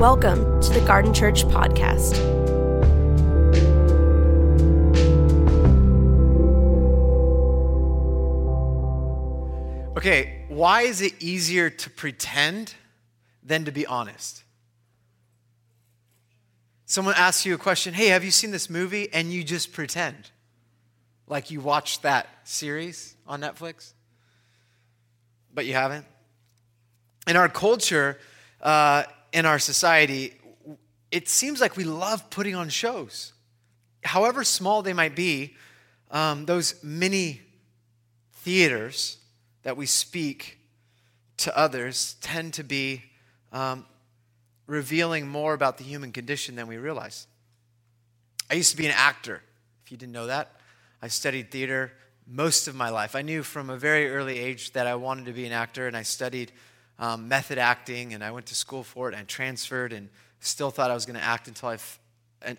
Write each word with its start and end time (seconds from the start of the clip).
Welcome 0.00 0.62
to 0.62 0.70
the 0.70 0.80
Garden 0.86 1.12
Church 1.12 1.44
Podcast. 1.44 2.16
Okay, 9.98 10.46
why 10.48 10.84
is 10.84 11.02
it 11.02 11.12
easier 11.22 11.68
to 11.68 11.90
pretend 11.90 12.72
than 13.42 13.66
to 13.66 13.72
be 13.72 13.84
honest? 13.84 14.42
Someone 16.86 17.12
asks 17.18 17.44
you 17.44 17.52
a 17.52 17.58
question, 17.58 17.92
hey, 17.92 18.06
have 18.06 18.24
you 18.24 18.30
seen 18.30 18.52
this 18.52 18.70
movie? 18.70 19.12
And 19.12 19.30
you 19.30 19.44
just 19.44 19.70
pretend 19.70 20.30
like 21.26 21.50
you 21.50 21.60
watched 21.60 22.04
that 22.04 22.26
series 22.44 23.16
on 23.26 23.42
Netflix, 23.42 23.92
but 25.52 25.66
you 25.66 25.74
haven't. 25.74 26.06
In 27.26 27.36
our 27.36 27.50
culture, 27.50 28.16
uh, 28.62 29.02
in 29.32 29.46
our 29.46 29.58
society, 29.58 30.34
it 31.10 31.28
seems 31.28 31.60
like 31.60 31.76
we 31.76 31.84
love 31.84 32.30
putting 32.30 32.54
on 32.54 32.68
shows. 32.68 33.32
However 34.02 34.44
small 34.44 34.82
they 34.82 34.92
might 34.92 35.14
be, 35.14 35.54
um, 36.10 36.46
those 36.46 36.82
mini 36.82 37.42
theaters 38.32 39.18
that 39.62 39.76
we 39.76 39.86
speak 39.86 40.58
to 41.38 41.56
others 41.56 42.16
tend 42.20 42.54
to 42.54 42.64
be 42.64 43.02
um, 43.52 43.84
revealing 44.66 45.26
more 45.26 45.54
about 45.54 45.78
the 45.78 45.84
human 45.84 46.12
condition 46.12 46.54
than 46.54 46.66
we 46.66 46.76
realize. 46.76 47.26
I 48.50 48.54
used 48.54 48.70
to 48.72 48.76
be 48.76 48.86
an 48.86 48.94
actor, 48.96 49.42
if 49.84 49.90
you 49.90 49.96
didn't 49.96 50.12
know 50.12 50.26
that. 50.26 50.52
I 51.02 51.08
studied 51.08 51.50
theater 51.50 51.92
most 52.26 52.68
of 52.68 52.74
my 52.74 52.90
life. 52.90 53.16
I 53.16 53.22
knew 53.22 53.42
from 53.42 53.70
a 53.70 53.76
very 53.76 54.10
early 54.10 54.38
age 54.38 54.72
that 54.72 54.86
I 54.86 54.94
wanted 54.94 55.26
to 55.26 55.32
be 55.32 55.46
an 55.46 55.52
actor, 55.52 55.86
and 55.86 55.96
I 55.96 56.02
studied 56.02 56.52
um, 57.00 57.26
method 57.26 57.58
acting, 57.58 58.14
and 58.14 58.22
I 58.22 58.30
went 58.30 58.46
to 58.46 58.54
school 58.54 58.84
for 58.84 59.08
it, 59.08 59.14
and 59.16 59.26
transferred, 59.26 59.92
and 59.92 60.08
still 60.38 60.70
thought 60.70 60.90
I 60.90 60.94
was 60.94 61.06
going 61.06 61.18
to 61.18 61.24
act 61.24 61.48
until 61.48 61.70
I 61.70 61.74
f- 61.74 61.98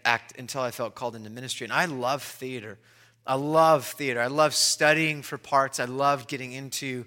act 0.03 0.37
until 0.37 0.61
I 0.61 0.71
felt 0.71 0.95
called 0.95 1.15
into 1.15 1.29
ministry. 1.29 1.65
And 1.65 1.73
I 1.73 1.85
love 1.85 2.23
theater. 2.23 2.77
I 3.25 3.35
love 3.35 3.85
theater. 3.85 4.19
I 4.19 4.27
love 4.27 4.53
studying 4.53 5.21
for 5.21 5.37
parts. 5.37 5.79
I 5.79 5.85
love 5.85 6.27
getting 6.27 6.51
into 6.51 7.05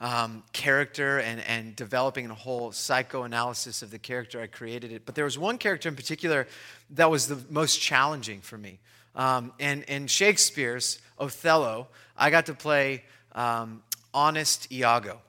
um, 0.00 0.42
character 0.52 1.20
and, 1.20 1.40
and 1.46 1.76
developing 1.76 2.28
a 2.28 2.34
whole 2.34 2.72
psychoanalysis 2.72 3.82
of 3.82 3.92
the 3.92 3.98
character. 3.98 4.40
I 4.40 4.48
created 4.48 4.90
it. 4.92 5.06
But 5.06 5.14
there 5.14 5.24
was 5.24 5.38
one 5.38 5.58
character 5.58 5.88
in 5.88 5.94
particular 5.94 6.48
that 6.90 7.10
was 7.10 7.28
the 7.28 7.38
most 7.48 7.80
challenging 7.80 8.40
for 8.40 8.58
me. 8.58 8.80
Um, 9.14 9.52
and 9.60 9.84
in 9.84 10.08
Shakespeare's 10.08 10.98
Othello, 11.18 11.88
I 12.16 12.30
got 12.30 12.46
to 12.46 12.54
play 12.54 13.04
um, 13.32 13.82
honest 14.12 14.72
Iago. 14.72 15.20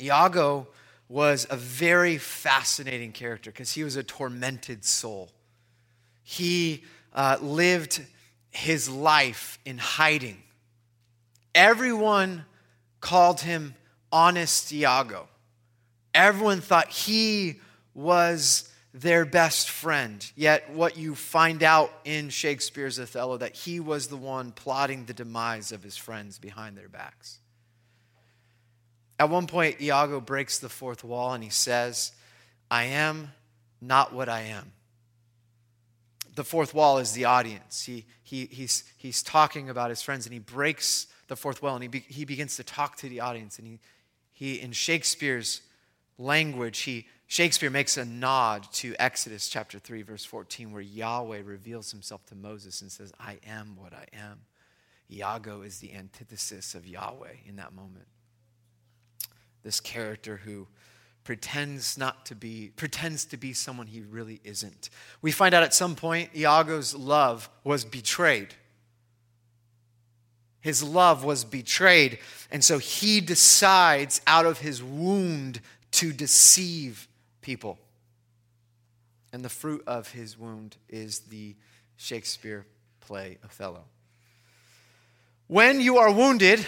Iago 0.00 0.68
was 1.08 1.46
a 1.50 1.56
very 1.56 2.18
fascinating 2.18 3.12
character 3.12 3.50
because 3.50 3.72
he 3.72 3.84
was 3.84 3.96
a 3.96 4.02
tormented 4.02 4.84
soul. 4.84 5.30
He 6.22 6.84
uh, 7.12 7.36
lived 7.40 8.04
his 8.50 8.88
life 8.88 9.58
in 9.64 9.78
hiding. 9.78 10.42
Everyone 11.54 12.44
called 13.00 13.40
him 13.40 13.74
Honest 14.10 14.72
Iago. 14.72 15.28
Everyone 16.14 16.60
thought 16.60 16.88
he 16.90 17.60
was 17.94 18.68
their 18.92 19.24
best 19.24 19.68
friend. 19.68 20.24
Yet, 20.36 20.70
what 20.70 20.96
you 20.96 21.14
find 21.16 21.62
out 21.62 21.92
in 22.04 22.28
Shakespeare's 22.28 22.98
Othello 22.98 23.36
that 23.38 23.54
he 23.54 23.80
was 23.80 24.06
the 24.06 24.16
one 24.16 24.52
plotting 24.52 25.04
the 25.04 25.12
demise 25.12 25.72
of 25.72 25.82
his 25.82 25.96
friends 25.96 26.38
behind 26.38 26.78
their 26.78 26.88
backs. 26.88 27.40
At 29.18 29.30
one 29.30 29.46
point, 29.46 29.80
Iago 29.80 30.20
breaks 30.20 30.58
the 30.58 30.68
fourth 30.68 31.04
wall 31.04 31.32
and 31.34 31.44
he 31.44 31.50
says, 31.50 32.12
I 32.70 32.84
am 32.84 33.32
not 33.80 34.12
what 34.12 34.28
I 34.28 34.42
am. 34.42 34.72
The 36.34 36.44
fourth 36.44 36.74
wall 36.74 36.98
is 36.98 37.12
the 37.12 37.26
audience. 37.26 37.84
He, 37.84 38.06
he, 38.22 38.46
he's, 38.46 38.82
he's 38.96 39.22
talking 39.22 39.70
about 39.70 39.90
his 39.90 40.02
friends 40.02 40.26
and 40.26 40.32
he 40.32 40.40
breaks 40.40 41.06
the 41.28 41.36
fourth 41.36 41.62
wall 41.62 41.74
and 41.74 41.82
he, 41.82 41.88
be, 41.88 42.00
he 42.00 42.24
begins 42.24 42.56
to 42.56 42.64
talk 42.64 42.96
to 42.96 43.08
the 43.08 43.20
audience. 43.20 43.58
And 43.58 43.68
he, 43.68 43.78
he, 44.32 44.60
in 44.60 44.72
Shakespeare's 44.72 45.60
language, 46.18 46.80
he, 46.80 47.06
Shakespeare 47.28 47.70
makes 47.70 47.96
a 47.96 48.04
nod 48.04 48.66
to 48.74 48.96
Exodus 48.98 49.48
chapter 49.48 49.78
3, 49.78 50.02
verse 50.02 50.24
14, 50.24 50.72
where 50.72 50.82
Yahweh 50.82 51.42
reveals 51.44 51.92
himself 51.92 52.26
to 52.26 52.34
Moses 52.34 52.82
and 52.82 52.90
says, 52.90 53.12
I 53.20 53.38
am 53.46 53.76
what 53.76 53.92
I 53.92 54.06
am. 54.12 54.40
Iago 55.08 55.62
is 55.62 55.78
the 55.78 55.94
antithesis 55.94 56.74
of 56.74 56.84
Yahweh 56.84 57.34
in 57.46 57.56
that 57.56 57.72
moment 57.72 58.06
this 59.64 59.80
character 59.80 60.36
who 60.44 60.68
pretends 61.24 61.96
not 61.96 62.26
to 62.26 62.34
be 62.34 62.70
pretends 62.76 63.24
to 63.24 63.36
be 63.36 63.52
someone 63.52 63.86
he 63.86 64.02
really 64.02 64.40
isn't. 64.44 64.90
We 65.22 65.32
find 65.32 65.54
out 65.54 65.62
at 65.62 65.74
some 65.74 65.96
point 65.96 66.30
iago's 66.36 66.94
love 66.94 67.48
was 67.64 67.84
betrayed. 67.84 68.54
His 70.60 70.82
love 70.82 71.24
was 71.24 71.44
betrayed 71.44 72.18
and 72.50 72.62
so 72.62 72.78
he 72.78 73.20
decides 73.20 74.20
out 74.26 74.46
of 74.46 74.58
his 74.58 74.82
wound 74.82 75.60
to 75.92 76.12
deceive 76.12 77.08
people. 77.40 77.78
And 79.32 79.44
the 79.44 79.48
fruit 79.48 79.82
of 79.86 80.12
his 80.12 80.38
wound 80.38 80.76
is 80.88 81.20
the 81.20 81.56
shakespeare 81.96 82.66
play 83.00 83.38
othello. 83.42 83.84
When 85.46 85.80
you 85.80 85.98
are 85.98 86.12
wounded 86.12 86.66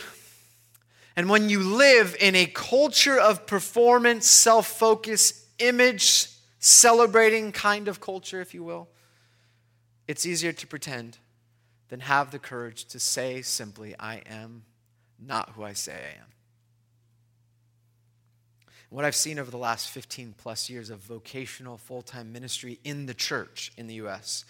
and 1.16 1.30
when 1.30 1.48
you 1.48 1.60
live 1.60 2.14
in 2.20 2.34
a 2.34 2.44
culture 2.46 3.18
of 3.18 3.46
performance, 3.46 4.26
self 4.26 4.66
focus, 4.66 5.46
image 5.58 6.28
celebrating 6.58 7.52
kind 7.52 7.88
of 7.88 8.00
culture, 8.00 8.42
if 8.42 8.52
you 8.52 8.62
will, 8.62 8.88
it's 10.06 10.26
easier 10.26 10.52
to 10.52 10.66
pretend 10.66 11.16
than 11.88 12.00
have 12.00 12.30
the 12.30 12.38
courage 12.38 12.84
to 12.86 12.98
say 13.00 13.40
simply, 13.40 13.94
I 13.98 14.22
am 14.28 14.64
not 15.18 15.50
who 15.50 15.62
I 15.62 15.72
say 15.72 15.92
I 15.92 16.20
am. 16.20 16.26
What 18.90 19.04
I've 19.04 19.16
seen 19.16 19.38
over 19.38 19.50
the 19.50 19.56
last 19.56 19.88
15 19.90 20.34
plus 20.36 20.68
years 20.68 20.90
of 20.90 20.98
vocational 20.98 21.78
full 21.78 22.02
time 22.02 22.32
ministry 22.32 22.78
in 22.84 23.06
the 23.06 23.14
church 23.14 23.72
in 23.76 23.86
the 23.86 23.94
US 23.94 24.44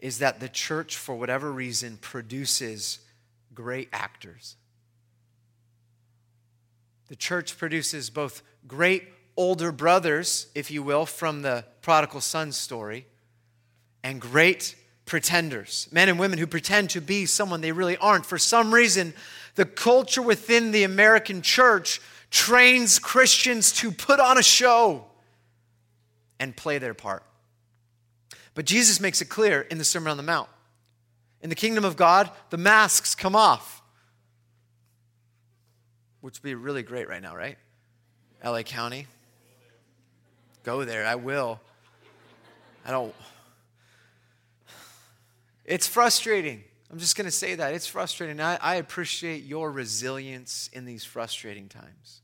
is 0.00 0.18
that 0.18 0.40
the 0.40 0.48
church, 0.48 0.96
for 0.96 1.16
whatever 1.16 1.52
reason, 1.52 1.98
produces 1.98 3.00
great 3.54 3.88
actors 3.92 4.56
the 7.08 7.16
church 7.16 7.56
produces 7.58 8.10
both 8.10 8.42
great 8.66 9.08
older 9.36 9.72
brothers, 9.72 10.48
if 10.54 10.70
you 10.70 10.82
will, 10.82 11.06
from 11.06 11.42
the 11.42 11.64
prodigal 11.80 12.20
son 12.20 12.52
story, 12.52 13.06
and 14.02 14.20
great 14.20 14.74
pretenders, 15.06 15.88
men 15.90 16.08
and 16.08 16.18
women 16.18 16.38
who 16.38 16.46
pretend 16.46 16.90
to 16.90 17.00
be 17.00 17.24
someone 17.24 17.60
they 17.60 17.72
really 17.72 17.96
aren't. 17.96 18.26
For 18.26 18.38
some 18.38 18.72
reason, 18.72 19.14
the 19.54 19.64
culture 19.64 20.22
within 20.22 20.70
the 20.70 20.84
American 20.84 21.40
church 21.40 22.00
trains 22.30 22.98
Christians 22.98 23.72
to 23.72 23.90
put 23.90 24.20
on 24.20 24.36
a 24.36 24.42
show 24.42 25.06
and 26.38 26.54
play 26.54 26.78
their 26.78 26.94
part. 26.94 27.24
But 28.54 28.66
Jesus 28.66 29.00
makes 29.00 29.22
it 29.22 29.26
clear 29.26 29.62
in 29.62 29.78
the 29.78 29.84
Sermon 29.84 30.10
on 30.10 30.16
the 30.16 30.22
Mount. 30.22 30.48
In 31.40 31.48
the 31.48 31.56
kingdom 31.56 31.84
of 31.84 31.96
God, 31.96 32.30
the 32.50 32.58
masks 32.58 33.14
come 33.14 33.34
off 33.34 33.77
which 36.28 36.42
would 36.42 36.46
be 36.46 36.54
really 36.54 36.82
great 36.82 37.08
right 37.08 37.22
now, 37.22 37.34
right? 37.34 37.56
LA 38.44 38.60
County. 38.60 39.06
Go 40.62 40.84
there. 40.84 41.06
I 41.06 41.14
will. 41.14 41.58
I 42.84 42.90
don't. 42.90 43.14
It's 45.64 45.86
frustrating. 45.86 46.62
I'm 46.90 46.98
just 46.98 47.16
going 47.16 47.24
to 47.24 47.30
say 47.30 47.54
that. 47.54 47.72
It's 47.72 47.86
frustrating. 47.86 48.42
I, 48.42 48.56
I 48.56 48.74
appreciate 48.74 49.44
your 49.44 49.72
resilience 49.72 50.68
in 50.74 50.84
these 50.84 51.02
frustrating 51.02 51.66
times. 51.66 52.20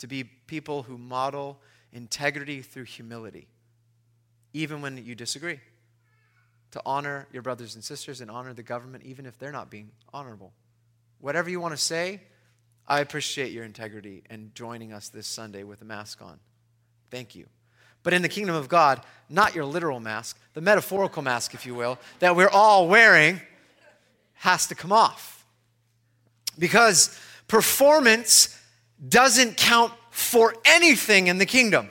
To 0.00 0.06
be 0.06 0.24
people 0.24 0.82
who 0.82 0.98
model 0.98 1.58
integrity 1.90 2.60
through 2.60 2.84
humility, 2.84 3.48
even 4.52 4.82
when 4.82 5.02
you 5.02 5.14
disagree. 5.14 5.60
To 6.72 6.82
honor 6.84 7.28
your 7.32 7.40
brothers 7.40 7.76
and 7.76 7.82
sisters 7.82 8.20
and 8.20 8.30
honor 8.30 8.52
the 8.52 8.62
government, 8.62 9.04
even 9.04 9.24
if 9.24 9.38
they're 9.38 9.52
not 9.52 9.70
being 9.70 9.90
honorable. 10.12 10.52
Whatever 11.18 11.48
you 11.48 11.60
want 11.60 11.72
to 11.72 11.82
say, 11.82 12.20
I 12.86 13.00
appreciate 13.00 13.52
your 13.52 13.64
integrity 13.64 14.22
and 14.28 14.54
joining 14.54 14.92
us 14.92 15.08
this 15.08 15.26
Sunday 15.26 15.64
with 15.64 15.82
a 15.82 15.84
mask 15.84 16.20
on. 16.20 16.38
Thank 17.10 17.34
you. 17.34 17.46
But 18.02 18.12
in 18.12 18.22
the 18.22 18.28
kingdom 18.28 18.54
of 18.54 18.68
God, 18.68 19.00
not 19.28 19.54
your 19.54 19.64
literal 19.64 20.00
mask, 20.00 20.38
the 20.54 20.60
metaphorical 20.60 21.22
mask, 21.22 21.54
if 21.54 21.64
you 21.64 21.74
will, 21.74 21.98
that 22.18 22.34
we're 22.34 22.48
all 22.48 22.88
wearing 22.88 23.40
has 24.34 24.66
to 24.66 24.74
come 24.74 24.92
off. 24.92 25.44
Because 26.58 27.18
performance 27.46 28.58
doesn't 29.08 29.56
count 29.56 29.92
for 30.10 30.54
anything 30.64 31.28
in 31.28 31.38
the 31.38 31.46
kingdom. 31.46 31.90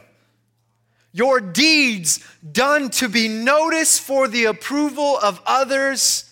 Your 1.14 1.42
deeds 1.42 2.26
done 2.52 2.90
to 2.92 3.10
be 3.10 3.28
noticed 3.28 4.02
for 4.02 4.28
the 4.28 4.46
approval 4.46 5.18
of 5.18 5.42
others 5.46 6.30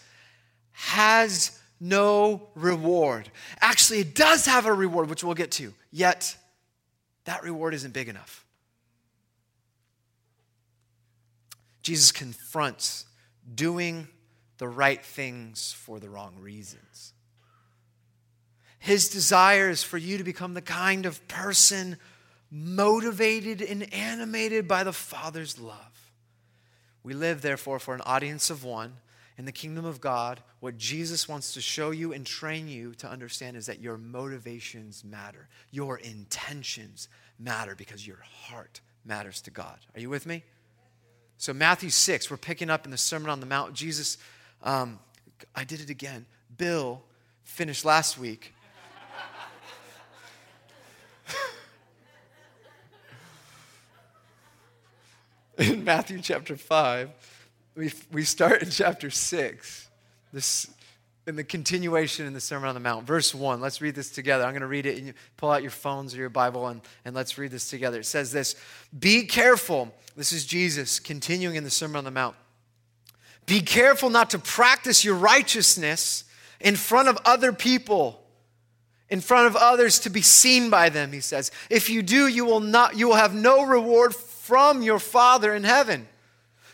has 0.71 1.58
no 1.79 2.49
reward. 2.55 3.29
Actually, 3.61 3.99
it 3.99 4.15
does 4.15 4.45
have 4.45 4.65
a 4.65 4.73
reward, 4.73 5.09
which 5.09 5.23
we'll 5.23 5.35
get 5.35 5.51
to, 5.51 5.73
yet 5.91 6.35
that 7.25 7.43
reward 7.43 7.73
isn't 7.73 7.93
big 7.93 8.09
enough. 8.09 8.45
Jesus 11.81 12.11
confronts 12.11 13.05
doing 13.55 14.07
the 14.57 14.67
right 14.67 15.03
things 15.03 15.71
for 15.71 15.99
the 15.99 16.09
wrong 16.09 16.35
reasons. 16.39 17.13
His 18.79 19.09
desire 19.09 19.69
is 19.69 19.83
for 19.83 19.97
you 19.97 20.17
to 20.17 20.23
become 20.23 20.53
the 20.53 20.61
kind 20.61 21.05
of 21.05 21.25
person 21.27 21.97
motivated 22.51 23.61
and 23.61 23.91
animated 23.93 24.67
by 24.67 24.83
the 24.83 24.93
Father's 24.93 25.59
love. 25.59 26.11
We 27.03 27.13
live, 27.13 27.41
therefore, 27.41 27.79
for 27.79 27.93
an 27.93 28.01
audience 28.01 28.49
of 28.49 28.63
one. 28.63 28.93
In 29.39 29.45
the 29.45 29.51
kingdom 29.53 29.85
of 29.85 29.99
God, 30.01 30.43
what 30.59 30.77
Jesus 30.77 31.29
wants 31.29 31.53
to 31.53 31.61
show 31.61 31.91
you 31.91 32.11
and 32.11 32.25
train 32.25 32.67
you 32.67 32.93
to 32.95 33.07
understand 33.09 33.55
is 33.55 33.67
that 33.67 33.79
your 33.79 33.97
motivations 33.97 35.05
matter, 35.05 35.47
your 35.71 35.97
intentions 35.97 37.07
matter 37.39 37.73
because 37.73 38.05
your 38.05 38.19
heart 38.21 38.81
matters 39.05 39.39
to 39.43 39.49
God. 39.49 39.77
Are 39.95 40.01
you 40.01 40.09
with 40.09 40.25
me? 40.25 40.43
So, 41.37 41.53
Matthew 41.53 41.89
6, 41.89 42.29
we're 42.29 42.35
picking 42.35 42.69
up 42.69 42.83
in 42.83 42.91
the 42.91 42.97
Sermon 42.97 43.29
on 43.29 43.39
the 43.39 43.45
Mount. 43.45 43.73
Jesus, 43.73 44.17
um, 44.61 44.99
I 45.55 45.63
did 45.63 45.79
it 45.79 45.89
again. 45.89 46.25
Bill 46.57 47.01
finished 47.43 47.85
last 47.85 48.17
week. 48.17 48.53
in 55.57 55.85
Matthew 55.85 56.19
chapter 56.19 56.57
5, 56.57 57.38
we, 57.79 57.93
we 58.11 58.23
start 58.23 58.61
in 58.61 58.69
chapter 58.69 59.09
6. 59.09 59.87
This 60.33 60.69
in 61.25 61.35
the 61.35 61.43
continuation 61.43 62.25
in 62.25 62.33
the 62.33 62.41
Sermon 62.41 62.69
on 62.69 62.73
the 62.73 62.81
Mount. 62.81 63.05
Verse 63.05 63.35
1, 63.35 63.61
let's 63.61 63.81
read 63.81 63.93
this 63.93 64.09
together. 64.09 64.43
I'm 64.43 64.51
going 64.51 64.61
to 64.61 64.67
read 64.67 64.87
it 64.87 64.97
and 64.97 65.07
you 65.07 65.13
pull 65.37 65.51
out 65.51 65.61
your 65.61 65.69
phones 65.69 66.15
or 66.15 66.17
your 66.17 66.29
Bible 66.29 66.67
and, 66.67 66.81
and 67.05 67.15
let's 67.15 67.37
read 67.37 67.51
this 67.51 67.69
together. 67.69 67.99
It 67.99 68.05
says 68.05 68.31
this 68.31 68.55
Be 68.97 69.25
careful. 69.25 69.93
This 70.17 70.33
is 70.33 70.45
Jesus 70.45 70.99
continuing 70.99 71.55
in 71.55 71.63
the 71.63 71.69
Sermon 71.69 71.97
on 71.97 72.03
the 72.03 72.11
Mount. 72.11 72.35
Be 73.45 73.61
careful 73.61 74.09
not 74.09 74.31
to 74.31 74.39
practice 74.39 75.05
your 75.05 75.15
righteousness 75.15 76.25
in 76.59 76.75
front 76.75 77.07
of 77.07 77.17
other 77.25 77.53
people, 77.53 78.21
in 79.07 79.21
front 79.21 79.47
of 79.47 79.55
others 79.55 79.99
to 79.99 80.09
be 80.09 80.21
seen 80.21 80.69
by 80.69 80.89
them, 80.89 81.13
he 81.13 81.21
says. 81.21 81.51
If 81.69 81.89
you 81.89 82.01
do, 82.01 82.27
you 82.27 82.43
will 82.43 82.59
not 82.59 82.97
you 82.97 83.07
will 83.07 83.15
have 83.15 83.35
no 83.35 83.63
reward 83.63 84.15
from 84.15 84.81
your 84.81 84.99
Father 84.99 85.53
in 85.53 85.63
heaven. 85.63 86.07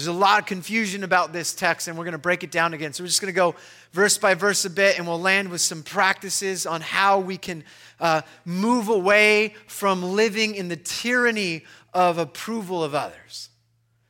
There's 0.00 0.08
a 0.08 0.12
lot 0.14 0.40
of 0.40 0.46
confusion 0.46 1.04
about 1.04 1.34
this 1.34 1.54
text, 1.54 1.86
and 1.86 1.98
we're 1.98 2.04
going 2.04 2.12
to 2.12 2.18
break 2.18 2.42
it 2.42 2.50
down 2.50 2.72
again. 2.72 2.94
So 2.94 3.04
we're 3.04 3.08
just 3.08 3.20
going 3.20 3.34
to 3.34 3.36
go 3.36 3.54
verse 3.92 4.16
by 4.16 4.32
verse 4.32 4.64
a 4.64 4.70
bit, 4.70 4.96
and 4.96 5.06
we'll 5.06 5.20
land 5.20 5.50
with 5.50 5.60
some 5.60 5.82
practices 5.82 6.64
on 6.64 6.80
how 6.80 7.18
we 7.20 7.36
can 7.36 7.64
uh, 8.00 8.22
move 8.46 8.88
away 8.88 9.56
from 9.66 10.02
living 10.02 10.54
in 10.54 10.68
the 10.68 10.76
tyranny 10.76 11.66
of 11.92 12.16
approval 12.16 12.82
of 12.82 12.94
others, 12.94 13.50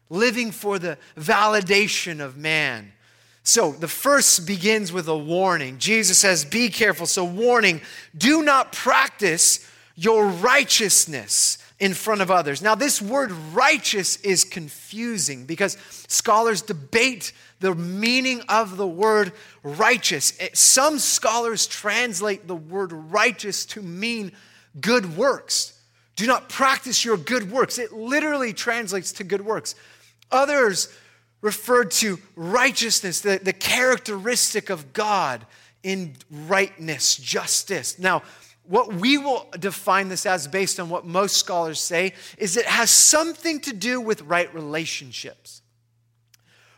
living 0.09 0.53
for 0.53 0.79
the 0.79 0.97
validation 1.17 2.21
of 2.21 2.37
man. 2.37 2.93
So 3.43 3.73
the 3.73 3.89
first 3.89 4.47
begins 4.47 4.93
with 4.93 5.09
a 5.09 5.19
warning. 5.19 5.79
Jesus 5.79 6.19
says, 6.19 6.45
Be 6.45 6.69
careful. 6.69 7.07
So, 7.07 7.25
warning, 7.25 7.81
do 8.17 8.45
not 8.45 8.71
practice 8.71 9.69
your 9.97 10.29
righteousness 10.29 11.59
in 11.81 11.94
front 11.94 12.21
of 12.21 12.31
others. 12.31 12.61
Now, 12.61 12.75
this 12.75 13.00
word 13.00 13.32
righteous 13.32 14.19
is 14.19 14.44
confusing 14.44 15.47
because 15.47 15.79
scholars 16.09 16.61
debate 16.61 17.32
the 17.61 17.75
meaning 17.75 18.43
of 18.49 18.77
the 18.77 18.87
word 18.87 19.32
righteous. 19.62 20.35
Eh, 20.38 20.50
some 20.53 20.99
scholars 20.99 21.67
translate 21.67 22.47
the 22.47 22.55
word 22.55 22.93
righteous 22.93 23.65
to 23.67 23.82
mean 23.82 24.32
good 24.79 25.17
works. 25.17 25.79
Do 26.17 26.27
not 26.27 26.50
practice 26.50 27.03
your 27.03 27.17
good 27.17 27.50
works. 27.50 27.79
It 27.79 27.93
literally 27.93 28.53
translates 28.53 29.12
to 29.12 29.25
good 29.25 29.44
works. 29.44 29.75
Others 30.31 30.94
referred 31.41 31.91
to 31.93 32.19
righteousness, 32.37 33.23
the, 33.23 33.41
the 33.43 33.55
characteristic 33.55 34.69
of 34.69 34.93
God 34.93 35.47
in 35.82 36.15
rightness, 36.31 37.17
justice. 37.17 37.99
Now, 37.99 38.23
what 38.70 38.94
we 38.94 39.19
will 39.19 39.49
define 39.58 40.08
this 40.08 40.25
as, 40.25 40.46
based 40.46 40.78
on 40.78 40.88
what 40.88 41.05
most 41.05 41.37
scholars 41.37 41.81
say, 41.81 42.14
is 42.38 42.56
it 42.56 42.67
has 42.67 42.88
something 42.88 43.58
to 43.62 43.72
do 43.72 44.00
with 44.00 44.22
right 44.22 44.55
relationships. 44.55 45.61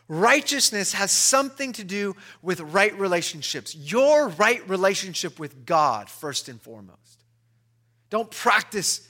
Righteousness 0.07 0.93
has 0.93 1.11
something 1.11 1.71
to 1.73 1.83
do 1.83 2.15
with 2.41 2.61
right 2.61 2.97
relationships. 2.97 3.75
Your 3.75 4.29
right 4.29 4.67
relationship 4.67 5.37
with 5.37 5.67
God, 5.67 6.09
first 6.09 6.49
and 6.49 6.59
foremost. 6.59 6.97
Don't 8.09 8.31
practice 8.31 9.07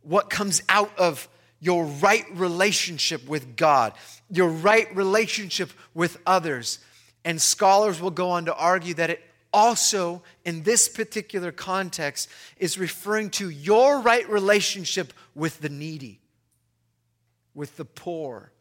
what 0.00 0.30
comes 0.30 0.62
out 0.70 0.98
of 0.98 1.28
your 1.60 1.84
right 1.84 2.24
relationship 2.32 3.28
with 3.28 3.56
God, 3.56 3.92
your 4.30 4.48
right 4.48 4.94
relationship 4.96 5.70
with 5.92 6.16
others. 6.24 6.78
And 7.26 7.40
scholars 7.42 8.00
will 8.00 8.10
go 8.10 8.30
on 8.30 8.46
to 8.46 8.54
argue 8.54 8.94
that 8.94 9.10
it 9.10 9.22
also, 9.52 10.22
in 10.44 10.62
this 10.62 10.88
particular 10.88 11.52
context, 11.52 12.28
is 12.56 12.78
referring 12.78 13.30
to 13.30 13.50
your 13.50 14.00
right 14.00 14.28
relationship 14.28 15.12
with 15.34 15.60
the 15.60 15.68
needy, 15.68 16.20
with 17.54 17.76
the 17.76 17.84
poor, 17.84 18.52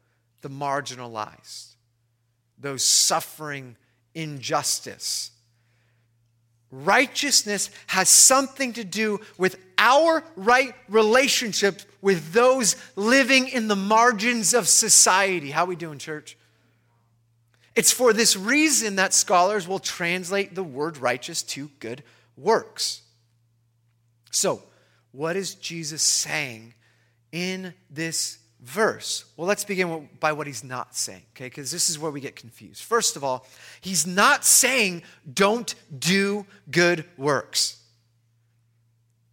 the 0.42 0.50
marginalized, 0.50 1.76
those 2.58 2.84
suffering 2.84 3.78
injustice. 4.14 5.32
Righteousness 6.72 7.70
has 7.88 8.08
something 8.10 8.74
to 8.74 8.84
do 8.84 9.20
with 9.38 9.58
our 9.78 10.24
right 10.36 10.74
relationship 10.88 11.82
with 12.02 12.34
those 12.34 12.76
living 12.96 13.48
in 13.50 13.68
the 13.68 13.76
margins 13.76 14.54
of 14.54 14.68
society. 14.68 15.52
How 15.52 15.66
we 15.66 15.76
doing, 15.76 15.98
church? 15.98 16.38
It's 17.81 17.92
for 17.92 18.14
this 18.14 18.38
reason 18.38 18.97
that 18.97 19.11
scholars 19.11 19.68
will 19.68 19.80
translate 19.80 20.54
the 20.54 20.64
word 20.64 21.00
righteous 21.00 21.42
to 21.42 21.68
good 21.80 22.04
works. 22.38 23.02
So, 24.30 24.61
what 25.11 25.35
is 25.35 25.56
Jesus 25.56 26.04
saying 26.04 26.76
in 27.31 27.73
this 27.90 28.38
verse? 28.61 29.26
Well, 29.35 29.47
let's 29.47 29.64
begin 29.64 30.07
by 30.19 30.31
what 30.33 30.45
he's 30.45 30.64
not 30.64 30.95
saying, 30.95 31.23
okay? 31.35 31.47
Because 31.47 31.71
this 31.71 31.90
is 31.90 31.97
where 31.97 32.11
we 32.11 32.21
get 32.21 32.35
confused. 32.35 32.83
First 32.83 33.16
of 33.16 33.23
all, 33.23 33.47
he's 33.81 34.06
not 34.06 34.45
saying 34.45 35.02
don't 35.33 35.73
do 35.97 36.45
good 36.69 37.04
works. 37.18 37.81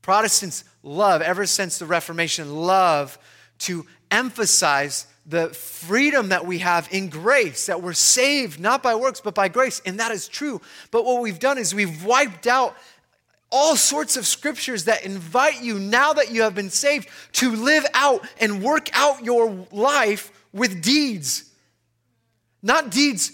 Protestants 0.00 0.64
love, 0.83 1.21
ever 1.21 1.45
since 1.45 1.78
the 1.78 1.85
Reformation, 1.85 2.57
love 2.57 3.19
to 3.59 3.85
emphasize 4.11 5.07
the 5.28 5.50
freedom 5.50 6.30
that 6.30 6.47
we 6.47 6.58
have 6.58 6.88
in 6.90 7.11
grace, 7.11 7.66
that 7.66 7.82
we're 7.82 7.92
saved 7.92 8.58
not 8.58 8.82
by 8.82 8.94
works, 8.94 9.20
but 9.20 9.35
by 9.35 9.49
grace. 9.49 9.82
And 9.85 10.00
that 10.00 10.11
is 10.11 10.26
true. 10.26 10.61
But 10.90 11.04
what 11.04 11.20
we've 11.20 11.38
done 11.38 11.58
is 11.58 11.75
we've 11.75 12.02
wiped 12.02 12.47
out 12.47 12.75
all 13.50 13.76
sorts 13.76 14.16
of 14.16 14.26
scriptures 14.26 14.85
that 14.85 15.04
invite 15.04 15.62
you, 15.62 15.78
now 15.78 16.14
that 16.14 16.30
you 16.30 16.42
have 16.42 16.54
been 16.54 16.70
saved, 16.70 17.08
to 17.32 17.54
live 17.54 17.85
out 17.92 18.26
and 18.40 18.62
work 18.62 18.88
out 18.94 19.23
your 19.23 19.66
life 19.70 20.32
with 20.52 20.82
deeds. 20.82 21.44
Not 22.62 22.90
deeds 22.90 23.32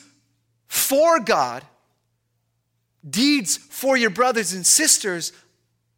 for 0.67 1.21
God, 1.21 1.65
deeds 3.09 3.57
for 3.57 3.97
your 3.97 4.11
brothers 4.11 4.53
and 4.53 4.67
sisters 4.67 5.33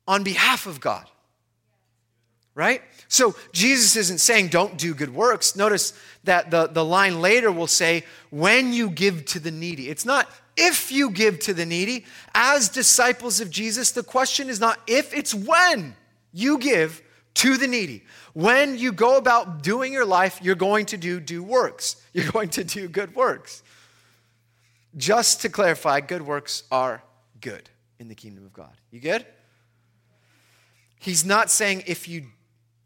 on 0.07 0.23
behalf 0.23 0.67
of 0.67 0.81
God. 0.81 1.07
Right? 2.57 2.81
So 3.09 3.37
Jesus 3.53 3.97
isn't 3.97 4.19
saying 4.19 4.49
don't 4.49 4.79
do 4.79 4.95
good 4.95 5.15
works. 5.15 5.57
Notice 5.57 5.93
that 6.25 6.51
the, 6.51 6.67
the 6.67 6.85
line 6.85 7.21
later 7.21 7.53
will 7.53 7.67
say, 7.67 8.03
when 8.31 8.73
you 8.73 8.89
give 8.91 9.27
to 9.27 9.39
the 9.39 9.51
needy. 9.51 9.91
It's 9.91 10.07
not 10.07 10.27
if 10.57 10.91
you 10.91 11.11
give 11.11 11.39
to 11.41 11.55
the 11.55 11.67
needy. 11.67 12.07
As 12.35 12.71
disciples 12.71 13.43
of 13.43 13.51
Jesus, 13.51 13.93
the 13.93 14.03
question 14.03 14.49
is 14.49 14.59
not 14.59 14.81
if, 14.87 15.13
it's 15.13 15.35
when 15.35 15.95
you 16.33 16.57
give 16.57 17.03
to 17.35 17.59
the 17.59 17.67
needy. 17.69 18.03
When 18.33 18.79
you 18.79 18.91
go 18.91 19.19
about 19.19 19.63
doing 19.63 19.93
your 19.93 20.07
life, 20.07 20.41
you're 20.43 20.55
going 20.55 20.87
to 20.87 20.97
do 20.97 21.21
do 21.21 21.43
works. 21.43 21.97
You're 22.15 22.33
going 22.33 22.49
to 22.51 22.65
do 22.65 22.89
good 22.89 23.15
works. 23.15 23.63
Just 24.97 25.43
to 25.43 25.51
clarify, 25.51 26.01
good 26.01 26.23
works 26.23 26.63
are 26.71 27.03
good 27.43 27.69
in 27.99 28.09
the 28.09 28.15
kingdom 28.15 28.47
of 28.47 28.55
God. 28.55 28.73
You 28.91 29.01
good? 29.01 29.27
He's 30.99 31.27
not 31.27 31.51
saying 31.51 31.85
if 31.87 32.09
you 32.09 32.29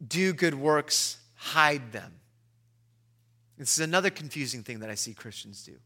do 0.06 0.32
good 0.32 0.54
works, 0.54 1.18
hide 1.34 1.92
them. 1.92 2.12
This 3.58 3.78
is 3.78 3.84
another 3.84 4.08
confusing 4.08 4.62
thing 4.62 4.80
that 4.80 4.88
I 4.88 4.94
see 4.94 5.12
Christians 5.12 5.62
do. 5.64 5.76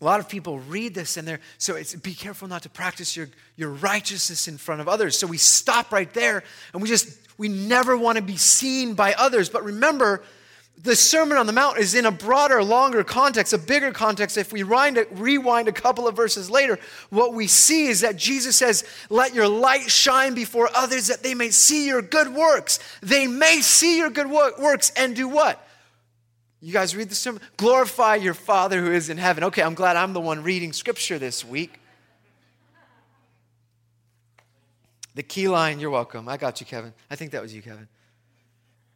a 0.00 0.04
lot 0.04 0.18
of 0.18 0.28
people 0.28 0.58
read 0.58 0.92
this 0.92 1.16
and 1.16 1.26
they're 1.26 1.38
so 1.58 1.76
it's 1.76 1.94
be 1.94 2.14
careful 2.14 2.48
not 2.48 2.62
to 2.62 2.68
practice 2.68 3.16
your, 3.16 3.28
your 3.54 3.70
righteousness 3.70 4.48
in 4.48 4.58
front 4.58 4.80
of 4.80 4.88
others 4.88 5.16
so 5.16 5.28
we 5.28 5.38
stop 5.38 5.92
right 5.92 6.12
there 6.12 6.42
and 6.72 6.82
we 6.82 6.88
just 6.88 7.16
we 7.38 7.48
never 7.48 7.96
want 7.96 8.16
to 8.16 8.22
be 8.22 8.36
seen 8.36 8.94
by 8.94 9.14
others 9.14 9.48
but 9.48 9.62
remember 9.62 10.24
the 10.78 10.96
sermon 10.96 11.38
on 11.38 11.46
the 11.46 11.52
mount 11.52 11.78
is 11.78 11.94
in 11.94 12.06
a 12.06 12.10
broader 12.10 12.62
longer 12.62 13.04
context 13.04 13.52
a 13.52 13.58
bigger 13.58 13.92
context 13.92 14.36
if 14.36 14.52
we 14.52 14.62
rewind 14.62 15.68
a, 15.68 15.72
couple 15.72 16.08
of 16.08 16.16
verses 16.16 16.50
later 16.50 16.78
what 17.10 17.34
we 17.34 17.46
see 17.46 17.86
is 17.86 18.00
that 18.00 18.16
jesus 18.16 18.56
says 18.56 18.84
let 19.10 19.34
your 19.34 19.46
light 19.46 19.90
shine 19.90 20.34
before 20.34 20.68
others 20.74 21.06
that 21.06 21.22
they 21.22 21.34
may 21.34 21.50
see 21.50 21.86
your 21.86 22.02
good 22.02 22.34
works 22.34 22.78
they 23.00 23.26
may 23.26 23.60
see 23.60 23.98
your 23.98 24.10
good 24.10 24.28
works 24.28 24.90
and 24.96 25.14
do 25.14 25.28
what 25.28 25.66
you 26.62 26.72
guys 26.72 26.94
read 26.94 27.08
the 27.08 27.16
sermon? 27.16 27.42
Glorify 27.56 28.14
your 28.14 28.34
Father 28.34 28.80
who 28.80 28.92
is 28.92 29.10
in 29.10 29.18
heaven. 29.18 29.42
Okay, 29.44 29.62
I'm 29.62 29.74
glad 29.74 29.96
I'm 29.96 30.12
the 30.12 30.20
one 30.20 30.44
reading 30.44 30.72
scripture 30.72 31.18
this 31.18 31.44
week. 31.44 31.80
The 35.16 35.24
key 35.24 35.48
line, 35.48 35.80
you're 35.80 35.90
welcome. 35.90 36.28
I 36.28 36.36
got 36.36 36.60
you, 36.60 36.66
Kevin. 36.66 36.94
I 37.10 37.16
think 37.16 37.32
that 37.32 37.42
was 37.42 37.52
you, 37.52 37.62
Kevin. 37.62 37.88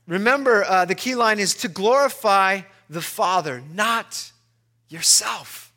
Remember, 0.07 0.65
uh, 0.65 0.85
the 0.85 0.95
key 0.95 1.15
line 1.15 1.39
is 1.39 1.55
to 1.55 1.69
glorify 1.69 2.61
the 2.89 3.01
Father, 3.01 3.63
not 3.73 4.31
yourself. 4.89 5.73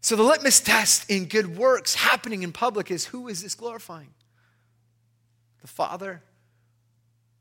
So 0.00 0.16
the 0.16 0.22
litmus 0.22 0.60
test 0.60 1.10
in 1.10 1.24
good 1.24 1.56
works 1.56 1.94
happening 1.94 2.42
in 2.42 2.52
public 2.52 2.90
is 2.90 3.06
who 3.06 3.28
is 3.28 3.42
this 3.42 3.54
glorifying? 3.54 4.10
The 5.62 5.68
Father? 5.68 6.22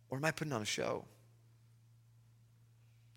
Or 0.09 0.17
am 0.17 0.23
I 0.23 0.31
putting 0.31 0.53
on 0.53 0.61
a 0.61 0.65
show? 0.65 1.03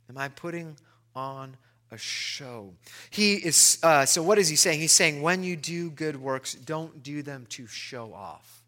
Am 0.08 0.18
I 0.18 0.28
putting 0.28 0.76
on 1.14 1.56
a 1.92 1.99
show? 1.99 2.75
He 3.11 3.35
is, 3.35 3.78
uh, 3.85 4.04
so 4.04 4.23
what 4.23 4.38
is 4.38 4.49
he 4.49 4.56
saying? 4.56 4.80
He's 4.80 4.92
saying, 4.92 5.23
when 5.23 5.44
you 5.44 5.56
do 5.56 5.90
good 5.90 6.16
works, 6.16 6.54
don't 6.54 7.04
do 7.04 7.23
them 7.23 7.46
to 7.50 7.68
show 7.68 8.12
off. 8.12 8.64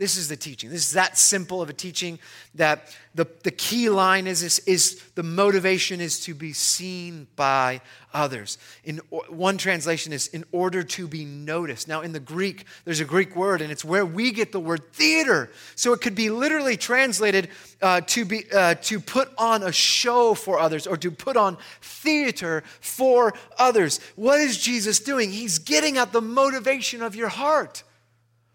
This 0.00 0.16
is 0.16 0.28
the 0.28 0.36
teaching. 0.36 0.70
This 0.70 0.86
is 0.86 0.92
that 0.92 1.18
simple 1.18 1.60
of 1.60 1.68
a 1.68 1.74
teaching 1.74 2.18
that 2.54 2.96
the, 3.14 3.26
the 3.42 3.50
key 3.50 3.90
line 3.90 4.26
is, 4.26 4.42
is, 4.42 4.58
is 4.60 5.02
the 5.14 5.22
motivation 5.22 6.00
is 6.00 6.20
to 6.20 6.32
be 6.32 6.54
seen 6.54 7.26
by 7.36 7.82
others. 8.14 8.56
In 8.82 9.02
one 9.28 9.58
translation 9.58 10.14
is 10.14 10.28
in 10.28 10.44
order 10.52 10.82
to 10.82 11.06
be 11.06 11.26
noticed. 11.26 11.86
Now 11.86 12.00
in 12.00 12.12
the 12.12 12.18
Greek, 12.18 12.64
there's 12.86 13.00
a 13.00 13.04
Greek 13.04 13.36
word 13.36 13.60
and 13.60 13.70
it's 13.70 13.84
where 13.84 14.06
we 14.06 14.30
get 14.30 14.52
the 14.52 14.58
word 14.58 14.90
theater. 14.94 15.50
So 15.76 15.92
it 15.92 16.00
could 16.00 16.14
be 16.14 16.30
literally 16.30 16.78
translated 16.78 17.50
uh, 17.82 18.00
to 18.00 18.24
be 18.24 18.50
uh, 18.50 18.76
to 18.76 19.00
put 19.00 19.28
on 19.36 19.62
a 19.62 19.70
show 19.70 20.32
for 20.32 20.58
others 20.58 20.86
or 20.86 20.96
to 20.96 21.10
put 21.10 21.36
on 21.36 21.58
theater 21.82 22.64
for 22.80 23.34
others. 23.58 24.00
What 24.16 24.40
is 24.40 24.56
Jesus 24.56 24.98
doing? 24.98 25.30
He's 25.30 25.58
getting 25.58 25.98
at 25.98 26.10
the 26.12 26.22
motivation 26.22 27.02
of 27.02 27.14
your 27.14 27.28
heart 27.28 27.82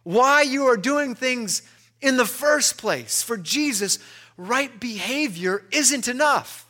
why 0.05 0.43
you 0.43 0.65
are 0.67 0.77
doing 0.77 1.15
things 1.15 1.63
in 1.99 2.15
the 2.15 2.25
first 2.25 2.77
place. 2.77 3.21
For 3.21 3.35
Jesus, 3.35 3.99
right 4.37 4.79
behavior 4.79 5.65
isn't 5.71 6.07
enough. 6.07 6.65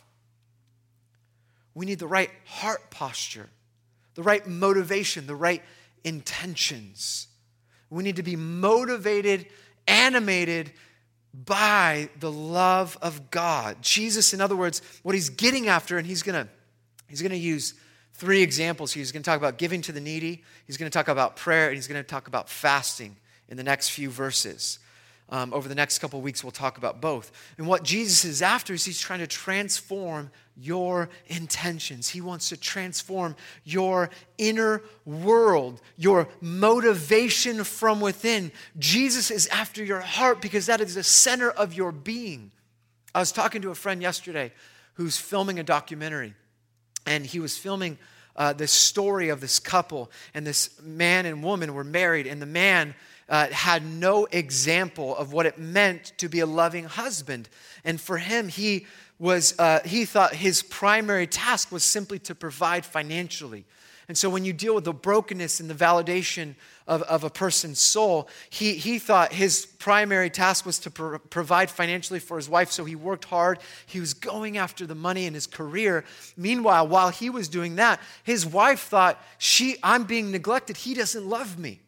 We 1.74 1.84
need 1.84 1.98
the 1.98 2.08
right 2.08 2.30
heart 2.46 2.90
posture, 2.90 3.48
the 4.14 4.22
right 4.22 4.44
motivation, 4.46 5.26
the 5.26 5.36
right 5.36 5.62
intentions. 6.02 7.28
We 7.90 8.02
need 8.02 8.16
to 8.16 8.22
be 8.22 8.36
motivated, 8.36 9.46
animated 9.86 10.72
by 11.34 12.08
the 12.18 12.32
love 12.32 12.96
of 13.02 13.30
God. 13.30 13.82
Jesus, 13.82 14.32
in 14.32 14.40
other 14.40 14.56
words, 14.56 14.80
what 15.02 15.14
he's 15.14 15.28
getting 15.28 15.68
after, 15.68 15.98
and 15.98 16.06
he's 16.06 16.22
to 16.46 16.50
he's 17.06 17.20
to 17.32 17.36
use 17.36 17.74
three 18.14 18.40
examples 18.40 18.94
here. 18.94 19.02
He's 19.02 19.12
to 19.22 19.30
talk 19.30 19.36
about 19.36 19.58
giving 19.58 19.82
to 19.82 19.92
the 19.92 20.00
needy, 20.00 20.42
he's 20.66 20.78
to 20.90 20.94
talk 20.94 21.08
about 21.08 21.36
prayer, 21.36 21.66
and 21.66 21.74
he's 21.74 21.86
to 22.02 22.08
talk 22.08 22.28
about 22.28 22.48
fasting 22.48 23.18
in 23.48 23.56
the 23.56 23.62
next 23.62 23.90
few 23.90 24.10
verses. 24.10 24.78
Um, 25.28 25.52
over 25.52 25.68
the 25.68 25.74
next 25.74 25.98
couple 25.98 26.20
weeks, 26.20 26.44
we'll 26.44 26.52
talk 26.52 26.78
about 26.78 27.00
both. 27.00 27.32
And 27.58 27.66
what 27.66 27.82
Jesus 27.82 28.24
is 28.24 28.42
after 28.42 28.74
is 28.74 28.84
he's 28.84 29.00
trying 29.00 29.18
to 29.18 29.26
transform 29.26 30.30
your 30.56 31.08
intentions. 31.26 32.08
He 32.08 32.20
wants 32.20 32.48
to 32.50 32.56
transform 32.56 33.34
your 33.64 34.08
inner 34.38 34.82
world, 35.04 35.82
your 35.96 36.28
motivation 36.40 37.64
from 37.64 38.00
within. 38.00 38.52
Jesus 38.78 39.32
is 39.32 39.48
after 39.48 39.82
your 39.84 40.00
heart 40.00 40.40
because 40.40 40.66
that 40.66 40.80
is 40.80 40.94
the 40.94 41.02
center 41.02 41.50
of 41.50 41.74
your 41.74 41.90
being. 41.90 42.52
I 43.12 43.18
was 43.18 43.32
talking 43.32 43.62
to 43.62 43.70
a 43.70 43.74
friend 43.74 44.00
yesterday 44.00 44.52
who's 44.94 45.16
filming 45.16 45.58
a 45.58 45.64
documentary, 45.64 46.34
and 47.04 47.26
he 47.26 47.40
was 47.40 47.58
filming 47.58 47.98
uh, 48.36 48.52
the 48.52 48.66
story 48.66 49.30
of 49.30 49.40
this 49.40 49.58
couple, 49.58 50.10
and 50.34 50.46
this 50.46 50.80
man 50.82 51.26
and 51.26 51.42
woman 51.42 51.74
were 51.74 51.84
married, 51.84 52.26
and 52.26 52.40
the 52.40 52.46
man 52.46 52.94
uh, 53.28 53.48
had 53.48 53.84
no 53.84 54.26
example 54.26 55.16
of 55.16 55.32
what 55.32 55.46
it 55.46 55.58
meant 55.58 56.12
to 56.18 56.28
be 56.28 56.40
a 56.40 56.46
loving 56.46 56.84
husband. 56.84 57.48
And 57.84 58.00
for 58.00 58.18
him, 58.18 58.48
he 58.48 58.86
was 59.18 59.58
uh, 59.58 59.80
he 59.84 60.04
thought 60.04 60.34
his 60.34 60.62
primary 60.62 61.26
task 61.26 61.72
was 61.72 61.82
simply 61.82 62.18
to 62.20 62.34
provide 62.34 62.84
financially. 62.84 63.64
And 64.08 64.16
so 64.16 64.30
when 64.30 64.44
you 64.44 64.52
deal 64.52 64.74
with 64.74 64.84
the 64.84 64.92
brokenness 64.92 65.58
and 65.58 65.68
the 65.68 65.74
validation 65.74 66.54
of, 66.86 67.02
of 67.02 67.24
a 67.24 67.30
person's 67.30 67.80
soul, 67.80 68.28
he, 68.50 68.74
he 68.74 69.00
thought 69.00 69.32
his 69.32 69.66
primary 69.66 70.30
task 70.30 70.64
was 70.64 70.78
to 70.80 70.90
pro- 70.90 71.18
provide 71.18 71.70
financially 71.70 72.20
for 72.20 72.36
his 72.36 72.48
wife. 72.48 72.70
So 72.70 72.84
he 72.84 72.94
worked 72.94 73.24
hard. 73.24 73.58
He 73.84 73.98
was 73.98 74.14
going 74.14 74.58
after 74.58 74.86
the 74.86 74.94
money 74.94 75.26
in 75.26 75.34
his 75.34 75.48
career. 75.48 76.04
Meanwhile, 76.36 76.86
while 76.86 77.08
he 77.08 77.30
was 77.30 77.48
doing 77.48 77.76
that, 77.76 78.00
his 78.22 78.46
wife 78.46 78.82
thought, 78.82 79.20
she, 79.38 79.76
I'm 79.82 80.04
being 80.04 80.30
neglected. 80.30 80.76
He 80.76 80.94
doesn't 80.94 81.26
love 81.26 81.58
me. 81.58 81.80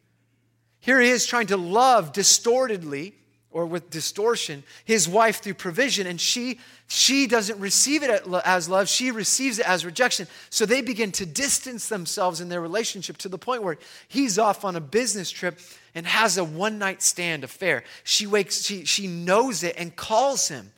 Here 0.79 0.99
he 0.99 1.09
is 1.09 1.25
trying 1.25 1.47
to 1.47 1.57
love 1.57 2.13
distortedly 2.13 3.13
or 3.51 3.65
with 3.65 3.89
distortion 3.89 4.63
his 4.85 5.09
wife 5.09 5.41
through 5.41 5.55
provision 5.55 6.05
and 6.07 6.21
she 6.21 6.59
she 6.87 7.27
doesn't 7.27 7.59
receive 7.59 8.01
it 8.01 8.09
as 8.45 8.67
love. 8.67 8.89
She 8.89 9.11
receives 9.11 9.59
it 9.59 9.67
as 9.67 9.85
rejection. 9.85 10.27
So 10.49 10.65
they 10.65 10.81
begin 10.81 11.11
to 11.13 11.25
distance 11.25 11.87
themselves 11.87 12.41
in 12.41 12.49
their 12.49 12.61
relationship 12.61 13.17
to 13.17 13.29
the 13.29 13.37
point 13.37 13.61
where 13.61 13.77
he's 14.07 14.39
off 14.39 14.65
on 14.65 14.75
a 14.75 14.81
business 14.81 15.29
trip 15.29 15.59
and 15.93 16.07
has 16.07 16.39
a 16.39 16.43
one 16.43 16.79
night 16.79 17.03
stand 17.03 17.43
affair. 17.43 17.83
She 18.03 18.25
wakes 18.25 18.63
she, 18.63 18.85
she 18.85 19.05
knows 19.05 19.63
it 19.63 19.75
and 19.77 19.95
calls 19.95 20.47
him 20.47 20.71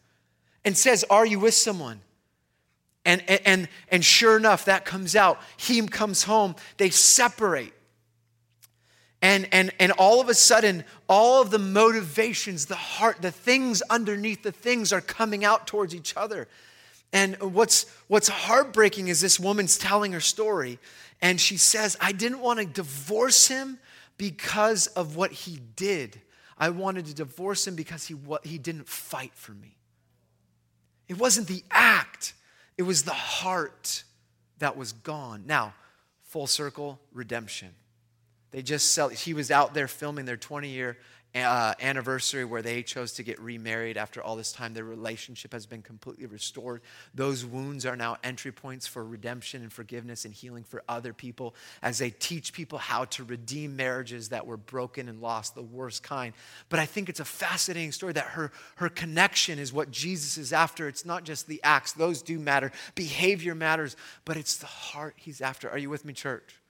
and 0.66 0.78
says 0.78 1.06
are 1.10 1.26
you 1.26 1.40
with 1.40 1.54
someone? 1.54 2.02
And, 3.06 3.24
and 3.30 3.70
and 3.88 4.04
sure 4.04 4.36
enough 4.38 4.66
that 4.66 4.84
comes 4.84 5.16
out. 5.16 5.40
He 5.56 5.82
comes 5.88 6.24
home. 6.24 6.56
They 6.78 6.90
separate 6.90 7.74
and, 9.22 9.48
and, 9.52 9.72
and 9.80 9.92
all 9.94 10.20
of 10.20 10.30
a 10.30 10.34
sudden, 10.34 10.84
all 11.08 11.42
of 11.42 11.52
the 11.52 11.60
motivations, 11.60 12.66
the 12.66 12.76
heart, 12.76 13.22
the 13.22 13.32
things 13.32 13.82
underneath 13.90 14.42
the 14.42 14.52
things 14.52 14.92
are 14.92 15.02
coming 15.02 15.46
out 15.46 15.68
towards 15.68 15.94
each 15.94 16.18
other. 16.18 16.48
And 17.14 17.40
what's, 17.40 17.86
what's 18.08 18.30
heartbreaking 18.30 19.10
is 19.10 19.22
this 19.22 19.40
woman's 19.40 19.78
telling 19.78 20.14
her 20.14 20.20
story, 20.20 20.80
and 21.22 21.40
she 21.40 21.58
says, 21.58 21.98
I 22.02 22.14
didn't 22.14 22.40
want 22.40 22.60
to 22.60 22.66
divorce 22.66 23.48
him 23.48 23.78
because 24.18 24.88
of 24.88 25.16
what 25.16 25.32
he 25.32 25.60
did. 25.76 26.20
I 26.58 26.70
wanted 26.70 27.06
to 27.08 27.14
divorce 27.14 27.68
him 27.68 27.76
because 27.76 28.06
he, 28.06 28.16
he 28.44 28.58
didn't 28.58 28.88
fight 28.88 29.34
for 29.36 29.52
me. 29.52 29.78
It 31.08 31.18
wasn't 31.18 31.48
the 31.48 31.64
act, 31.70 32.34
it 32.78 32.84
was 32.84 33.04
the 33.04 33.12
heart 33.12 34.04
that 34.60 34.78
was 34.78 34.94
gone. 34.94 35.44
Now, 35.46 35.74
full 36.24 36.48
circle, 36.48 37.00
redemption. 37.14 37.70
They 38.52 38.62
just 38.62 38.94
sell. 38.94 39.10
He 39.10 39.34
was 39.34 39.50
out 39.52 39.74
there 39.74 39.88
filming 39.88 40.26
their 40.26 40.38
20 40.38 40.70
year 40.70 40.98
uh, 41.34 41.74
anniversary 41.80 42.44
where 42.44 42.62
they 42.62 42.84
chose 42.84 43.14
to 43.14 43.24
get 43.24 43.40
remarried 43.40 43.96
after 43.96 44.22
all 44.22 44.36
this 44.36 44.52
time. 44.52 44.74
Their 44.74 44.84
relationship 44.84 45.54
has 45.54 45.66
been 45.66 45.82
completely 45.82 46.26
restored. 46.26 46.82
Those 47.16 47.46
wounds 47.46 47.86
are 47.86 47.96
now 47.96 48.18
entry 48.24 48.52
points 48.52 48.86
for 48.86 49.04
redemption 49.04 49.62
and 49.62 49.72
forgiveness 49.72 50.26
and 50.26 50.34
healing 50.34 50.64
for 50.64 50.84
other 50.90 51.14
people 51.14 51.56
as 51.82 52.00
they 52.00 52.10
teach 52.10 52.52
people 52.52 52.80
how 52.80 53.06
to 53.06 53.24
redeem 53.24 53.78
marriages 53.78 54.30
that 54.30 54.46
were 54.46 54.58
broken 54.58 55.08
and 55.08 55.22
lost, 55.22 55.56
the 55.56 55.62
worst 55.62 56.04
kind. 56.04 56.34
But 56.68 56.80
I 56.80 56.86
think 56.86 57.08
it's 57.08 57.22
a 57.22 57.26
fascinating 57.26 57.94
story 57.94 58.14
that 58.14 58.26
her, 58.26 58.52
her 58.76 58.90
connection 58.90 59.58
is 59.58 59.72
what 59.72 59.90
Jesus 59.90 60.38
is 60.38 60.52
after. 60.52 60.88
It's 60.90 61.06
not 61.06 61.24
just 61.24 61.48
the 61.48 61.62
acts, 61.64 61.94
those 61.94 62.22
do 62.22 62.40
matter, 62.40 62.74
behavior 62.96 63.56
matters, 63.56 63.96
but 64.26 64.36
it's 64.36 64.58
the 64.58 64.68
heart 64.68 65.14
he's 65.16 65.40
after. 65.40 65.70
Are 65.70 65.78
you 65.78 65.90
with 65.90 66.04
me, 66.04 66.12
church? 66.12 66.61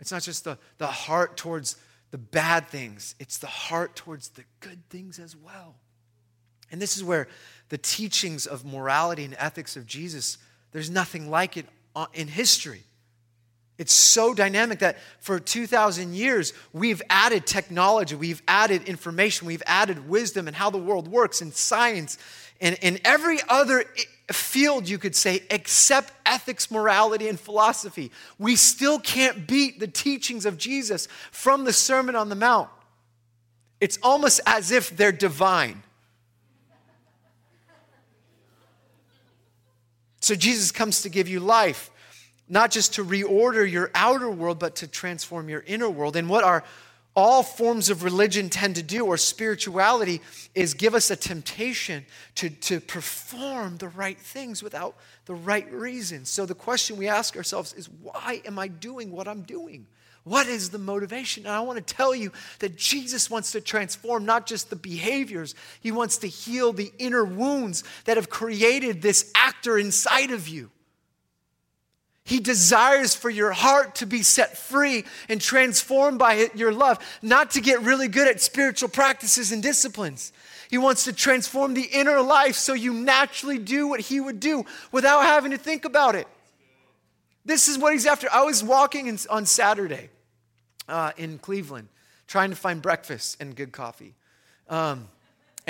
It's 0.00 0.10
not 0.10 0.22
just 0.22 0.44
the, 0.44 0.58
the 0.78 0.86
heart 0.86 1.36
towards 1.36 1.76
the 2.10 2.18
bad 2.18 2.68
things, 2.68 3.14
it's 3.20 3.38
the 3.38 3.46
heart 3.46 3.94
towards 3.94 4.30
the 4.30 4.42
good 4.60 4.80
things 4.90 5.18
as 5.18 5.36
well. 5.36 5.76
And 6.72 6.80
this 6.80 6.96
is 6.96 7.04
where 7.04 7.28
the 7.68 7.78
teachings 7.78 8.46
of 8.46 8.64
morality 8.64 9.24
and 9.24 9.34
ethics 9.38 9.76
of 9.76 9.86
Jesus, 9.86 10.38
there's 10.72 10.90
nothing 10.90 11.30
like 11.30 11.56
it 11.56 11.66
uh, 11.94 12.06
in 12.14 12.28
history. 12.28 12.82
It's 13.78 13.92
so 13.92 14.34
dynamic 14.34 14.80
that 14.80 14.98
for 15.20 15.40
2,000 15.40 16.14
years, 16.14 16.52
we've 16.72 17.00
added 17.08 17.46
technology, 17.46 18.14
we've 18.14 18.42
added 18.46 18.82
information, 18.84 19.46
we've 19.46 19.62
added 19.66 20.08
wisdom 20.08 20.48
and 20.48 20.54
how 20.54 20.68
the 20.68 20.78
world 20.78 21.08
works 21.08 21.40
and 21.40 21.54
science 21.54 22.18
and, 22.60 22.78
and 22.82 23.00
every 23.04 23.38
other 23.48 23.84
field, 24.30 24.88
you 24.88 24.98
could 24.98 25.16
say, 25.16 25.42
except 25.50 26.12
ethics, 26.26 26.70
morality, 26.70 27.28
and 27.28 27.38
philosophy. 27.38 28.12
We 28.38 28.56
still 28.56 28.98
can't 28.98 29.46
beat 29.46 29.80
the 29.80 29.88
teachings 29.88 30.46
of 30.46 30.58
Jesus 30.58 31.08
from 31.32 31.64
the 31.64 31.72
Sermon 31.72 32.14
on 32.14 32.28
the 32.28 32.34
Mount. 32.34 32.68
It's 33.80 33.98
almost 34.02 34.40
as 34.46 34.70
if 34.70 34.96
they're 34.96 35.12
divine. 35.12 35.82
So 40.20 40.34
Jesus 40.34 40.70
comes 40.70 41.02
to 41.02 41.08
give 41.08 41.28
you 41.28 41.40
life, 41.40 41.90
not 42.46 42.70
just 42.70 42.94
to 42.94 43.04
reorder 43.04 43.68
your 43.68 43.90
outer 43.94 44.30
world, 44.30 44.58
but 44.58 44.76
to 44.76 44.86
transform 44.86 45.48
your 45.48 45.64
inner 45.66 45.88
world. 45.88 46.14
And 46.14 46.28
what 46.28 46.44
our 46.44 46.62
all 47.16 47.42
forms 47.42 47.90
of 47.90 48.04
religion 48.04 48.48
tend 48.48 48.76
to 48.76 48.82
do, 48.82 49.04
or 49.04 49.16
spirituality, 49.16 50.20
is 50.54 50.74
give 50.74 50.94
us 50.94 51.10
a 51.10 51.16
temptation 51.16 52.06
to, 52.36 52.50
to 52.50 52.80
perform 52.80 53.78
the 53.78 53.88
right 53.88 54.18
things 54.18 54.62
without 54.62 54.96
the 55.26 55.34
right 55.34 55.70
reasons. 55.72 56.30
So 56.30 56.46
the 56.46 56.54
question 56.54 56.96
we 56.96 57.08
ask 57.08 57.36
ourselves 57.36 57.72
is 57.72 57.88
why 57.88 58.42
am 58.44 58.58
I 58.58 58.68
doing 58.68 59.10
what 59.10 59.26
I'm 59.26 59.42
doing? 59.42 59.86
What 60.24 60.46
is 60.46 60.70
the 60.70 60.78
motivation? 60.78 61.46
And 61.46 61.54
I 61.54 61.60
want 61.60 61.84
to 61.84 61.94
tell 61.94 62.14
you 62.14 62.30
that 62.58 62.76
Jesus 62.76 63.30
wants 63.30 63.52
to 63.52 63.60
transform 63.60 64.24
not 64.24 64.46
just 64.46 64.70
the 64.70 64.76
behaviors, 64.76 65.54
He 65.80 65.90
wants 65.92 66.18
to 66.18 66.26
heal 66.28 66.72
the 66.72 66.92
inner 66.98 67.24
wounds 67.24 67.82
that 68.04 68.16
have 68.16 68.30
created 68.30 69.02
this 69.02 69.32
actor 69.34 69.78
inside 69.78 70.30
of 70.30 70.46
you. 70.46 70.70
He 72.30 72.38
desires 72.38 73.12
for 73.12 73.28
your 73.28 73.50
heart 73.50 73.96
to 73.96 74.06
be 74.06 74.22
set 74.22 74.56
free 74.56 75.04
and 75.28 75.40
transformed 75.40 76.20
by 76.20 76.48
your 76.54 76.72
love, 76.72 77.00
not 77.22 77.50
to 77.50 77.60
get 77.60 77.80
really 77.80 78.06
good 78.06 78.28
at 78.28 78.40
spiritual 78.40 78.88
practices 78.88 79.50
and 79.50 79.60
disciplines. 79.60 80.32
He 80.68 80.78
wants 80.78 81.02
to 81.06 81.12
transform 81.12 81.74
the 81.74 81.82
inner 81.82 82.20
life 82.20 82.54
so 82.54 82.72
you 82.72 82.94
naturally 82.94 83.58
do 83.58 83.88
what 83.88 83.98
He 83.98 84.20
would 84.20 84.38
do 84.38 84.64
without 84.92 85.22
having 85.22 85.50
to 85.50 85.58
think 85.58 85.84
about 85.84 86.14
it. 86.14 86.28
This 87.44 87.66
is 87.66 87.76
what 87.76 87.94
He's 87.94 88.06
after. 88.06 88.28
I 88.32 88.44
was 88.44 88.62
walking 88.62 89.08
in, 89.08 89.18
on 89.28 89.44
Saturday 89.44 90.08
uh, 90.88 91.10
in 91.16 91.40
Cleveland 91.40 91.88
trying 92.28 92.50
to 92.50 92.56
find 92.56 92.80
breakfast 92.80 93.38
and 93.40 93.56
good 93.56 93.72
coffee. 93.72 94.14
Um, 94.68 95.08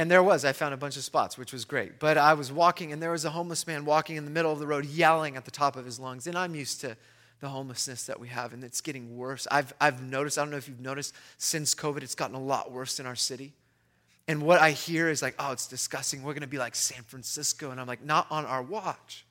and 0.01 0.11
there 0.11 0.23
was, 0.23 0.47
I 0.47 0.55
found 0.55 0.73
a 0.73 0.79
bunch 0.79 0.97
of 0.97 1.05
spots, 1.05 1.37
which 1.37 1.53
was 1.53 1.67
great. 1.67 2.01
But 2.01 2.17
I 2.17 2.33
was 2.33 2.51
walking, 2.51 2.91
and 2.91 3.03
there 3.03 3.11
was 3.11 3.27
a 3.27 3.31
homeless 3.31 3.67
man 3.67 3.85
walking 3.85 4.17
in 4.17 4.25
the 4.25 4.31
middle 4.31 4.51
of 4.51 4.59
the 4.59 4.67
road, 4.67 4.87
yelling 4.87 5.37
at 5.37 5.45
the 5.45 5.51
top 5.51 5.77
of 5.77 5.85
his 5.85 6.01
lungs. 6.01 6.27
And 6.27 6.39
I'm 6.39 6.55
used 6.55 6.81
to 6.81 6.97
the 7.41 7.51
homelessness 7.51 8.05
that 8.07 8.19
we 8.19 8.29
have, 8.29 8.55
and 8.55 8.65
it's 8.65 8.81
getting 8.81 9.19
worse. 9.19 9.47
I've, 9.51 9.75
I've 9.79 10.03
noticed, 10.03 10.39
I 10.39 10.41
don't 10.41 10.53
know 10.53 10.57
if 10.57 10.69
you've 10.69 10.81
noticed, 10.81 11.15
since 11.37 11.75
COVID, 11.75 12.03
it's 12.03 12.15
gotten 12.15 12.35
a 12.35 12.41
lot 12.41 12.73
worse 12.73 12.99
in 12.99 13.05
our 13.05 13.15
city. 13.15 13.53
And 14.27 14.41
what 14.41 14.59
I 14.59 14.71
hear 14.71 15.11
is 15.11 15.21
like, 15.21 15.35
oh, 15.39 15.53
it's 15.53 15.67
disgusting. 15.67 16.23
We're 16.23 16.33
going 16.33 16.41
to 16.41 16.49
be 16.49 16.57
like 16.57 16.75
San 16.75 17.03
Francisco. 17.03 17.71
And 17.71 17.79
I'm 17.79 17.87
like, 17.87 18.03
not 18.03 18.27
on 18.31 18.47
our 18.47 18.63
watch. 18.63 19.27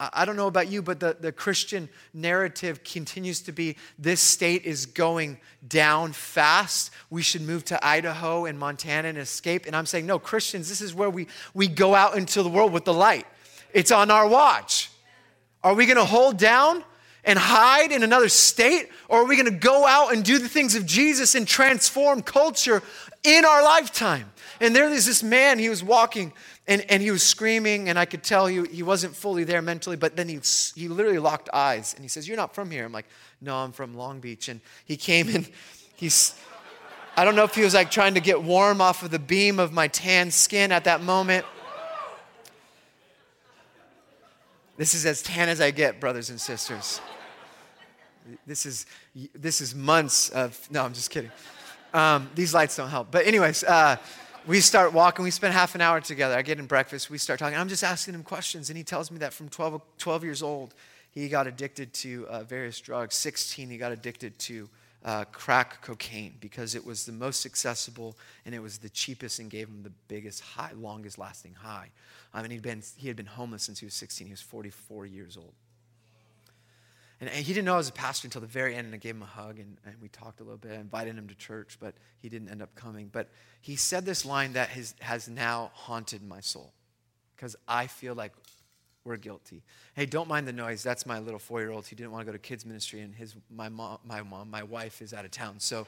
I 0.00 0.24
don't 0.24 0.36
know 0.36 0.48
about 0.48 0.68
you, 0.68 0.82
but 0.82 0.98
the, 0.98 1.16
the 1.18 1.30
Christian 1.30 1.88
narrative 2.12 2.82
continues 2.82 3.40
to 3.42 3.52
be 3.52 3.76
this 3.98 4.20
state 4.20 4.64
is 4.64 4.86
going 4.86 5.38
down 5.66 6.12
fast. 6.12 6.90
We 7.08 7.22
should 7.22 7.42
move 7.42 7.64
to 7.66 7.86
Idaho 7.86 8.46
and 8.46 8.58
Montana 8.58 9.08
and 9.08 9.18
escape. 9.18 9.66
And 9.66 9.76
I'm 9.76 9.86
saying, 9.86 10.06
no, 10.06 10.18
Christians, 10.18 10.68
this 10.68 10.80
is 10.80 10.92
where 10.92 11.10
we, 11.10 11.28
we 11.54 11.68
go 11.68 11.94
out 11.94 12.16
into 12.16 12.42
the 12.42 12.48
world 12.48 12.72
with 12.72 12.84
the 12.84 12.94
light. 12.94 13.26
It's 13.72 13.92
on 13.92 14.10
our 14.10 14.26
watch. 14.26 14.90
Are 15.62 15.74
we 15.74 15.86
going 15.86 15.98
to 15.98 16.04
hold 16.04 16.36
down 16.36 16.82
and 17.24 17.38
hide 17.38 17.92
in 17.92 18.02
another 18.02 18.28
state? 18.28 18.88
Or 19.08 19.20
are 19.20 19.26
we 19.26 19.36
going 19.36 19.52
to 19.52 19.58
go 19.58 19.86
out 19.86 20.12
and 20.12 20.24
do 20.24 20.38
the 20.38 20.48
things 20.48 20.74
of 20.74 20.84
Jesus 20.84 21.36
and 21.36 21.46
transform 21.46 22.22
culture 22.22 22.82
in 23.22 23.44
our 23.44 23.62
lifetime? 23.62 24.32
And 24.60 24.74
there 24.74 24.88
is 24.88 25.06
this 25.06 25.22
man, 25.22 25.58
he 25.58 25.68
was 25.68 25.82
walking 25.82 26.32
and, 26.68 26.84
and 26.88 27.02
he 27.02 27.10
was 27.10 27.22
screaming, 27.22 27.88
and 27.88 27.98
I 27.98 28.04
could 28.04 28.22
tell 28.22 28.46
he, 28.46 28.64
he 28.66 28.82
wasn't 28.82 29.16
fully 29.16 29.42
there 29.44 29.60
mentally, 29.60 29.96
but 29.96 30.14
then 30.14 30.28
he, 30.28 30.40
he 30.76 30.88
literally 30.88 31.18
locked 31.18 31.48
eyes 31.52 31.92
and 31.94 32.04
he 32.04 32.08
says, 32.08 32.28
You're 32.28 32.36
not 32.36 32.54
from 32.54 32.70
here. 32.70 32.84
I'm 32.84 32.92
like, 32.92 33.08
No, 33.40 33.56
I'm 33.56 33.72
from 33.72 33.96
Long 33.96 34.20
Beach. 34.20 34.48
And 34.48 34.60
he 34.84 34.96
came 34.96 35.28
and 35.34 35.48
he's, 35.96 36.34
I 37.16 37.24
don't 37.24 37.34
know 37.34 37.44
if 37.44 37.54
he 37.54 37.62
was 37.62 37.74
like 37.74 37.90
trying 37.90 38.14
to 38.14 38.20
get 38.20 38.42
warm 38.42 38.80
off 38.80 39.02
of 39.02 39.10
the 39.10 39.18
beam 39.18 39.58
of 39.58 39.72
my 39.72 39.88
tan 39.88 40.30
skin 40.30 40.70
at 40.70 40.84
that 40.84 41.02
moment. 41.02 41.44
This 44.76 44.94
is 44.94 45.04
as 45.04 45.20
tan 45.20 45.48
as 45.48 45.60
I 45.60 45.70
get, 45.70 46.00
brothers 46.00 46.30
and 46.30 46.40
sisters. 46.40 47.00
This 48.46 48.66
is, 48.66 48.86
this 49.34 49.60
is 49.60 49.74
months 49.74 50.30
of, 50.30 50.58
no, 50.70 50.84
I'm 50.84 50.94
just 50.94 51.10
kidding. 51.10 51.30
Um, 51.92 52.30
these 52.34 52.54
lights 52.54 52.76
don't 52.76 52.88
help. 52.88 53.10
But, 53.10 53.26
anyways, 53.26 53.64
uh, 53.64 53.96
we 54.46 54.60
start 54.60 54.92
walking. 54.92 55.22
We 55.24 55.30
spend 55.30 55.54
half 55.54 55.74
an 55.74 55.80
hour 55.80 56.00
together. 56.00 56.34
I 56.34 56.42
get 56.42 56.58
him 56.58 56.66
breakfast. 56.66 57.10
We 57.10 57.18
start 57.18 57.38
talking. 57.38 57.56
I'm 57.56 57.68
just 57.68 57.84
asking 57.84 58.14
him 58.14 58.22
questions. 58.22 58.70
And 58.70 58.76
he 58.76 58.84
tells 58.84 59.10
me 59.10 59.18
that 59.18 59.32
from 59.32 59.48
12, 59.48 59.80
12 59.98 60.24
years 60.24 60.42
old, 60.42 60.74
he 61.10 61.28
got 61.28 61.46
addicted 61.46 61.92
to 61.94 62.26
uh, 62.28 62.42
various 62.42 62.80
drugs. 62.80 63.14
16, 63.14 63.70
he 63.70 63.78
got 63.78 63.92
addicted 63.92 64.38
to 64.40 64.68
uh, 65.04 65.24
crack 65.26 65.82
cocaine 65.82 66.34
because 66.40 66.74
it 66.74 66.84
was 66.84 67.06
the 67.06 67.12
most 67.12 67.44
accessible 67.46 68.16
and 68.46 68.54
it 68.54 68.60
was 68.60 68.78
the 68.78 68.88
cheapest 68.88 69.38
and 69.38 69.50
gave 69.50 69.68
him 69.68 69.82
the 69.82 69.92
biggest 70.08 70.40
high, 70.40 70.70
longest 70.76 71.18
lasting 71.18 71.54
high. 71.54 71.90
I 72.34 72.42
mean, 72.42 72.50
he'd 72.50 72.62
been, 72.62 72.82
he 72.96 73.08
had 73.08 73.16
been 73.16 73.26
homeless 73.26 73.62
since 73.62 73.78
he 73.78 73.86
was 73.86 73.94
16. 73.94 74.26
He 74.26 74.32
was 74.32 74.40
44 74.40 75.06
years 75.06 75.36
old. 75.36 75.52
And 77.22 77.30
he 77.30 77.52
didn't 77.52 77.66
know 77.66 77.74
I 77.74 77.76
was 77.76 77.88
a 77.88 77.92
pastor 77.92 78.26
until 78.26 78.40
the 78.40 78.48
very 78.48 78.74
end, 78.74 78.86
and 78.86 78.92
I 78.92 78.98
gave 78.98 79.14
him 79.14 79.22
a 79.22 79.26
hug, 79.26 79.60
and, 79.60 79.76
and 79.86 79.94
we 80.02 80.08
talked 80.08 80.40
a 80.40 80.42
little 80.42 80.58
bit. 80.58 80.72
I 80.72 80.80
invited 80.80 81.14
him 81.14 81.28
to 81.28 81.36
church, 81.36 81.78
but 81.78 81.94
he 82.18 82.28
didn't 82.28 82.48
end 82.48 82.60
up 82.60 82.74
coming. 82.74 83.10
But 83.12 83.28
he 83.60 83.76
said 83.76 84.04
this 84.04 84.24
line 84.24 84.54
that 84.54 84.70
has, 84.70 84.96
has 84.98 85.28
now 85.28 85.70
haunted 85.72 86.26
my 86.26 86.40
soul 86.40 86.72
because 87.36 87.54
I 87.68 87.86
feel 87.86 88.16
like 88.16 88.32
we're 89.04 89.18
guilty. 89.18 89.62
Hey, 89.94 90.04
don't 90.04 90.26
mind 90.26 90.48
the 90.48 90.52
noise. 90.52 90.82
That's 90.82 91.06
my 91.06 91.20
little 91.20 91.38
four-year-old. 91.38 91.86
He 91.86 91.94
didn't 91.94 92.10
want 92.10 92.22
to 92.22 92.26
go 92.26 92.32
to 92.32 92.40
kids 92.40 92.66
ministry, 92.66 93.02
and 93.02 93.14
his 93.14 93.36
my 93.48 93.68
mom, 93.68 93.98
my 94.04 94.22
mom, 94.22 94.50
my 94.50 94.64
wife 94.64 95.00
is 95.00 95.14
out 95.14 95.24
of 95.24 95.30
town, 95.30 95.60
so 95.60 95.86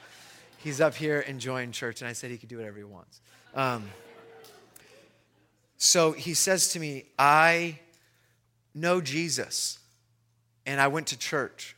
he's 0.58 0.80
up 0.80 0.94
here 0.94 1.18
enjoying 1.18 1.72
church. 1.72 2.00
And 2.00 2.08
I 2.08 2.12
said 2.12 2.30
he 2.30 2.38
could 2.38 2.48
do 2.48 2.58
whatever 2.58 2.78
he 2.78 2.84
wants. 2.84 3.20
Um, 3.56 3.90
so 5.78 6.12
he 6.12 6.32
says 6.32 6.68
to 6.68 6.78
me, 6.78 7.06
"I 7.18 7.80
know 8.72 9.00
Jesus." 9.00 9.80
And 10.66 10.80
I 10.80 10.88
went 10.88 11.08
to 11.08 11.18
church. 11.18 11.76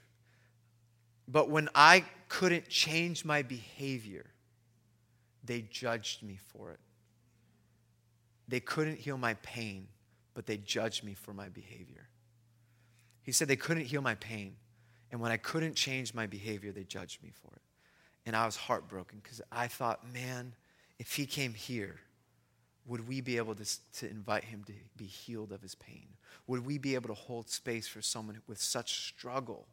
But 1.28 1.50
when 1.50 1.68
I 1.74 2.04
couldn't 2.28 2.68
change 2.68 3.24
my 3.24 3.42
behavior, 3.42 4.26
they 5.44 5.62
judged 5.62 6.22
me 6.22 6.38
for 6.52 6.72
it. 6.72 6.80
They 8.48 8.60
couldn't 8.60 8.98
heal 8.98 9.18
my 9.18 9.34
pain, 9.34 9.88
but 10.34 10.46
they 10.46 10.56
judged 10.56 11.02
me 11.02 11.14
for 11.14 11.32
my 11.32 11.48
behavior. 11.48 12.08
He 13.22 13.32
said 13.32 13.48
they 13.48 13.56
couldn't 13.56 13.86
heal 13.86 14.02
my 14.02 14.14
pain. 14.14 14.54
And 15.10 15.20
when 15.20 15.32
I 15.32 15.36
couldn't 15.36 15.74
change 15.74 16.14
my 16.14 16.26
behavior, 16.26 16.72
they 16.72 16.84
judged 16.84 17.22
me 17.22 17.32
for 17.42 17.52
it. 17.54 17.62
And 18.24 18.36
I 18.36 18.44
was 18.44 18.56
heartbroken 18.56 19.20
because 19.22 19.40
I 19.50 19.68
thought, 19.68 20.12
man, 20.12 20.52
if 20.98 21.14
he 21.14 21.26
came 21.26 21.54
here, 21.54 22.00
would 22.86 23.08
we 23.08 23.20
be 23.20 23.36
able 23.36 23.54
to, 23.54 23.64
to 23.98 24.08
invite 24.08 24.44
him 24.44 24.62
to 24.64 24.72
be 24.96 25.06
healed 25.06 25.52
of 25.52 25.60
his 25.60 25.74
pain? 25.74 26.06
Would 26.46 26.64
we 26.64 26.78
be 26.78 26.94
able 26.94 27.08
to 27.08 27.14
hold 27.14 27.50
space 27.50 27.88
for 27.88 28.00
someone 28.00 28.40
with 28.46 28.60
such 28.60 29.08
struggle? 29.08 29.66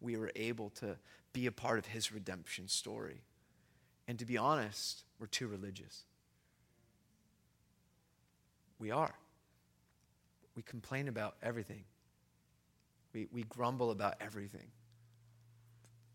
We 0.00 0.16
were 0.16 0.32
able 0.34 0.70
to 0.80 0.96
be 1.32 1.46
a 1.46 1.52
part 1.52 1.78
of 1.78 1.86
his 1.86 2.12
redemption 2.12 2.68
story. 2.68 3.22
And 4.08 4.18
to 4.18 4.24
be 4.24 4.38
honest, 4.38 5.04
we're 5.18 5.26
too 5.26 5.46
religious. 5.46 6.04
We 8.78 8.90
are. 8.90 9.14
We 10.56 10.62
complain 10.62 11.08
about 11.08 11.34
everything, 11.42 11.84
we, 13.12 13.26
we 13.32 13.42
grumble 13.42 13.90
about 13.90 14.14
everything 14.20 14.68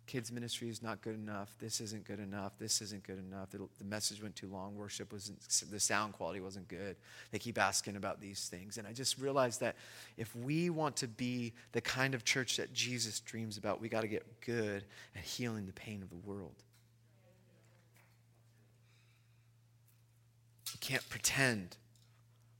kids 0.09 0.31
ministry 0.31 0.69
is 0.69 0.81
not 0.81 1.01
good 1.01 1.13
enough 1.13 1.53
this 1.59 1.79
isn't 1.79 2.03
good 2.03 2.19
enough 2.19 2.53
this 2.57 2.81
isn't 2.81 3.03
good 3.03 3.19
enough 3.19 3.51
the, 3.51 3.59
the 3.77 3.85
message 3.85 4.23
went 4.23 4.35
too 4.35 4.47
long 4.47 4.75
worship 4.75 5.13
wasn't 5.13 5.39
the 5.69 5.79
sound 5.79 6.13
quality 6.13 6.41
wasn't 6.41 6.67
good. 6.67 6.95
They 7.29 7.37
keep 7.37 7.59
asking 7.59 7.95
about 7.95 8.19
these 8.19 8.47
things. 8.47 8.79
And 8.79 8.87
i 8.87 8.91
just 8.91 9.19
realized 9.19 9.59
that 9.59 9.75
if 10.17 10.35
we 10.35 10.71
want 10.71 10.95
to 10.97 11.07
be 11.07 11.53
the 11.73 11.81
kind 11.81 12.15
of 12.15 12.25
church 12.25 12.57
that 12.57 12.73
jesus 12.73 13.19
dreams 13.19 13.55
about 13.55 13.79
we 13.79 13.87
got 13.87 14.01
to 14.01 14.07
get 14.07 14.25
good 14.41 14.83
at 15.15 15.21
healing 15.21 15.67
the 15.67 15.73
pain 15.73 16.01
of 16.01 16.09
the 16.09 16.17
world. 16.27 16.55
We 20.73 20.79
can't 20.79 21.07
pretend. 21.07 21.77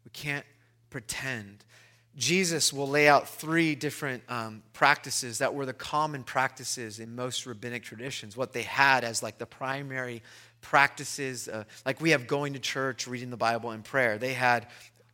We 0.06 0.12
can't 0.12 0.46
pretend 0.92 1.66
Jesus 2.20 2.74
will 2.74 2.90
lay 2.90 3.08
out 3.08 3.30
three 3.30 3.76
different 3.76 4.24
um, 4.28 4.62
practices 4.74 5.38
that 5.38 5.54
were 5.54 5.66
the 5.66 5.72
common 5.72 6.24
practices 6.24 7.00
in 7.00 7.16
most 7.16 7.46
rabbinic 7.46 7.82
traditions, 7.82 8.36
what 8.36 8.52
they 8.52 8.64
had 8.64 9.06
as 9.06 9.24
like 9.24 9.38
the 9.38 9.46
primary 9.46 10.22
practices. 10.60 11.48
Uh, 11.48 11.64
like 11.86 12.02
we 12.02 12.10
have 12.10 12.28
going 12.28 12.54
to 12.54 12.60
church, 12.60 13.08
reading 13.08 13.30
the 13.30 13.38
Bible, 13.38 13.72
and 13.72 13.86
prayer. 13.86 14.18
They 14.18 14.34
had 14.34 14.68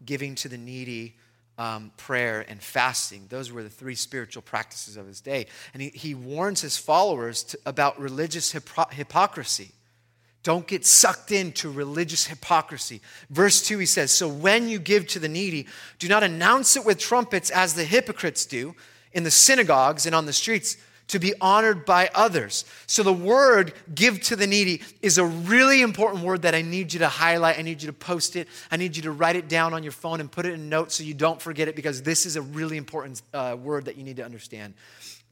giving 0.04 0.34
to 0.34 0.50
the 0.50 0.58
needy, 0.58 1.16
um, 1.60 1.92
prayer, 1.96 2.44
and 2.50 2.60
fasting. 2.60 3.28
Those 3.30 3.52
were 3.52 3.62
the 3.62 3.70
three 3.70 3.96
spiritual 3.96 4.42
practices 4.42 4.98
of 4.98 5.06
his 5.06 5.22
day. 5.22 5.46
And 5.74 5.84
he, 5.84 5.90
he 5.90 6.16
warns 6.16 6.62
his 6.62 6.76
followers 6.76 7.44
to, 7.44 7.60
about 7.68 8.00
religious 8.00 8.52
hypocr- 8.52 8.92
hypocrisy. 8.92 9.74
Don't 10.46 10.68
get 10.68 10.86
sucked 10.86 11.32
into 11.32 11.72
religious 11.72 12.28
hypocrisy. 12.28 13.02
Verse 13.32 13.66
2, 13.66 13.80
he 13.80 13.88
says, 13.88 14.12
So 14.12 14.28
when 14.28 14.70
you 14.70 14.78
give 14.78 15.08
to 15.08 15.20
the 15.20 15.28
needy, 15.28 15.66
do 15.98 16.08
not 16.08 16.22
announce 16.22 16.78
it 16.78 16.86
with 16.86 17.00
trumpets 17.00 17.50
as 17.50 17.74
the 17.74 17.84
hypocrites 17.84 18.46
do 18.46 18.76
in 19.12 19.24
the 19.24 19.32
synagogues 19.32 20.06
and 20.06 20.14
on 20.14 20.28
the 20.28 20.34
streets 20.34 20.78
to 21.08 21.18
be 21.18 21.34
honored 21.42 21.84
by 21.84 22.12
others. 22.14 22.64
So 22.86 23.02
the 23.02 23.12
word 23.12 23.74
give 23.96 24.22
to 24.22 24.36
the 24.36 24.46
needy 24.46 24.84
is 25.02 25.18
a 25.18 25.26
really 25.26 25.82
important 25.82 26.24
word 26.24 26.44
that 26.44 26.54
I 26.54 26.62
need 26.62 26.94
you 26.94 27.00
to 27.00 27.10
highlight. 27.10 27.58
I 27.58 27.64
need 27.64 27.82
you 27.82 27.88
to 27.88 27.94
post 27.94 28.36
it. 28.36 28.48
I 28.70 28.78
need 28.78 28.96
you 28.96 29.02
to 29.02 29.12
write 29.12 29.38
it 29.38 29.50
down 29.50 29.74
on 29.74 29.82
your 29.82 29.94
phone 29.94 30.20
and 30.20 30.32
put 30.32 30.46
it 30.46 30.54
in 30.54 30.70
notes 30.70 30.94
so 30.94 31.04
you 31.04 31.16
don't 31.16 31.42
forget 31.42 31.68
it 31.68 31.76
because 31.76 32.04
this 32.04 32.28
is 32.28 32.36
a 32.36 32.44
really 32.44 32.78
important 32.78 33.24
uh, 33.34 33.58
word 33.60 33.86
that 33.86 33.98
you 33.98 34.04
need 34.04 34.18
to 34.18 34.26
understand. 34.26 34.76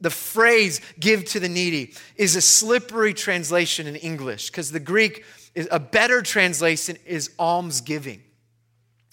The 0.04 0.10
phrase 0.10 0.82
give 1.00 1.24
to 1.30 1.40
the 1.40 1.48
needy 1.48 1.94
is 2.16 2.36
a 2.36 2.42
slippery 2.42 3.14
translation 3.14 3.86
in 3.86 3.96
English 3.96 4.50
because 4.50 4.70
the 4.70 4.78
Greek, 4.78 5.24
is, 5.54 5.66
a 5.70 5.80
better 5.80 6.20
translation 6.20 6.98
is 7.06 7.30
almsgiving. 7.38 8.22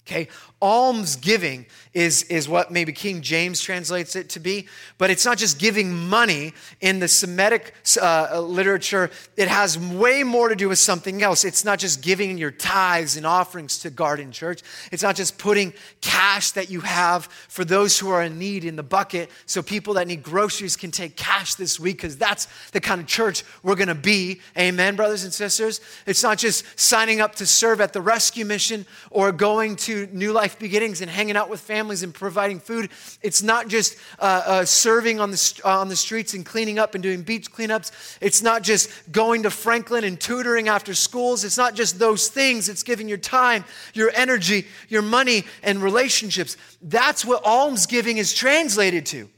Okay, 0.02 0.28
alms 0.62 1.16
giving 1.16 1.66
is, 1.92 2.22
is 2.24 2.48
what 2.48 2.70
maybe 2.70 2.92
King 2.92 3.20
James 3.20 3.60
translates 3.60 4.16
it 4.16 4.30
to 4.30 4.40
be, 4.40 4.66
but 4.96 5.10
it's 5.10 5.26
not 5.26 5.36
just 5.36 5.58
giving 5.58 5.92
money. 5.92 6.54
In 6.80 7.00
the 7.00 7.08
Semitic 7.08 7.74
uh, 8.00 8.40
literature, 8.40 9.10
it 9.36 9.48
has 9.48 9.78
way 9.78 10.22
more 10.22 10.48
to 10.48 10.54
do 10.54 10.68
with 10.68 10.78
something 10.78 11.22
else. 11.22 11.44
It's 11.44 11.64
not 11.64 11.78
just 11.78 12.00
giving 12.00 12.38
your 12.38 12.50
tithes 12.50 13.16
and 13.16 13.26
offerings 13.26 13.78
to 13.80 13.90
Garden 13.90 14.32
Church, 14.32 14.62
it's 14.90 15.02
not 15.02 15.16
just 15.16 15.36
putting 15.36 15.74
cash 16.00 16.52
that 16.52 16.70
you 16.70 16.80
have 16.80 17.24
for 17.26 17.64
those 17.64 17.98
who 17.98 18.08
are 18.10 18.22
in 18.22 18.38
need 18.38 18.64
in 18.64 18.76
the 18.76 18.82
bucket 18.82 19.30
so 19.46 19.62
people 19.62 19.94
that 19.94 20.06
need 20.06 20.22
groceries 20.22 20.76
can 20.76 20.90
take 20.90 21.16
cash 21.16 21.56
this 21.56 21.80
week 21.80 21.96
because 21.96 22.16
that's 22.16 22.46
the 22.70 22.80
kind 22.80 23.00
of 23.00 23.06
church 23.06 23.44
we're 23.62 23.74
going 23.74 23.88
to 23.88 23.94
be. 23.94 24.40
Amen, 24.56 24.96
brothers 24.96 25.24
and 25.24 25.32
sisters. 25.32 25.80
It's 26.06 26.22
not 26.22 26.38
just 26.38 26.64
signing 26.78 27.20
up 27.20 27.34
to 27.36 27.46
serve 27.46 27.80
at 27.80 27.92
the 27.92 28.00
rescue 28.00 28.44
mission 28.44 28.86
or 29.10 29.32
going 29.32 29.76
to 29.76 30.06
New 30.12 30.32
Life 30.32 30.51
Beginnings 30.58 31.00
and 31.00 31.10
hanging 31.10 31.36
out 31.36 31.48
with 31.48 31.60
families 31.60 32.02
and 32.02 32.14
providing 32.14 32.60
food. 32.60 32.90
It's 33.22 33.42
not 33.42 33.68
just 33.68 33.96
uh, 34.18 34.42
uh, 34.44 34.64
serving 34.64 35.20
on 35.20 35.30
the, 35.30 35.60
uh, 35.64 35.80
on 35.80 35.88
the 35.88 35.96
streets 35.96 36.34
and 36.34 36.44
cleaning 36.44 36.78
up 36.78 36.94
and 36.94 37.02
doing 37.02 37.22
beach 37.22 37.50
cleanups. 37.50 38.18
It's 38.20 38.42
not 38.42 38.62
just 38.62 38.90
going 39.12 39.42
to 39.44 39.50
Franklin 39.50 40.04
and 40.04 40.20
tutoring 40.20 40.68
after 40.68 40.94
schools. 40.94 41.44
It's 41.44 41.58
not 41.58 41.74
just 41.74 41.98
those 41.98 42.28
things. 42.28 42.68
It's 42.68 42.82
giving 42.82 43.08
your 43.08 43.18
time, 43.18 43.64
your 43.94 44.10
energy, 44.14 44.66
your 44.88 45.02
money, 45.02 45.44
and 45.62 45.82
relationships. 45.82 46.56
That's 46.80 47.24
what 47.24 47.44
almsgiving 47.44 48.18
is 48.18 48.32
translated 48.32 49.06
to. 49.06 49.28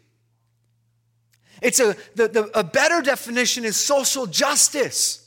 It's 1.62 1.80
a, 1.80 1.96
the, 2.14 2.28
the, 2.28 2.58
a 2.58 2.62
better 2.62 3.00
definition 3.00 3.64
is 3.64 3.76
social 3.76 4.26
justice. 4.26 5.23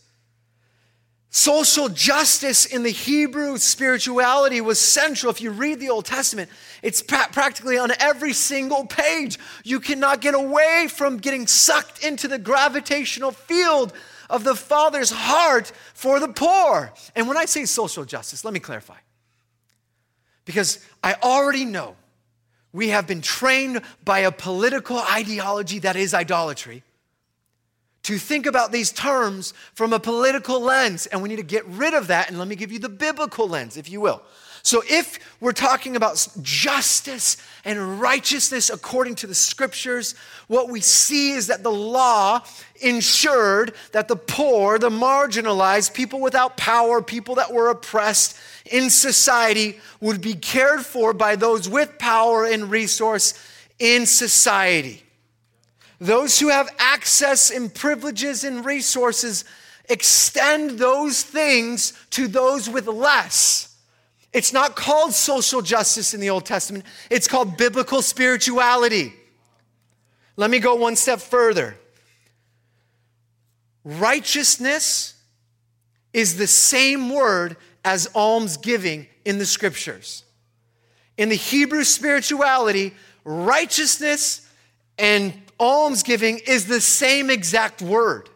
Social 1.30 1.90
justice 1.90 2.66
in 2.66 2.84
the 2.84 2.90
Hebrew 2.90 3.58
spirituality 3.58 4.62
was 4.62 4.80
central. 4.80 5.30
If 5.30 5.42
you 5.42 5.52
read 5.52 5.80
the 5.80 5.90
Old 5.90 6.06
Testament, 6.06 6.50
it's 6.82 7.02
pra- 7.02 7.28
practically 7.32 7.78
on 7.78 7.92
every 8.00 8.34
single 8.34 8.86
page. 8.86 9.38
You 9.64 9.80
cannot 9.80 10.22
get 10.22 10.36
away 10.36 10.88
from 10.90 11.18
getting 11.18 11.46
sucked 11.46 12.04
into 12.04 12.28
the 12.28 12.40
gravitational 12.40 13.32
field 13.32 13.92
of 14.30 14.44
the 14.46 14.56
Father's 14.56 15.12
heart 15.12 15.72
for 15.94 16.20
the 16.20 16.30
poor. 16.30 16.94
And 17.16 17.28
when 17.28 17.38
I 17.38 17.46
say 17.46 17.66
social 17.66 18.06
justice, 18.06 18.46
let 18.46 18.54
me 18.54 18.60
clarify. 18.60 18.98
Because 20.46 20.80
I 21.04 21.16
already 21.16 21.66
know 21.66 21.98
we 22.72 22.90
have 22.90 23.06
been 23.06 23.22
trained 23.22 23.82
by 24.06 24.20
a 24.20 24.32
political 24.32 24.98
ideology 24.98 25.80
that 25.80 25.98
is 25.98 26.14
idolatry 26.14 26.84
to 28.08 28.18
think 28.18 28.46
about 28.46 28.72
these 28.72 28.90
terms 28.90 29.54
from 29.74 29.92
a 29.92 30.00
political 30.00 30.62
lens, 30.62 31.08
and 31.08 31.22
we 31.22 31.28
need 31.28 31.36
to 31.36 31.44
get 31.44 31.66
rid 31.66 31.94
of 31.94 32.08
that. 32.08 32.30
And 32.30 32.40
let 32.40 32.48
me 32.48 32.56
give 32.56 32.72
you 32.72 32.80
the 32.80 32.88
biblical 32.88 33.50
lens, 33.50 33.76
if 33.76 33.90
you 33.90 34.00
will. 34.00 34.22
So, 34.64 34.82
if 34.90 35.20
we're 35.42 35.52
talking 35.52 35.98
about 35.98 36.26
justice 36.42 37.36
and 37.66 38.00
righteousness 38.00 38.70
according 38.70 39.16
to 39.16 39.28
the 39.28 39.36
scriptures, 39.36 40.16
what 40.48 40.70
we 40.70 40.80
see 40.80 41.32
is 41.32 41.48
that 41.48 41.64
the 41.64 41.72
law 41.72 42.40
ensured 42.82 43.74
that 43.92 44.08
the 44.08 44.16
poor, 44.16 44.80
the 44.80 44.90
marginalized, 44.90 45.94
people 45.94 46.22
without 46.22 46.56
power, 46.56 47.02
people 47.02 47.36
that 47.36 47.54
were 47.54 47.70
oppressed 47.70 48.38
in 48.72 48.90
society 48.90 49.82
would 50.00 50.22
be 50.22 50.34
cared 50.34 50.86
for 50.86 51.12
by 51.12 51.36
those 51.36 51.68
with 51.68 51.98
power 52.00 52.46
and 52.46 52.72
resource 52.72 53.34
in 53.80 54.06
society. 54.06 55.04
Those 56.00 56.40
who 56.40 56.50
have 56.50 56.70
access 56.78 57.50
and 57.50 57.74
privileges 57.74 58.44
and 58.44 58.64
resources 58.64 59.46
extend 59.90 60.72
those 60.72 61.24
things 61.24 61.94
to 62.12 62.28
those 62.28 62.70
with 62.70 62.88
less. 62.88 63.76
It's 64.34 64.54
not 64.54 64.76
called 64.76 65.14
social 65.14 65.62
justice 65.62 66.14
in 66.14 66.20
the 66.20 66.30
Old 66.30 66.46
Testament, 66.46 66.86
it's 67.10 67.28
called 67.28 67.58
biblical 67.58 68.02
spirituality. 68.02 69.14
Let 70.36 70.52
me 70.52 70.60
go 70.60 70.76
one 70.76 70.96
step 70.96 71.20
further. 71.20 71.76
Righteousness 73.84 75.16
is 76.14 76.38
the 76.38 76.46
same 76.46 77.10
word 77.10 77.58
as 77.84 78.08
almsgiving 78.14 79.08
in 79.26 79.40
the 79.40 79.46
scriptures. 79.46 80.24
In 81.18 81.30
the 81.30 81.36
Hebrew 81.36 81.84
spirituality, 81.84 82.94
righteousness 83.24 84.48
and 85.00 85.34
almsgiving 85.60 86.40
is 86.46 86.68
the 86.68 86.82
same 86.82 87.30
exact 87.30 87.82
word. 87.82 88.30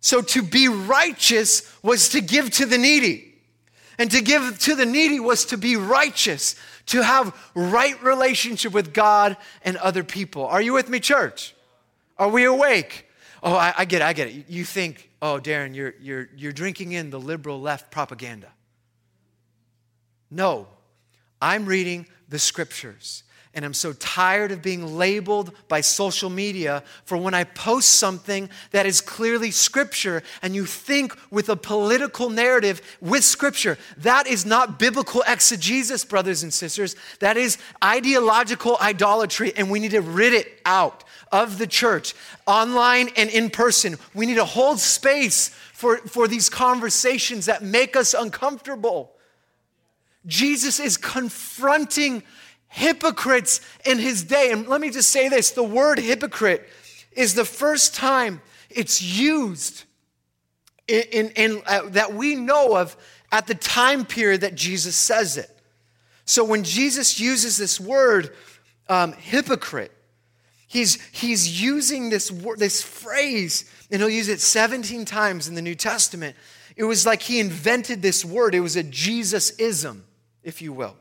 So 0.00 0.20
to 0.20 0.42
be 0.42 0.68
righteous 0.68 1.62
was 1.82 2.10
to 2.10 2.20
give 2.20 2.50
to 2.52 2.66
the 2.66 2.78
needy. 2.78 3.34
And 3.98 4.10
to 4.10 4.20
give 4.20 4.58
to 4.60 4.74
the 4.74 4.86
needy 4.86 5.20
was 5.20 5.46
to 5.46 5.56
be 5.56 5.76
righteous, 5.76 6.56
to 6.86 7.02
have 7.02 7.34
right 7.54 8.00
relationship 8.02 8.72
with 8.72 8.92
God 8.92 9.36
and 9.62 9.76
other 9.78 10.04
people. 10.04 10.46
Are 10.46 10.60
you 10.60 10.72
with 10.72 10.88
me, 10.88 11.00
church? 11.00 11.54
Are 12.18 12.28
we 12.28 12.44
awake? 12.44 13.06
Oh, 13.42 13.54
I, 13.54 13.74
I 13.78 13.84
get 13.84 14.00
it, 14.00 14.04
I 14.04 14.12
get 14.12 14.28
it. 14.28 14.48
You 14.48 14.64
think, 14.64 15.10
oh, 15.20 15.38
Darren, 15.38 15.74
you're, 15.74 15.94
you're, 16.00 16.28
you're 16.36 16.52
drinking 16.52 16.92
in 16.92 17.10
the 17.10 17.20
liberal 17.20 17.60
left 17.60 17.90
propaganda. 17.90 18.48
No, 20.30 20.66
I'm 21.40 21.66
reading 21.66 22.06
the 22.28 22.38
scriptures. 22.38 23.23
And 23.54 23.64
I'm 23.64 23.74
so 23.74 23.92
tired 23.92 24.50
of 24.50 24.62
being 24.62 24.96
labeled 24.96 25.52
by 25.68 25.80
social 25.80 26.28
media 26.28 26.82
for 27.04 27.16
when 27.16 27.34
I 27.34 27.44
post 27.44 27.90
something 27.90 28.50
that 28.72 28.84
is 28.84 29.00
clearly 29.00 29.52
scripture 29.52 30.24
and 30.42 30.56
you 30.56 30.66
think 30.66 31.16
with 31.30 31.48
a 31.48 31.56
political 31.56 32.30
narrative 32.30 32.82
with 33.00 33.22
scripture. 33.22 33.78
That 33.98 34.26
is 34.26 34.44
not 34.44 34.78
biblical 34.78 35.22
exegesis, 35.26 36.04
brothers 36.04 36.42
and 36.42 36.52
sisters. 36.52 36.96
That 37.20 37.36
is 37.36 37.58
ideological 37.82 38.76
idolatry, 38.80 39.52
and 39.56 39.70
we 39.70 39.78
need 39.78 39.92
to 39.92 40.00
rid 40.00 40.34
it 40.34 40.60
out 40.66 41.04
of 41.30 41.58
the 41.58 41.66
church, 41.66 42.14
online 42.46 43.10
and 43.16 43.30
in 43.30 43.50
person. 43.50 43.96
We 44.14 44.26
need 44.26 44.36
to 44.36 44.44
hold 44.44 44.80
space 44.80 45.48
for, 45.72 45.98
for 45.98 46.26
these 46.28 46.48
conversations 46.48 47.46
that 47.46 47.62
make 47.62 47.96
us 47.96 48.14
uncomfortable. 48.14 49.12
Jesus 50.26 50.80
is 50.80 50.96
confronting 50.96 52.22
hypocrites 52.74 53.60
in 53.84 54.00
his 54.00 54.24
day. 54.24 54.50
And 54.50 54.66
let 54.66 54.80
me 54.80 54.90
just 54.90 55.10
say 55.10 55.28
this 55.28 55.52
the 55.52 55.62
word 55.62 55.98
hypocrite 55.98 56.68
is 57.12 57.34
the 57.34 57.44
first 57.44 57.94
time 57.94 58.42
it's 58.68 59.00
used 59.00 59.84
in, 60.88 61.02
in, 61.12 61.30
in 61.36 61.62
uh, 61.66 61.82
that 61.90 62.14
we 62.14 62.34
know 62.34 62.76
of 62.76 62.96
at 63.30 63.46
the 63.46 63.54
time 63.54 64.04
period 64.04 64.40
that 64.40 64.56
Jesus 64.56 64.96
says 64.96 65.36
it. 65.36 65.50
So 66.24 66.42
when 66.44 66.64
Jesus 66.64 67.20
uses 67.20 67.56
this 67.56 67.78
word, 67.78 68.34
um, 68.88 69.12
hypocrite, 69.12 69.92
he's, 70.66 71.00
he's 71.12 71.62
using 71.62 72.10
this, 72.10 72.30
this 72.56 72.82
phrase, 72.82 73.70
and 73.90 74.00
he'll 74.00 74.10
use 74.10 74.28
it 74.28 74.40
17 74.40 75.04
times 75.04 75.46
in 75.46 75.54
the 75.54 75.62
New 75.62 75.76
Testament. 75.76 76.34
It 76.74 76.84
was 76.84 77.06
like 77.06 77.22
he 77.22 77.38
invented 77.38 78.02
this 78.02 78.24
word. 78.24 78.52
It 78.52 78.60
was 78.60 78.74
a 78.74 78.82
Jesus 78.82 79.50
ism, 79.58 80.04
if 80.42 80.60
you 80.60 80.72
will. 80.72 80.96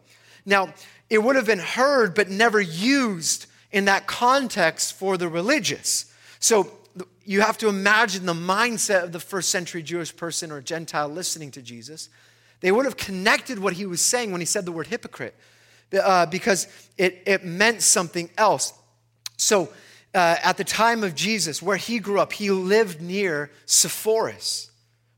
Now, 0.46 0.74
it 1.14 1.22
would 1.22 1.36
have 1.36 1.46
been 1.46 1.60
heard 1.60 2.16
but 2.16 2.28
never 2.28 2.60
used 2.60 3.46
in 3.72 3.86
that 3.86 4.08
context 4.08 4.96
for 4.96 5.16
the 5.16 5.28
religious. 5.28 6.12
So 6.40 6.72
you 7.24 7.42
have 7.42 7.56
to 7.60 7.70
imagine 7.70 8.26
the 8.26 8.34
mindset 8.34 9.04
of 9.04 9.12
the 9.12 9.20
first 9.20 9.50
century 9.50 9.84
Jewish 9.84 10.16
person 10.16 10.52
or 10.52 10.60
Gentile 10.60 11.08
listening 11.08 11.52
to 11.52 11.62
Jesus. 11.62 12.10
They 12.62 12.72
would 12.72 12.86
have 12.86 12.98
connected 12.98 13.60
what 13.60 13.74
he 13.74 13.86
was 13.86 14.02
saying 14.02 14.32
when 14.32 14.42
he 14.42 14.46
said 14.46 14.66
the 14.66 14.72
word 14.72 14.88
hypocrite 14.88 15.36
uh, 16.02 16.26
because 16.26 16.68
it, 16.98 17.22
it 17.28 17.46
meant 17.46 17.84
something 17.84 18.32
else. 18.36 18.74
So 19.38 19.70
uh, 20.16 20.38
at 20.44 20.58
the 20.58 20.64
time 20.64 21.04
of 21.04 21.14
Jesus, 21.14 21.62
where 21.62 21.78
he 21.78 22.00
grew 22.00 22.20
up, 22.20 22.34
he 22.34 22.50
lived 22.50 23.02
near 23.02 23.52
Sepphoris, 23.68 24.72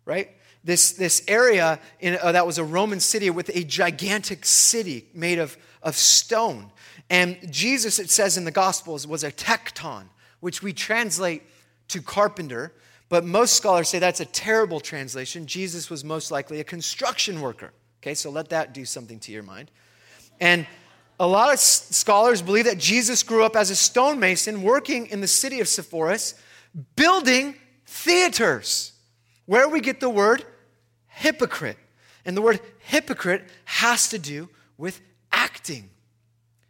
right? 0.04 0.30
This, 0.62 0.92
this 0.92 1.24
area 1.30 1.80
in, 2.02 2.18
uh, 2.22 2.34
that 2.34 2.46
was 2.46 2.58
a 2.58 2.66
Roman 2.66 3.00
city 3.00 3.30
with 3.30 3.50
a 3.56 3.64
gigantic 3.64 4.46
city 4.46 5.06
made 5.14 5.40
of 5.40 5.58
of 5.86 5.96
stone. 5.96 6.72
And 7.10 7.38
Jesus, 7.50 8.00
it 8.00 8.10
says 8.10 8.36
in 8.36 8.44
the 8.44 8.52
Gospels, 8.52 9.08
was 9.08 9.24
a 9.24 9.32
tekton, 9.32 10.06
which 10.42 10.62
we 10.62 10.74
translate 10.74 11.44
to 11.90 12.02
carpenter, 12.02 12.74
but 13.08 13.24
most 13.24 13.54
scholars 13.54 13.88
say 13.88 14.00
that's 14.00 14.20
a 14.20 14.26
terrible 14.26 14.80
translation. 14.80 15.46
Jesus 15.46 15.90
was 15.90 16.04
most 16.04 16.32
likely 16.32 16.60
a 16.60 16.64
construction 16.64 17.40
worker. 17.40 17.72
Okay, 18.02 18.16
so 18.16 18.30
let 18.30 18.50
that 18.50 18.74
do 18.74 18.84
something 18.84 19.20
to 19.22 19.32
your 19.32 19.44
mind. 19.44 19.72
And 20.42 20.66
a 21.20 21.28
lot 21.28 21.54
of 21.54 21.60
scholars 21.60 22.42
believe 22.42 22.66
that 22.66 22.78
Jesus 22.78 23.24
grew 23.24 23.44
up 23.44 23.56
as 23.56 23.70
a 23.70 23.76
stonemason 23.76 24.64
working 24.64 25.08
in 25.08 25.22
the 25.22 25.28
city 25.28 25.60
of 25.62 25.68
Sepphoris, 25.68 26.34
building 26.96 27.56
theaters, 27.86 28.94
where 29.46 29.70
we 29.70 29.80
get 29.80 30.00
the 30.00 30.10
word 30.10 30.44
hypocrite. 31.08 31.78
And 32.26 32.36
the 32.36 32.42
word 32.42 32.60
hypocrite 32.80 33.44
has 33.66 34.10
to 34.10 34.20
do 34.20 34.50
with 34.78 35.00
acting, 35.36 35.90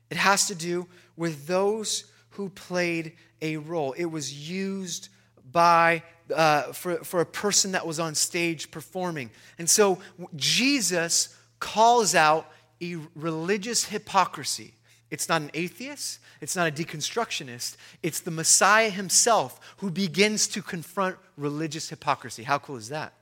it 0.10 0.18
has 0.18 0.48
to 0.48 0.56
do 0.56 0.88
with 1.16 1.48
those 1.48 2.06
who 2.32 2.50
played 2.50 3.14
a 3.42 3.58
role. 3.58 3.94
It 3.94 4.06
was 4.06 4.50
used 4.50 5.10
by 5.52 6.04
uh, 6.34 6.74
for, 6.74 6.98
for 7.04 7.22
a 7.22 7.26
person 7.26 7.74
that 7.74 7.86
was 7.86 8.00
on 8.00 8.16
stage 8.16 8.72
performing. 8.72 9.30
And 9.60 9.70
so 9.70 10.00
Jesus 10.36 11.36
calls 11.60 12.16
out 12.16 12.52
a 12.82 12.98
religious 13.16 13.86
hypocrisy. 13.86 14.74
It's 15.12 15.30
not 15.30 15.42
an 15.42 15.52
atheist, 15.54 16.20
it's 16.42 16.56
not 16.56 16.68
a 16.68 16.72
deconstructionist, 16.72 17.78
it's 18.02 18.20
the 18.20 18.32
Messiah 18.32 18.90
himself 18.90 19.60
who 19.78 19.92
begins 19.92 20.48
to 20.50 20.62
confront 20.62 21.16
religious 21.38 21.90
hypocrisy. 21.90 22.44
How 22.44 22.58
cool 22.58 22.78
is 22.78 22.90
that? 22.90 23.14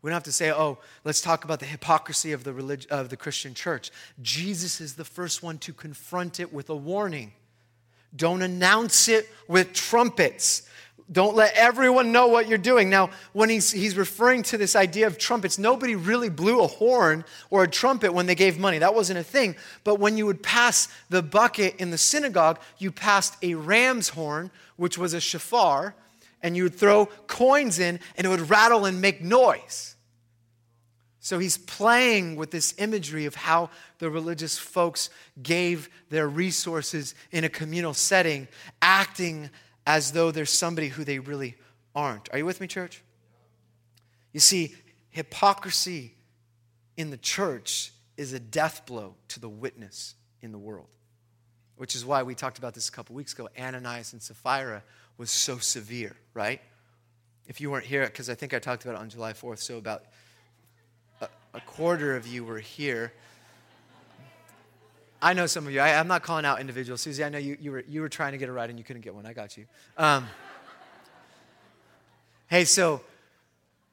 We 0.00 0.10
don't 0.10 0.14
have 0.14 0.22
to 0.24 0.32
say, 0.32 0.52
oh, 0.52 0.78
let's 1.04 1.20
talk 1.20 1.44
about 1.44 1.58
the 1.58 1.66
hypocrisy 1.66 2.32
of 2.32 2.44
the, 2.44 2.52
relig- 2.52 2.86
of 2.90 3.08
the 3.08 3.16
Christian 3.16 3.54
church. 3.54 3.90
Jesus 4.22 4.80
is 4.80 4.94
the 4.94 5.04
first 5.04 5.42
one 5.42 5.58
to 5.58 5.72
confront 5.72 6.38
it 6.38 6.52
with 6.52 6.70
a 6.70 6.76
warning. 6.76 7.32
Don't 8.14 8.42
announce 8.42 9.08
it 9.08 9.28
with 9.48 9.72
trumpets. 9.72 10.62
Don't 11.10 11.34
let 11.34 11.54
everyone 11.54 12.12
know 12.12 12.28
what 12.28 12.48
you're 12.48 12.58
doing. 12.58 12.90
Now, 12.90 13.10
when 13.32 13.48
he's, 13.48 13.72
he's 13.72 13.96
referring 13.96 14.42
to 14.44 14.58
this 14.58 14.76
idea 14.76 15.06
of 15.06 15.16
trumpets, 15.16 15.58
nobody 15.58 15.96
really 15.96 16.28
blew 16.28 16.60
a 16.60 16.66
horn 16.66 17.24
or 17.50 17.64
a 17.64 17.68
trumpet 17.68 18.12
when 18.12 18.26
they 18.26 18.34
gave 18.34 18.58
money. 18.58 18.78
That 18.78 18.94
wasn't 18.94 19.18
a 19.18 19.24
thing. 19.24 19.56
But 19.84 19.98
when 19.98 20.18
you 20.18 20.26
would 20.26 20.42
pass 20.42 20.88
the 21.08 21.22
bucket 21.22 21.76
in 21.76 21.90
the 21.90 21.98
synagogue, 21.98 22.60
you 22.76 22.92
passed 22.92 23.36
a 23.42 23.54
ram's 23.54 24.10
horn, 24.10 24.50
which 24.76 24.98
was 24.98 25.14
a 25.14 25.20
shofar, 25.20 25.94
and 26.42 26.56
you 26.56 26.64
would 26.64 26.74
throw 26.74 27.06
coins 27.26 27.78
in, 27.78 28.00
and 28.16 28.26
it 28.26 28.30
would 28.30 28.50
rattle 28.50 28.84
and 28.84 29.00
make 29.00 29.22
noise. 29.22 29.96
So 31.20 31.38
he's 31.38 31.58
playing 31.58 32.36
with 32.36 32.50
this 32.50 32.74
imagery 32.78 33.26
of 33.26 33.34
how 33.34 33.70
the 33.98 34.08
religious 34.08 34.56
folks 34.56 35.10
gave 35.42 35.90
their 36.08 36.26
resources 36.26 37.14
in 37.30 37.44
a 37.44 37.50
communal 37.50 37.92
setting, 37.92 38.48
acting 38.80 39.50
as 39.86 40.12
though 40.12 40.30
there's 40.30 40.50
somebody 40.50 40.88
who 40.88 41.04
they 41.04 41.18
really 41.18 41.56
aren't. 41.94 42.32
Are 42.32 42.38
you 42.38 42.46
with 42.46 42.60
me, 42.60 42.66
church? 42.66 43.02
You 44.32 44.40
see, 44.40 44.74
hypocrisy 45.10 46.14
in 46.96 47.10
the 47.10 47.16
church 47.16 47.92
is 48.16 48.32
a 48.32 48.40
death 48.40 48.86
blow 48.86 49.14
to 49.28 49.40
the 49.40 49.48
witness 49.48 50.14
in 50.40 50.52
the 50.52 50.58
world, 50.58 50.88
which 51.76 51.94
is 51.94 52.04
why 52.04 52.22
we 52.22 52.34
talked 52.34 52.58
about 52.58 52.74
this 52.74 52.88
a 52.88 52.92
couple 52.92 53.14
weeks 53.14 53.32
ago. 53.32 53.48
Ananias 53.58 54.12
and 54.12 54.22
Sapphira 54.22 54.82
was 55.18 55.30
so 55.30 55.58
severe, 55.58 56.16
right? 56.32 56.60
If 57.48 57.60
you 57.60 57.70
weren't 57.70 57.84
here, 57.84 58.06
because 58.06 58.30
I 58.30 58.34
think 58.34 58.54
I 58.54 58.58
talked 58.58 58.84
about 58.84 58.94
it 58.94 59.00
on 59.00 59.10
July 59.10 59.32
4th, 59.32 59.58
so 59.58 59.76
about 59.76 60.04
a, 61.20 61.28
a 61.54 61.60
quarter 61.60 62.16
of 62.16 62.26
you 62.26 62.44
were 62.44 62.60
here. 62.60 63.12
I 65.20 65.32
know 65.32 65.46
some 65.46 65.66
of 65.66 65.72
you. 65.72 65.80
I, 65.80 65.90
am 65.90 66.06
not 66.06 66.22
calling 66.22 66.44
out 66.44 66.60
individuals. 66.60 67.00
Susie, 67.00 67.24
I 67.24 67.28
know 67.28 67.38
you, 67.38 67.56
you, 67.60 67.72
were, 67.72 67.84
you 67.88 68.00
were 68.00 68.08
trying 68.08 68.32
to 68.32 68.38
get 68.38 68.48
a 68.48 68.52
ride 68.52 68.70
and 68.70 68.78
you 68.78 68.84
couldn't 68.84 69.02
get 69.02 69.14
one. 69.14 69.26
I 69.26 69.32
got 69.32 69.56
you. 69.56 69.66
Um, 69.96 70.28
hey, 72.46 72.64
so 72.64 73.00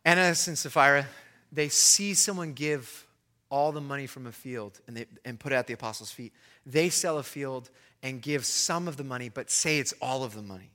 Ananias 0.05 0.47
and 0.47 0.57
Sapphira, 0.57 1.07
they 1.51 1.69
see 1.69 2.13
someone 2.13 2.53
give 2.53 3.07
all 3.49 3.71
the 3.71 3.81
money 3.81 4.05
from 4.05 4.27
a 4.27 4.31
field 4.31 4.79
and, 4.87 4.97
they, 4.97 5.05
and 5.23 5.39
put 5.39 5.51
it 5.51 5.55
at 5.55 5.65
the 5.65 5.73
apostles' 5.73 6.11
feet. 6.11 6.33
They 6.65 6.89
sell 6.89 7.17
a 7.17 7.23
field 7.23 7.71
and 8.03 8.21
give 8.21 8.45
some 8.45 8.87
of 8.87 8.97
the 8.97 9.03
money, 9.03 9.29
but 9.29 9.49
say 9.49 9.79
it's 9.79 9.93
all 10.01 10.23
of 10.23 10.35
the 10.35 10.43
money. 10.43 10.74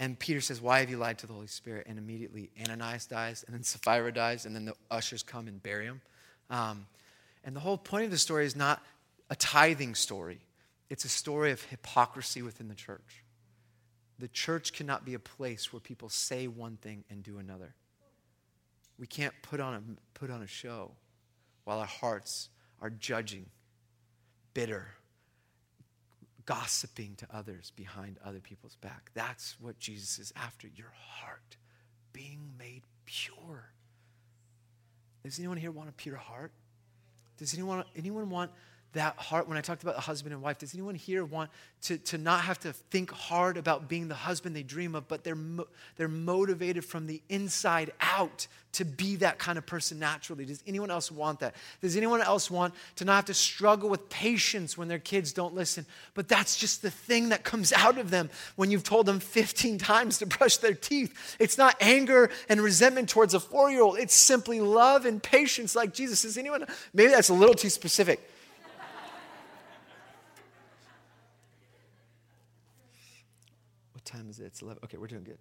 And 0.00 0.18
Peter 0.18 0.40
says, 0.40 0.62
Why 0.62 0.80
have 0.80 0.88
you 0.88 0.96
lied 0.96 1.18
to 1.18 1.26
the 1.26 1.34
Holy 1.34 1.46
Spirit? 1.46 1.86
And 1.86 1.98
immediately 1.98 2.50
Ananias 2.60 3.04
dies, 3.06 3.44
and 3.46 3.54
then 3.54 3.62
Sapphira 3.62 4.10
dies, 4.10 4.46
and 4.46 4.56
then 4.56 4.64
the 4.64 4.74
ushers 4.90 5.22
come 5.22 5.46
and 5.46 5.62
bury 5.62 5.84
him. 5.84 6.00
Um, 6.48 6.86
and 7.44 7.54
the 7.54 7.60
whole 7.60 7.76
point 7.76 8.06
of 8.06 8.10
the 8.10 8.18
story 8.18 8.46
is 8.46 8.56
not 8.56 8.82
a 9.28 9.36
tithing 9.36 9.94
story, 9.94 10.40
it's 10.88 11.04
a 11.04 11.08
story 11.08 11.52
of 11.52 11.62
hypocrisy 11.64 12.40
within 12.40 12.66
the 12.66 12.74
church. 12.74 13.22
The 14.18 14.28
church 14.28 14.72
cannot 14.72 15.04
be 15.04 15.14
a 15.14 15.18
place 15.18 15.72
where 15.72 15.80
people 15.80 16.08
say 16.08 16.48
one 16.48 16.76
thing 16.78 17.04
and 17.10 17.22
do 17.22 17.38
another. 17.38 17.74
We 18.98 19.06
can't 19.06 19.34
put 19.42 19.60
on 19.60 19.74
a, 19.74 20.18
put 20.18 20.30
on 20.30 20.42
a 20.42 20.46
show 20.46 20.92
while 21.64 21.78
our 21.78 21.86
hearts 21.86 22.48
are 22.82 22.90
judging, 22.90 23.46
bitter, 24.52 24.88
gossiping 26.50 27.14
to 27.14 27.26
others 27.32 27.70
behind 27.76 28.18
other 28.24 28.40
people's 28.40 28.74
back. 28.74 29.12
That's 29.14 29.54
what 29.60 29.78
Jesus 29.78 30.18
is 30.18 30.32
after 30.34 30.66
your 30.66 30.92
heart 30.92 31.56
being 32.12 32.40
made 32.58 32.82
pure. 33.04 33.70
Does 35.22 35.38
anyone 35.38 35.58
here 35.58 35.70
want 35.70 35.90
a 35.90 35.92
pure 35.92 36.16
heart? 36.16 36.50
Does 37.38 37.54
anyone, 37.54 37.84
anyone 37.94 38.30
want 38.30 38.50
that 38.92 39.16
heart 39.16 39.48
when 39.48 39.56
I 39.56 39.60
talked 39.60 39.82
about 39.82 39.94
the 39.94 40.00
husband 40.00 40.32
and 40.32 40.42
wife. 40.42 40.58
Does 40.58 40.74
anyone 40.74 40.94
here 40.94 41.24
want 41.24 41.50
to, 41.82 41.96
to 41.98 42.18
not 42.18 42.42
have 42.42 42.58
to 42.60 42.72
think 42.72 43.10
hard 43.10 43.56
about 43.56 43.88
being 43.88 44.08
the 44.08 44.14
husband 44.14 44.54
they 44.56 44.62
dream 44.62 44.94
of, 44.94 45.06
but 45.06 45.22
they're, 45.22 45.36
mo- 45.36 45.68
they're 45.96 46.08
motivated 46.08 46.84
from 46.84 47.06
the 47.06 47.22
inside 47.28 47.92
out 48.00 48.48
to 48.72 48.84
be 48.84 49.16
that 49.16 49.38
kind 49.38 49.58
of 49.58 49.66
person 49.66 49.98
naturally? 49.98 50.44
Does 50.44 50.62
anyone 50.66 50.90
else 50.90 51.10
want 51.10 51.40
that? 51.40 51.54
Does 51.80 51.96
anyone 51.96 52.20
else 52.20 52.50
want 52.50 52.74
to 52.96 53.04
not 53.04 53.16
have 53.16 53.24
to 53.26 53.34
struggle 53.34 53.88
with 53.88 54.08
patience 54.08 54.76
when 54.76 54.88
their 54.88 54.98
kids 54.98 55.32
don't 55.32 55.54
listen? 55.54 55.86
But 56.14 56.28
that's 56.28 56.56
just 56.56 56.82
the 56.82 56.90
thing 56.90 57.30
that 57.30 57.44
comes 57.44 57.72
out 57.72 57.96
of 57.96 58.10
them 58.10 58.28
when 58.56 58.70
you've 58.70 58.84
told 58.84 59.06
them 59.06 59.20
15 59.20 59.78
times 59.78 60.18
to 60.18 60.26
brush 60.26 60.56
their 60.56 60.74
teeth. 60.74 61.36
It's 61.38 61.58
not 61.58 61.76
anger 61.80 62.30
and 62.48 62.60
resentment 62.60 63.08
towards 63.08 63.34
a 63.34 63.40
four 63.40 63.70
year 63.70 63.82
old, 63.82 63.98
it's 63.98 64.14
simply 64.14 64.60
love 64.60 65.06
and 65.06 65.22
patience 65.22 65.76
like 65.76 65.94
Jesus. 65.94 66.24
Is 66.24 66.36
anyone, 66.36 66.64
maybe 66.92 67.10
that's 67.10 67.28
a 67.28 67.34
little 67.34 67.54
too 67.54 67.70
specific. 67.70 68.20
Time 74.10 74.28
is 74.28 74.40
it? 74.40 74.46
It's 74.46 74.62
11. 74.62 74.80
Okay, 74.84 74.96
we're 74.96 75.06
doing 75.06 75.24
good. 75.24 75.38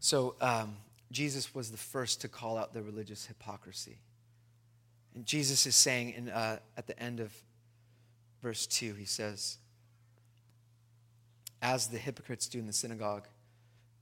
So, 0.00 0.34
um, 0.40 0.76
Jesus 1.10 1.54
was 1.54 1.70
the 1.70 1.78
first 1.78 2.20
to 2.22 2.28
call 2.28 2.58
out 2.58 2.74
the 2.74 2.82
religious 2.82 3.24
hypocrisy. 3.24 3.98
And 5.14 5.24
Jesus 5.24 5.64
is 5.64 5.76
saying 5.76 6.10
in, 6.10 6.28
uh, 6.28 6.58
at 6.76 6.86
the 6.86 6.98
end 7.00 7.20
of 7.20 7.32
verse 8.42 8.66
2, 8.66 8.94
he 8.94 9.06
says, 9.06 9.58
As 11.62 11.86
the 11.86 11.98
hypocrites 11.98 12.48
do 12.48 12.58
in 12.58 12.66
the 12.66 12.72
synagogue 12.72 13.28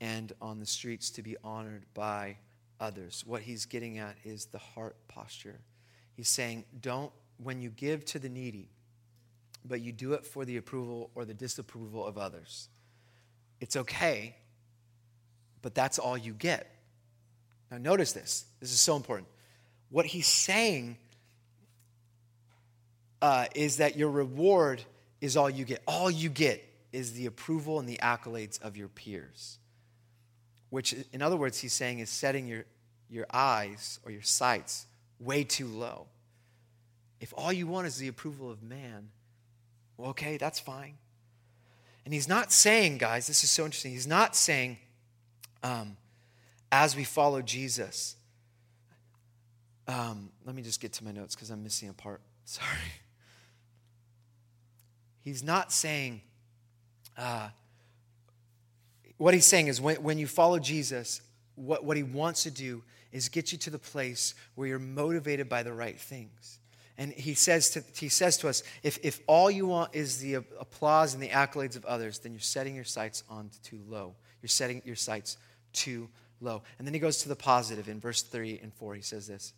and 0.01 0.33
on 0.41 0.59
the 0.59 0.67
streets 0.67 1.11
to 1.11 1.23
be 1.23 1.37
honored 1.45 1.85
by 1.95 2.39
others. 2.81 3.25
What 3.27 3.43
he's 3.43 3.67
getting 3.67 3.99
at 3.99 4.17
is 4.25 4.47
the 4.47 4.59
heart 4.59 4.97
posture. 5.09 5.61
He's 6.15 6.29
saying, 6.29 6.65
don't, 6.81 7.13
when 7.43 7.61
you 7.61 7.71
give 7.71 8.05
to 8.07 8.19
the 8.19 8.29
needy, 8.29 8.69
but 9.65 9.81
you 9.81 9.93
do 9.93 10.13
it 10.15 10.27
for 10.27 10.45
the 10.45 10.57
approval 10.57 11.11
or 11.15 11.25
the 11.25 11.35
disapproval 11.35 12.07
of 12.07 12.19
others. 12.19 12.69
It's 13.61 13.77
okay, 13.77 14.37
but 15.63 15.75
that's 15.75 15.99
all 15.99 16.19
you 16.19 16.33
get. 16.33 16.69
Now, 17.71 17.79
notice 17.79 18.13
this. 18.13 18.45
This 18.61 18.73
is 18.73 18.81
so 18.81 18.97
important. 18.97 19.29
What 19.89 20.05
he's 20.05 20.27
saying 20.27 20.97
uh, 23.21 23.47
is 23.55 23.77
that 23.77 23.97
your 23.97 24.11
reward 24.11 24.83
is 25.21 25.37
all 25.37 25.49
you 25.49 25.65
get. 25.65 25.83
All 25.87 26.11
you 26.11 26.29
get 26.29 26.63
is 26.93 27.13
the 27.13 27.27
approval 27.27 27.79
and 27.79 27.89
the 27.89 27.99
accolades 28.03 28.61
of 28.61 28.77
your 28.77 28.89
peers 28.89 29.59
which 30.73 30.95
in 31.13 31.21
other 31.21 31.37
words 31.37 31.59
he's 31.59 31.75
saying 31.75 31.99
is 31.99 32.09
setting 32.09 32.49
your, 32.49 32.65
your 33.11 33.27
eyes 33.31 34.01
or 34.07 34.11
your 34.11 34.23
sights 34.23 34.87
way 35.19 35.45
too 35.45 35.67
low. 35.67 36.07
If 37.21 37.35
all 37.37 37.53
you 37.53 37.67
want 37.67 37.87
is 37.87 37.99
the 37.99 38.09
approval 38.09 38.51
of 38.51 38.63
man 38.63 39.11
well, 39.99 40.11
okay 40.11 40.39
that's 40.39 40.59
fine. 40.59 40.95
And 42.07 42.15
he's 42.15 42.27
not 42.27 42.51
saying 42.53 42.97
guys 42.99 43.27
this 43.27 43.45
is 43.45 43.51
so 43.51 43.67
interesting 43.67 43.93
he's 43.93 44.07
not 44.07 44.35
saying 44.35 44.79
um, 45.63 45.99
as 46.73 46.97
we 46.97 47.05
follow 47.05 47.43
jesus 47.43 48.17
um, 49.87 50.31
let 50.47 50.55
me 50.55 50.63
just 50.63 50.81
get 50.81 50.95
to 50.95 51.05
my 51.05 51.13
notes 51.13 51.35
because 51.35 51.51
i'm 51.51 51.63
missing 51.63 51.91
a 51.91 51.93
part 51.93 52.23
sorry. 52.45 52.67
He's 55.21 55.45
not 55.45 55.71
saying 55.71 56.23
uh, 57.17 57.51
what 59.23 59.35
he's 59.35 59.47
saying 59.47 59.69
is 59.69 59.81
when, 59.81 60.03
when 60.03 60.19
you 60.19 60.27
follow 60.27 60.59
Jesus, 60.59 61.21
what, 61.55 61.85
what 61.85 61.97
he 61.97 62.03
wants 62.03 62.43
to 62.43 62.51
do 62.51 62.83
is 63.13 63.29
get 63.29 63.53
you 63.53 63.59
to 63.59 63.71
the 63.71 63.79
place 63.79 64.35
where 64.57 64.67
you're 64.67 64.81
motivated 64.81 65.49
by 65.49 65.63
the 65.63 65.73
right 65.73 65.99
things. 65.99 66.59
And 66.99 67.13
he 67.13 67.35
says 67.35 67.71
to, 67.71 67.85
he 67.97 68.09
says 68.09 68.37
to 68.39 68.49
us 68.49 68.65
if, 68.83 68.99
if 69.05 69.21
all 69.29 69.49
you 69.49 69.67
want 69.67 69.95
is 69.95 70.19
the 70.19 70.35
applause 70.35 71.15
and 71.15 71.23
the 71.23 71.29
accolades 71.29 71.77
of 71.77 71.85
others, 71.85 72.19
then 72.19 72.33
you're 72.33 72.41
setting 72.41 72.75
your 72.75 72.85
sights 72.85 73.23
on 73.31 73.51
too 73.63 73.81
low. 73.89 74.17
You're 74.43 74.49
setting 74.49 74.83
your 74.85 74.97
sights 74.97 75.37
too 75.73 76.09
low. 76.41 76.65
And 76.79 76.87
then 76.87 76.93
he 76.93 76.99
goes 76.99 77.19
to 77.19 77.29
the 77.29 77.37
positive 77.37 77.89
in 77.89 78.01
verse 78.01 78.23
3 78.23 78.59
and 78.61 78.75
4. 78.75 78.97
He 78.97 79.03
says 79.03 79.29
this 79.29 79.53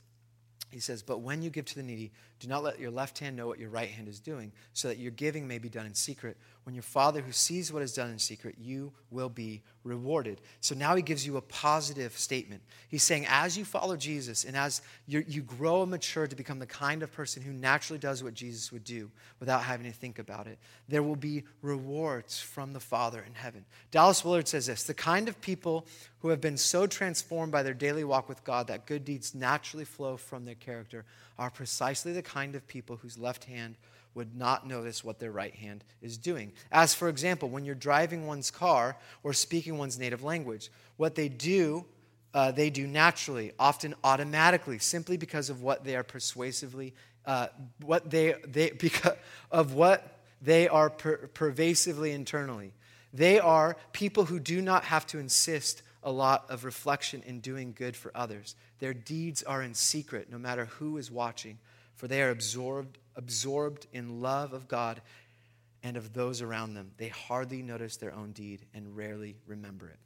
he 0.75 0.81
says, 0.81 1.03
But 1.03 1.21
when 1.21 1.41
you 1.41 1.51
give 1.51 1.65
to 1.67 1.75
the 1.77 1.83
needy, 1.83 2.11
do 2.41 2.49
not 2.49 2.63
let 2.63 2.81
your 2.81 2.91
left 2.91 3.19
hand 3.19 3.37
know 3.37 3.47
what 3.47 3.59
your 3.59 3.71
right 3.71 3.89
hand 3.89 4.09
is 4.09 4.21
doing, 4.21 4.53
so 4.73 4.89
that 4.89 4.99
your 4.99 5.13
giving 5.13 5.47
may 5.47 5.59
be 5.59 5.69
done 5.69 5.87
in 5.87 5.95
secret. 5.95 6.37
When 6.65 6.75
your 6.75 6.83
Father 6.83 7.21
who 7.21 7.33
sees 7.33 7.73
what 7.73 7.83
is 7.83 7.93
done 7.93 8.11
in 8.11 8.19
secret, 8.19 8.57
you 8.59 8.93
will 9.11 9.29
be 9.29 9.63
rewarded. 9.85 10.41
So 10.61 10.75
now 10.75 10.97
he 10.97 11.03
gives 11.03 11.27
you 11.27 11.37
a 11.37 11.43
positive 11.43 12.17
statement. 12.17 12.63
He's 12.89 13.03
saying, 13.03 13.27
as 13.29 13.57
you 13.57 13.65
follow 13.67 13.97
Jesus 13.97 14.45
and 14.45 14.57
as 14.57 14.81
you 15.07 15.43
grow 15.43 15.83
and 15.83 15.91
mature 15.91 16.27
to 16.27 16.35
become 16.35 16.59
the 16.59 16.67
kind 16.67 17.03
of 17.03 17.13
person 17.13 17.43
who 17.43 17.53
naturally 17.53 17.99
does 17.99 18.25
what 18.25 18.35
Jesus 18.35 18.73
would 18.73 18.85
do 18.85 19.11
without 19.41 19.63
having 19.63 19.87
to 19.87 19.93
think 19.93 20.19
about 20.19 20.47
it, 20.47 20.59
there 20.89 21.03
will 21.03 21.17
be 21.17 21.45
rewards 21.61 22.41
from 22.41 22.73
the 22.73 22.81
Father 22.81 23.23
in 23.27 23.35
heaven. 23.35 23.65
Dallas 23.91 24.25
Willard 24.25 24.49
says 24.49 24.67
this 24.67 24.85
The 24.85 24.95
kind 24.95 25.29
of 25.29 25.41
people 25.43 25.87
who 26.21 26.31
have 26.31 26.41
been 26.41 26.57
so 26.57 26.87
transformed 26.87 27.53
by 27.53 27.63
their 27.63 27.75
daily 27.75 28.05
walk 28.05 28.29
with 28.29 28.43
God 28.45 28.69
that 28.69 28.87
good 28.87 29.05
deeds 29.05 29.35
naturally 29.35 29.85
flow 29.85 30.17
from 30.17 30.47
their 30.47 30.55
character 30.55 31.05
are 31.39 31.51
precisely 31.51 32.13
the 32.13 32.23
kind 32.23 32.55
of 32.55 32.67
people 32.67 32.97
whose 32.97 33.19
left 33.19 33.45
hand 33.45 33.77
would 34.15 34.37
not 34.37 34.67
notice 34.67 35.03
what 35.03 35.19
their 35.19 35.33
right 35.33 35.55
hand 35.55 35.85
is 36.01 36.17
doing. 36.17 36.53
As, 36.71 36.95
for 36.95 37.09
example, 37.09 37.49
when 37.49 37.65
you're 37.65 37.75
driving 37.75 38.27
one's 38.27 38.51
car 38.51 38.97
or 39.23 39.33
speaking 39.33 39.77
one's 39.77 39.99
native 39.99 40.23
language, 40.23 40.71
what 40.97 41.15
they 41.15 41.29
do, 41.29 41.85
uh, 42.33 42.53
they 42.53 42.71
do 42.71 42.87
naturally, 42.87 43.53
often 43.59 43.95
automatically, 44.05 44.79
simply 44.79 45.17
because 45.17 45.51
of 45.51 45.63
what 45.63 45.85
they 45.85 45.97
are 45.97 46.05
persuasively, 46.05 46.95
uh, 47.27 47.49
what 47.81 48.11
they, 48.11 48.35
they, 48.47 48.71
because 48.79 49.17
of 49.51 49.75
what 49.75 50.21
they 50.41 50.69
are 50.69 50.91
per- 50.91 51.29
pervasively 51.29 52.13
internally. 52.13 52.73
They 53.13 53.39
are 53.39 53.77
people 53.93 54.25
who 54.25 54.41
do 54.41 54.61
not 54.61 54.85
have 54.85 55.07
to 55.09 55.19
insist 55.19 55.83
a 56.05 56.13
lot 56.13 56.45
of 56.51 56.65
reflection 56.65 57.23
in 57.27 57.41
doing 57.41 57.75
good 57.77 57.97
for 57.97 58.13
others. 58.15 58.55
Their 58.79 58.95
deeds 58.95 59.43
are 59.43 59.63
in 59.63 59.75
secret, 59.75 60.31
no 60.31 60.39
matter 60.39 60.67
who 60.67 60.99
is 60.99 61.11
watching, 61.11 61.59
for 61.97 62.07
they 62.07 62.23
are 62.23 62.31
absorbed 62.31 62.99
absorbed 63.17 63.87
in 63.93 64.21
love 64.21 64.53
of 64.53 64.67
God 64.67 65.01
and 65.85 65.97
of 65.97 66.13
those 66.13 66.43
around 66.43 66.75
them. 66.75 66.91
They 66.97 67.09
hardly 67.09 67.63
notice 67.63 67.97
their 67.97 68.13
own 68.13 68.33
deed 68.33 68.63
and 68.75 68.97
rarely 68.97 69.37
remember 69.47 69.89
it. 69.89 69.99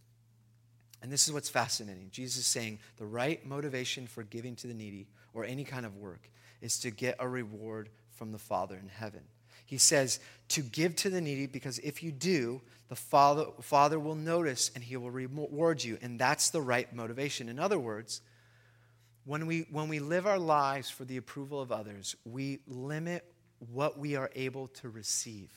And 1.00 1.12
this 1.12 1.26
is 1.26 1.32
what's 1.32 1.48
fascinating. 1.48 2.08
Jesus 2.10 2.38
is 2.38 2.46
saying 2.46 2.80
the 2.96 3.06
right 3.06 3.44
motivation 3.46 4.06
for 4.06 4.24
giving 4.24 4.56
to 4.56 4.66
the 4.66 4.74
needy 4.74 5.06
or 5.32 5.44
any 5.44 5.64
kind 5.64 5.86
of 5.86 5.96
work 5.96 6.28
is 6.60 6.78
to 6.80 6.90
get 6.90 7.16
a 7.20 7.28
reward 7.28 7.88
from 8.10 8.32
the 8.32 8.38
Father 8.38 8.76
in 8.76 8.88
heaven. 8.88 9.22
He 9.64 9.78
says 9.78 10.18
to 10.48 10.62
give 10.62 10.96
to 10.96 11.10
the 11.10 11.20
needy 11.20 11.46
because 11.46 11.78
if 11.78 12.02
you 12.02 12.10
do, 12.10 12.60
the 12.88 12.96
Father, 12.96 13.46
Father 13.60 13.98
will 13.98 14.14
notice 14.14 14.70
and 14.74 14.82
he 14.82 14.96
will 14.96 15.10
reward 15.10 15.84
you. 15.84 15.98
And 16.00 16.18
that's 16.18 16.50
the 16.50 16.62
right 16.62 16.92
motivation. 16.94 17.48
In 17.48 17.58
other 17.58 17.78
words, 17.78 18.20
when 19.24 19.46
we, 19.46 19.66
when 19.70 19.88
we 19.88 19.98
live 19.98 20.26
our 20.26 20.38
lives 20.38 20.88
for 20.88 21.04
the 21.04 21.18
approval 21.18 21.60
of 21.60 21.70
others, 21.70 22.16
we 22.24 22.60
limit 22.66 23.30
what 23.58 23.98
we 23.98 24.16
are 24.16 24.30
able 24.34 24.68
to 24.68 24.88
receive. 24.88 25.50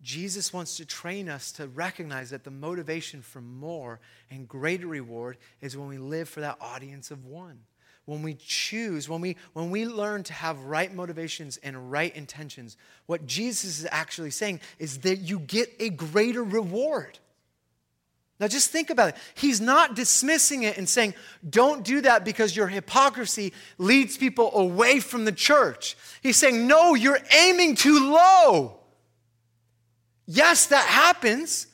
Jesus 0.00 0.52
wants 0.52 0.76
to 0.76 0.84
train 0.84 1.28
us 1.28 1.50
to 1.52 1.66
recognize 1.66 2.30
that 2.30 2.44
the 2.44 2.52
motivation 2.52 3.20
for 3.20 3.40
more 3.40 3.98
and 4.30 4.46
greater 4.46 4.86
reward 4.86 5.38
is 5.60 5.76
when 5.76 5.88
we 5.88 5.98
live 5.98 6.28
for 6.28 6.40
that 6.40 6.58
audience 6.60 7.10
of 7.10 7.24
one. 7.24 7.60
When 8.08 8.22
we 8.22 8.38
choose, 8.40 9.06
when 9.06 9.20
we, 9.20 9.36
when 9.52 9.70
we 9.70 9.84
learn 9.84 10.22
to 10.22 10.32
have 10.32 10.58
right 10.60 10.90
motivations 10.94 11.58
and 11.58 11.92
right 11.92 12.16
intentions, 12.16 12.78
what 13.04 13.26
Jesus 13.26 13.80
is 13.80 13.86
actually 13.90 14.30
saying 14.30 14.60
is 14.78 15.00
that 15.00 15.16
you 15.16 15.40
get 15.40 15.70
a 15.78 15.90
greater 15.90 16.42
reward. 16.42 17.18
Now, 18.40 18.48
just 18.48 18.70
think 18.70 18.88
about 18.88 19.10
it. 19.10 19.16
He's 19.34 19.60
not 19.60 19.94
dismissing 19.94 20.62
it 20.62 20.78
and 20.78 20.88
saying, 20.88 21.16
don't 21.50 21.84
do 21.84 22.00
that 22.00 22.24
because 22.24 22.56
your 22.56 22.66
hypocrisy 22.66 23.52
leads 23.76 24.16
people 24.16 24.56
away 24.56 25.00
from 25.00 25.26
the 25.26 25.32
church. 25.32 25.94
He's 26.22 26.38
saying, 26.38 26.66
no, 26.66 26.94
you're 26.94 27.20
aiming 27.36 27.74
too 27.74 28.10
low. 28.10 28.78
Yes, 30.24 30.64
that 30.68 30.86
happens, 30.86 31.66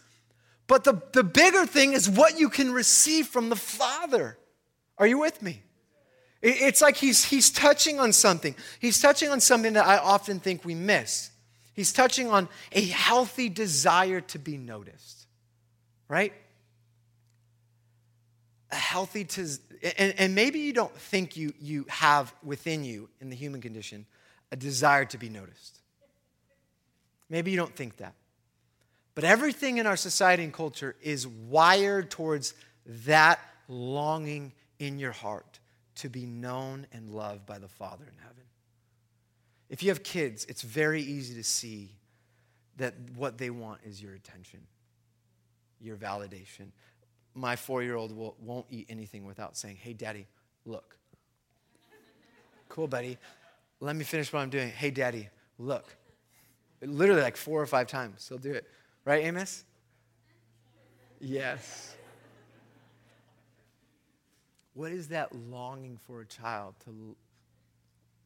but 0.67 0.83
the, 0.83 1.01
the 1.13 1.23
bigger 1.23 1.65
thing 1.65 1.93
is 1.93 2.11
what 2.11 2.41
you 2.41 2.49
can 2.49 2.73
receive 2.73 3.29
from 3.29 3.51
the 3.51 3.57
Father. 3.57 4.37
Are 4.99 5.07
you 5.07 5.19
with 5.19 5.41
me? 5.41 5.63
It's 6.47 6.83
like 6.83 6.97
he's, 6.97 7.25
he's 7.25 7.51
touching 7.51 7.99
on 7.99 8.13
something. 8.13 8.55
He's 8.79 9.01
touching 9.01 9.31
on 9.31 9.41
something 9.41 9.73
that 9.73 9.87
I 9.87 9.99
often 9.99 10.41
think 10.41 10.65
we 10.65 10.75
miss. 10.75 11.31
He's 11.75 11.93
touching 11.93 12.29
on 12.29 12.49
a 12.71 12.83
healthy 12.83 13.49
desire 13.49 14.21
to 14.21 14.39
be 14.39 14.57
noticed, 14.59 15.27
right? 16.09 16.33
a 18.75 18.77
healthy 18.77 19.25
to 19.25 19.47
and, 19.99 20.15
and 20.19 20.35
maybe 20.35 20.59
you 20.59 20.73
don't 20.73 20.95
think 20.97 21.37
you 21.37 21.53
you 21.61 21.87
have 21.89 22.35
within 22.43 22.85
you 22.85 23.09
in 23.21 23.31
the 23.31 23.37
human 23.37 23.61
condition 23.61 24.05
a 24.51 24.57
desire 24.57 25.05
to 25.05 25.17
be 25.17 25.29
noticed 25.29 25.81
maybe 27.31 27.53
you 27.53 27.57
don't 27.57 27.77
think 27.77 27.97
that 27.99 28.15
but 29.15 29.23
everything 29.23 29.79
in 29.79 29.87
our 29.87 29.97
society 29.97 30.43
and 30.43 30.53
culture 30.53 30.97
is 31.03 31.25
wired 31.27 32.11
towards 32.11 32.55
that 32.85 33.39
longing 33.69 34.53
in 34.81 34.99
your 34.99 35.13
heart 35.13 35.54
to 35.97 36.09
be 36.09 36.27
known 36.27 36.87
and 36.93 37.11
loved 37.11 37.47
by 37.47 37.59
the 37.59 37.69
father 37.69 38.05
in 38.05 38.19
heaven 38.19 38.45
if 39.69 39.83
you 39.83 39.89
have 39.89 40.03
kids 40.03 40.45
it's 40.47 40.63
very 40.63 41.03
easy 41.03 41.35
to 41.35 41.45
see 41.45 41.91
that 42.77 42.95
what 43.17 43.39
they 43.39 43.51
want 43.51 43.81
is 43.85 44.03
your 44.03 44.15
attention 44.15 44.61
your 45.81 45.97
validation 45.97 46.71
my 47.35 47.57
four 47.57 47.83
year 47.83 47.97
old 47.97 48.13
won't 48.17 48.67
eat 48.71 48.87
anything 48.89 49.25
without 49.25 49.57
saying, 49.57 49.77
Hey, 49.77 49.93
daddy, 49.93 50.27
look. 50.65 50.97
cool, 52.69 52.87
buddy. 52.87 53.19
Let 53.81 53.97
me 53.97 54.05
finish 54.05 54.33
what 54.33 54.41
I'm 54.41 54.51
doing. 54.51 54.71
Hey, 54.71 54.91
daddy, 54.91 55.29
look. 55.59 55.97
Literally 56.81 57.23
like 57.23 57.37
four 57.37 57.61
or 57.61 57.67
five 57.67 57.87
times. 57.87 58.27
He'll 58.29 58.39
do 58.39 58.53
it. 58.53 58.67
Right, 59.05 59.25
Amos? 59.25 59.65
Yes. 61.21 61.97
What 64.75 64.91
is 64.91 65.09
that 65.09 65.35
longing 65.35 65.97
for 65.97 66.21
a 66.21 66.27
child 66.27 66.75
to 66.85 67.17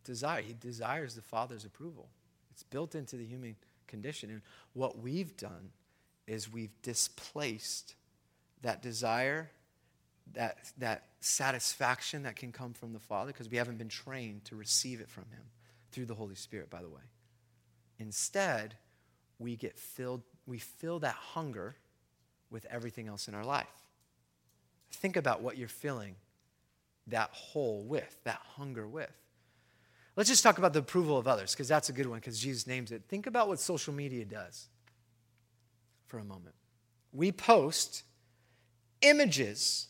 desire? 0.04 0.40
He 0.40 0.54
desires 0.54 1.14
the 1.14 1.22
father's 1.22 1.64
approval. 1.64 2.08
It's 2.50 2.62
built 2.62 2.94
into 2.94 3.16
the 3.16 3.24
human 3.24 3.56
condition. 3.86 4.30
And 4.30 4.42
what 4.72 4.98
we've 4.98 5.36
done 5.36 5.70
is 6.26 6.52
we've 6.52 6.80
displaced 6.82 7.94
that 8.62 8.82
desire, 8.82 9.50
that, 10.32 10.58
that 10.78 11.04
satisfaction 11.20 12.22
that 12.22 12.36
can 12.36 12.50
come 12.50 12.72
from 12.72 12.92
the 12.92 12.98
Father, 12.98 13.32
because 13.32 13.48
we 13.48 13.58
haven't 13.58 13.78
been 13.78 13.88
trained 13.88 14.44
to 14.46 14.56
receive 14.56 15.00
it 15.00 15.10
from 15.10 15.24
Him 15.30 15.44
through 15.92 16.06
the 16.06 16.14
Holy 16.14 16.34
Spirit, 16.34 16.70
by 16.70 16.82
the 16.82 16.88
way. 16.88 17.02
Instead, 17.98 18.74
we 19.38 19.54
get 19.56 19.78
filled, 19.78 20.22
we 20.46 20.58
fill 20.58 20.98
that 21.00 21.14
hunger 21.14 21.76
with 22.50 22.66
everything 22.70 23.06
else 23.06 23.28
in 23.28 23.34
our 23.34 23.44
life. 23.44 23.66
Think 24.90 25.16
about 25.16 25.42
what 25.42 25.58
you're 25.58 25.68
filling 25.68 26.16
that 27.10 27.30
hole 27.32 27.84
with, 27.84 28.16
that 28.24 28.40
hunger 28.56 28.86
with. 28.86 29.10
Let's 30.16 30.28
just 30.28 30.42
talk 30.42 30.58
about 30.58 30.72
the 30.72 30.80
approval 30.80 31.16
of 31.16 31.28
others, 31.28 31.52
because 31.52 31.68
that's 31.68 31.88
a 31.88 31.92
good 31.92 32.06
one, 32.06 32.18
because 32.18 32.40
Jesus 32.40 32.66
names 32.66 32.90
it. 32.90 33.02
Think 33.08 33.26
about 33.26 33.48
what 33.48 33.60
social 33.60 33.94
media 33.94 34.24
does 34.24 34.68
for 36.06 36.18
a 36.18 36.24
moment. 36.24 36.54
We 37.12 37.30
post 37.30 38.02
images 39.00 39.86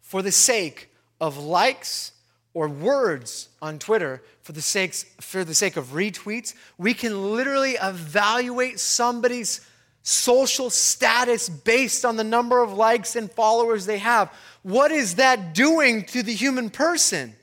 for 0.00 0.22
the 0.22 0.30
sake 0.30 0.90
of 1.20 1.36
likes 1.36 2.12
or 2.54 2.68
words 2.68 3.48
on 3.60 3.78
Twitter 3.78 4.22
for 4.40 4.52
the, 4.52 4.62
sake, 4.62 4.94
for 5.20 5.44
the 5.44 5.54
sake 5.54 5.76
of 5.76 5.88
retweets. 5.88 6.54
We 6.78 6.94
can 6.94 7.34
literally 7.34 7.72
evaluate 7.72 8.78
somebody's 8.78 9.60
social 10.08 10.70
status 10.70 11.48
based 11.48 12.04
on 12.04 12.14
the 12.14 12.22
number 12.22 12.62
of 12.62 12.72
likes 12.72 13.16
and 13.16 13.28
followers 13.28 13.86
they 13.86 13.98
have. 13.98 14.32
What 14.62 14.92
is 14.92 15.16
that 15.16 15.52
doing 15.52 16.04
to 16.04 16.22
the 16.22 16.32
human 16.32 16.70
person? 16.70 17.34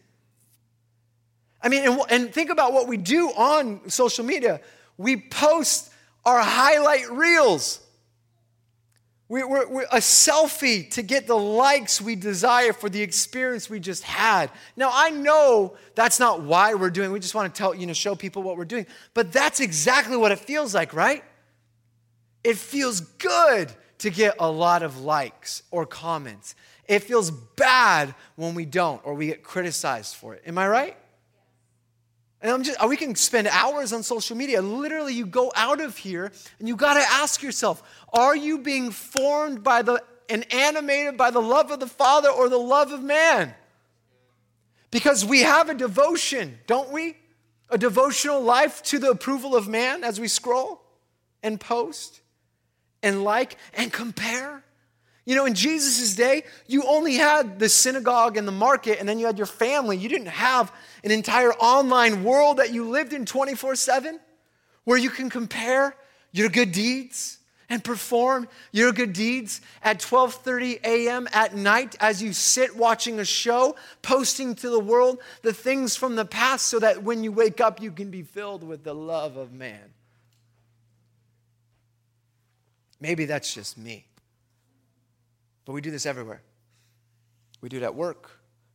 I 1.62 1.68
mean, 1.68 1.84
and, 1.84 2.00
and 2.10 2.34
think 2.34 2.50
about 2.50 2.72
what 2.72 2.88
we 2.88 2.96
do 2.96 3.28
on 3.32 3.90
social 3.90 4.24
media. 4.24 4.62
We 4.98 5.18
post 5.18 5.92
our 6.24 6.40
highlight 6.40 7.12
reels. 7.12 7.82
We're, 9.28 9.46
we're, 9.46 9.68
we're, 9.68 9.88
a 9.92 9.98
selfie 9.98 10.90
to 10.92 11.02
get 11.02 11.28
the 11.28 11.36
likes 11.36 12.00
we 12.00 12.16
desire 12.16 12.72
for 12.72 12.90
the 12.90 13.02
experience 13.02 13.70
we 13.70 13.82
just 13.82 14.04
had. 14.04 14.50
Now, 14.78 14.90
I 14.94 15.10
know 15.10 15.76
that's 15.96 16.18
not 16.18 16.44
why 16.44 16.76
we're 16.76 16.92
doing. 16.92 17.12
We 17.12 17.20
just 17.20 17.36
want 17.36 17.54
to 17.54 17.58
tell, 17.58 17.76
you 17.76 17.88
know, 17.88 17.94
show 17.94 18.16
people 18.16 18.42
what 18.42 18.56
we're 18.56 18.64
doing. 18.64 18.86
But 19.14 19.34
that's 19.34 19.60
exactly 19.60 20.16
what 20.16 20.32
it 20.32 20.40
feels 20.40 20.74
like, 20.74 20.94
right? 20.94 21.26
It 22.44 22.58
feels 22.58 23.00
good 23.02 23.72
to 24.00 24.10
get 24.10 24.36
a 24.40 24.50
lot 24.52 24.84
of 24.84 25.02
likes 25.02 25.64
or 25.72 25.86
comments. 25.86 26.56
It 26.88 27.00
feels 27.00 27.32
bad 27.32 28.14
when 28.36 28.56
we 28.56 28.66
don't 28.66 29.02
or 29.06 29.14
we 29.14 29.28
get 29.28 29.44
criticized 29.44 30.16
for 30.16 30.34
it. 30.34 30.44
Am 30.46 30.58
I 30.58 30.68
right? 30.68 30.98
And 32.42 32.52
I'm 32.52 32.64
just, 32.64 32.84
uh, 32.84 32.88
we 32.88 32.98
can 32.98 33.16
spend 33.16 33.48
hours 33.48 33.94
on 33.94 34.04
social 34.04 34.36
media. 34.36 34.62
Literally, 34.62 35.14
you 35.14 35.26
go 35.26 35.54
out 35.56 35.80
of 35.80 35.98
here 35.98 36.30
and 36.60 36.68
you 36.68 36.76
got 36.76 36.96
to 36.96 37.00
ask 37.00 37.42
yourself 37.42 37.82
are 38.12 38.36
you 38.36 38.60
being 38.60 38.92
formed 38.92 39.64
by 39.64 39.82
the 39.82 40.04
and 40.30 40.52
animated 40.54 41.16
by 41.16 41.32
the 41.32 41.42
love 41.42 41.72
of 41.72 41.80
the 41.80 41.88
Father 41.88 42.30
or 42.30 42.50
the 42.50 42.58
love 42.58 42.92
of 42.92 43.02
man? 43.02 43.54
Because 44.92 45.24
we 45.24 45.44
have 45.44 45.70
a 45.70 45.74
devotion, 45.74 46.60
don't 46.68 46.92
we? 46.92 47.16
A 47.70 47.78
devotional 47.78 48.42
life 48.42 48.84
to 48.84 49.00
the 49.00 49.10
approval 49.10 49.56
of 49.56 49.70
man 49.70 50.04
as 50.04 50.20
we 50.20 50.28
scroll 50.28 50.82
and 51.42 51.60
post 51.60 52.20
and 53.04 53.24
like 53.24 53.58
and 53.76 53.94
compare. 53.94 54.64
You 55.26 55.36
know, 55.36 55.46
in 55.46 55.54
Jesus' 55.54 56.16
day, 56.16 56.44
you 56.68 56.84
only 56.84 57.16
had 57.16 57.60
the 57.60 57.70
synagogue 57.70 58.36
and 58.36 58.48
the 58.48 58.52
market, 58.52 59.00
and 59.00 59.08
then 59.08 59.20
you 59.20 59.26
had 59.26 59.38
your 59.38 59.48
family. 59.48 59.96
You 59.96 60.10
didn't 60.10 60.28
have 60.28 60.74
an 61.04 61.12
entire 61.12 61.54
online 61.54 62.24
world 62.24 62.58
that 62.58 62.74
you 62.74 62.90
lived 62.90 63.14
in 63.14 63.26
24 63.26 63.76
7 63.76 64.20
where 64.84 64.98
you 64.98 65.10
can 65.10 65.30
compare 65.30 65.96
your 66.32 66.50
good 66.50 66.72
deeds 66.72 67.40
and 67.70 67.82
perform 67.84 68.50
your 68.72 68.92
good 68.92 69.14
deeds 69.14 69.62
at 69.82 70.00
12:30 70.00 70.82
a.m. 70.84 71.28
at 71.32 71.56
night 71.56 71.96
as 72.00 72.22
you 72.22 72.34
sit 72.34 72.76
watching 72.76 73.20
a 73.20 73.26
show, 73.26 73.76
posting 74.02 74.56
to 74.56 74.70
the 74.70 74.80
world 74.80 75.20
the 75.42 75.54
things 75.54 75.96
from 75.96 76.16
the 76.16 76.26
past 76.26 76.66
so 76.66 76.80
that 76.80 77.04
when 77.04 77.24
you 77.24 77.32
wake 77.32 77.62
up 77.62 77.82
you 77.82 77.92
can 77.92 78.12
be 78.12 78.24
filled 78.24 78.64
with 78.64 78.84
the 78.84 78.94
love 78.94 79.38
of 79.38 79.54
man. 79.54 79.93
Maybe 83.04 83.26
that's 83.26 83.54
just 83.54 83.78
me. 83.78 84.06
But 85.66 85.74
we 85.74 85.82
do 85.82 85.92
this 85.92 86.06
everywhere. 86.06 86.42
We 87.60 87.68
do 87.68 87.76
it 87.76 87.84
at 87.84 87.96
work, 87.96 88.32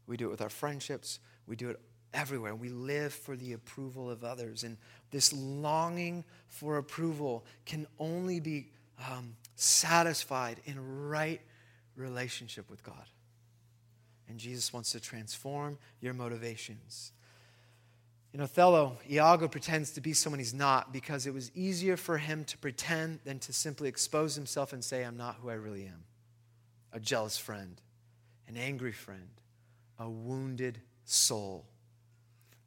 we 0.07 0.19
do 0.19 0.27
it 0.27 0.31
with 0.31 0.43
our 0.43 0.51
friendships, 0.51 1.19
we 1.47 1.57
do 1.57 1.71
it 1.71 1.81
everywhere. 2.13 2.55
We 2.55 2.69
live 2.69 3.15
for 3.15 3.37
the 3.37 3.55
approval 3.55 4.11
of 4.11 4.25
others. 4.25 4.65
And 4.65 4.77
this 5.11 5.33
longing 5.33 6.25
for 6.47 6.77
approval 6.77 7.47
can 7.65 7.87
only 7.99 8.39
be 8.39 8.69
um, 9.11 9.35
satisfied 9.57 10.61
in 10.67 11.09
right 11.09 11.41
relationship 11.97 12.69
with 12.69 12.83
God. 12.83 13.07
And 14.29 14.39
Jesus 14.39 14.75
wants 14.75 14.93
to 14.93 15.01
transform 15.01 15.79
your 16.03 16.13
motivations. 16.13 17.13
In 18.39 18.45
Othello, 18.45 18.97
Iago 19.11 19.49
pretends 19.49 19.91
to 19.91 20.01
be 20.01 20.13
someone 20.13 20.39
he's 20.39 20.55
not 20.55 20.93
because 20.93 21.27
it 21.27 21.35
was 21.35 21.51
easier 21.57 21.97
for 21.97 22.19
him 22.19 22.45
to 22.45 22.57
pretend 22.57 23.19
than 23.25 23.41
to 23.41 23.53
simply 23.53 23.89
expose 23.89 24.37
himself 24.37 24.73
and 24.73 24.85
say, 24.85 25.03
I'm 25.03 25.17
not 25.17 25.39
who 25.43 25.51
I 25.51 25.55
really 25.55 25.87
am. 25.87 26.05
A 26.93 27.01
jealous 27.01 27.37
friend, 27.37 27.81
an 28.47 28.57
angry 28.57 28.93
friend, 28.93 29.29
a 29.99 30.09
wounded 30.09 30.79
soul. 31.05 31.67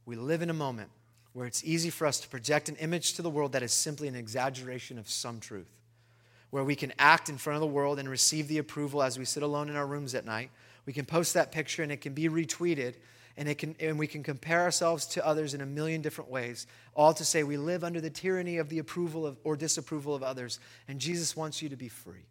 We 0.06 0.18
live 0.18 0.42
in 0.42 0.50
a 0.50 0.54
moment 0.54 0.90
where 1.32 1.48
it's 1.48 1.64
easy 1.64 1.90
for 1.90 2.06
us 2.06 2.20
to 2.20 2.28
project 2.28 2.68
an 2.68 2.76
image 2.76 3.14
to 3.14 3.22
the 3.22 3.30
world 3.30 3.54
that 3.54 3.64
is 3.64 3.72
simply 3.72 4.10
an 4.10 4.16
exaggeration 4.16 5.00
of 5.00 5.10
some 5.10 5.40
truth 5.40 5.72
where 6.50 6.66
we 6.66 6.76
can 6.76 6.92
act 7.00 7.30
in 7.30 7.38
front 7.38 7.56
of 7.56 7.62
the 7.62 7.68
world 7.68 7.98
and 7.98 8.10
receive 8.10 8.50
the 8.50 8.58
approval 8.58 9.02
as 9.02 9.18
we 9.18 9.24
sit 9.24 9.42
alone 9.42 9.70
in 9.70 9.78
our 9.78 9.88
rooms 9.88 10.16
at 10.16 10.26
night. 10.26 10.50
We 10.86 10.92
can 10.92 11.06
post 11.06 11.34
that 11.36 11.54
picture 11.54 11.82
and 11.82 11.94
it 11.94 12.02
can 12.02 12.14
be 12.14 12.28
retweeted 12.28 12.96
and, 13.38 13.48
it 13.48 13.58
can, 13.58 13.76
and 13.80 13.98
we 13.98 14.08
can 14.08 14.24
compare 14.24 14.62
ourselves 14.62 15.06
to 15.08 15.26
others 15.26 15.54
in 15.54 15.62
a 15.62 15.66
million 15.66 16.02
different 16.02 16.30
ways, 16.30 16.68
all 16.94 17.14
to 17.14 17.26
say 17.26 17.44
we 17.44 17.58
live 17.58 17.84
under 17.84 18.02
the 18.02 18.10
tyranny 18.10 18.58
of 18.58 18.70
the 18.70 18.80
approval 18.80 19.26
of, 19.26 19.38
or 19.44 19.56
disapproval 19.56 20.14
of 20.14 20.24
others. 20.24 20.60
And 20.88 21.00
Jesus 21.00 21.36
wants 21.36 21.62
you 21.62 21.70
to 21.70 21.76
be 21.76 21.90
free. 21.90 22.26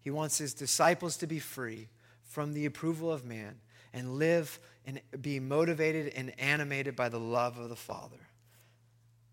He 0.00 0.10
wants 0.10 0.38
his 0.38 0.54
disciples 0.54 1.16
to 1.18 1.26
be 1.26 1.38
free 1.38 1.88
from 2.22 2.52
the 2.54 2.66
approval 2.66 3.12
of 3.12 3.24
man 3.24 3.56
and 3.92 4.18
live 4.18 4.58
and 4.86 5.00
be 5.20 5.40
motivated 5.40 6.12
and 6.14 6.32
animated 6.40 6.96
by 6.96 7.08
the 7.08 7.20
love 7.20 7.58
of 7.58 7.68
the 7.68 7.76
Father. 7.76 8.16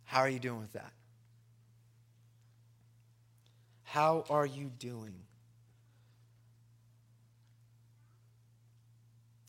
How 0.04 0.22
are 0.22 0.30
you 0.30 0.40
doing 0.40 0.60
with 0.60 0.74
that? 0.74 0.92
How 3.84 4.26
are 4.30 4.46
you 4.46 4.72
doing? 4.78 5.14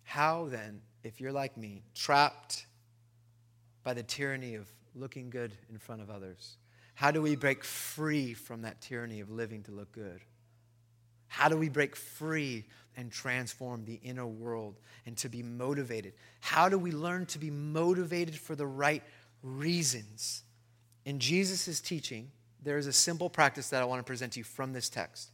How 0.09 0.47
then, 0.47 0.81
if 1.05 1.21
you're 1.21 1.33
like 1.33 1.59
me, 1.59 1.83
trapped 1.95 2.65
by 3.85 3.93
the 3.93 4.03
tyranny 4.03 4.55
of 4.55 4.67
looking 4.95 5.29
good 5.29 5.53
in 5.69 5.77
front 5.77 6.01
of 6.01 6.09
others, 6.09 6.57
how 6.95 7.11
do 7.11 7.21
we 7.21 7.37
break 7.37 7.63
free 7.63 8.33
from 8.33 8.63
that 8.63 8.81
tyranny 8.81 9.21
of 9.21 9.31
living 9.31 9.65
to 9.65 9.71
look 9.71 9.93
good? 9.93 10.23
How 11.27 11.51
do 11.51 11.59
we 11.59 11.69
break 11.69 11.95
free 11.95 12.65
and 12.97 13.13
transform 13.13 13.85
the 13.85 14.01
inner 14.03 14.27
world 14.27 14.81
and 15.05 15.15
to 15.19 15.29
be 15.29 15.43
motivated? 15.43 16.15
How 16.41 16.71
do 16.71 16.79
we 16.79 16.91
learn 16.91 17.27
to 17.27 17.39
be 17.39 17.51
motivated 17.51 18.35
for 18.35 18.57
the 18.57 18.67
right 18.67 19.03
reasons? 19.43 20.43
In 21.05 21.19
Jesus' 21.19 21.83
teaching, 21.83 22.31
there 22.63 22.79
is 22.79 22.87
a 22.87 22.95
simple 22.95 23.29
practice 23.29 23.69
that 23.69 23.83
I 23.83 23.85
want 23.85 23.99
to 23.99 24.05
present 24.05 24.33
to 24.33 24.41
you 24.41 24.45
from 24.45 24.73
this 24.73 24.89
text. 24.89 25.33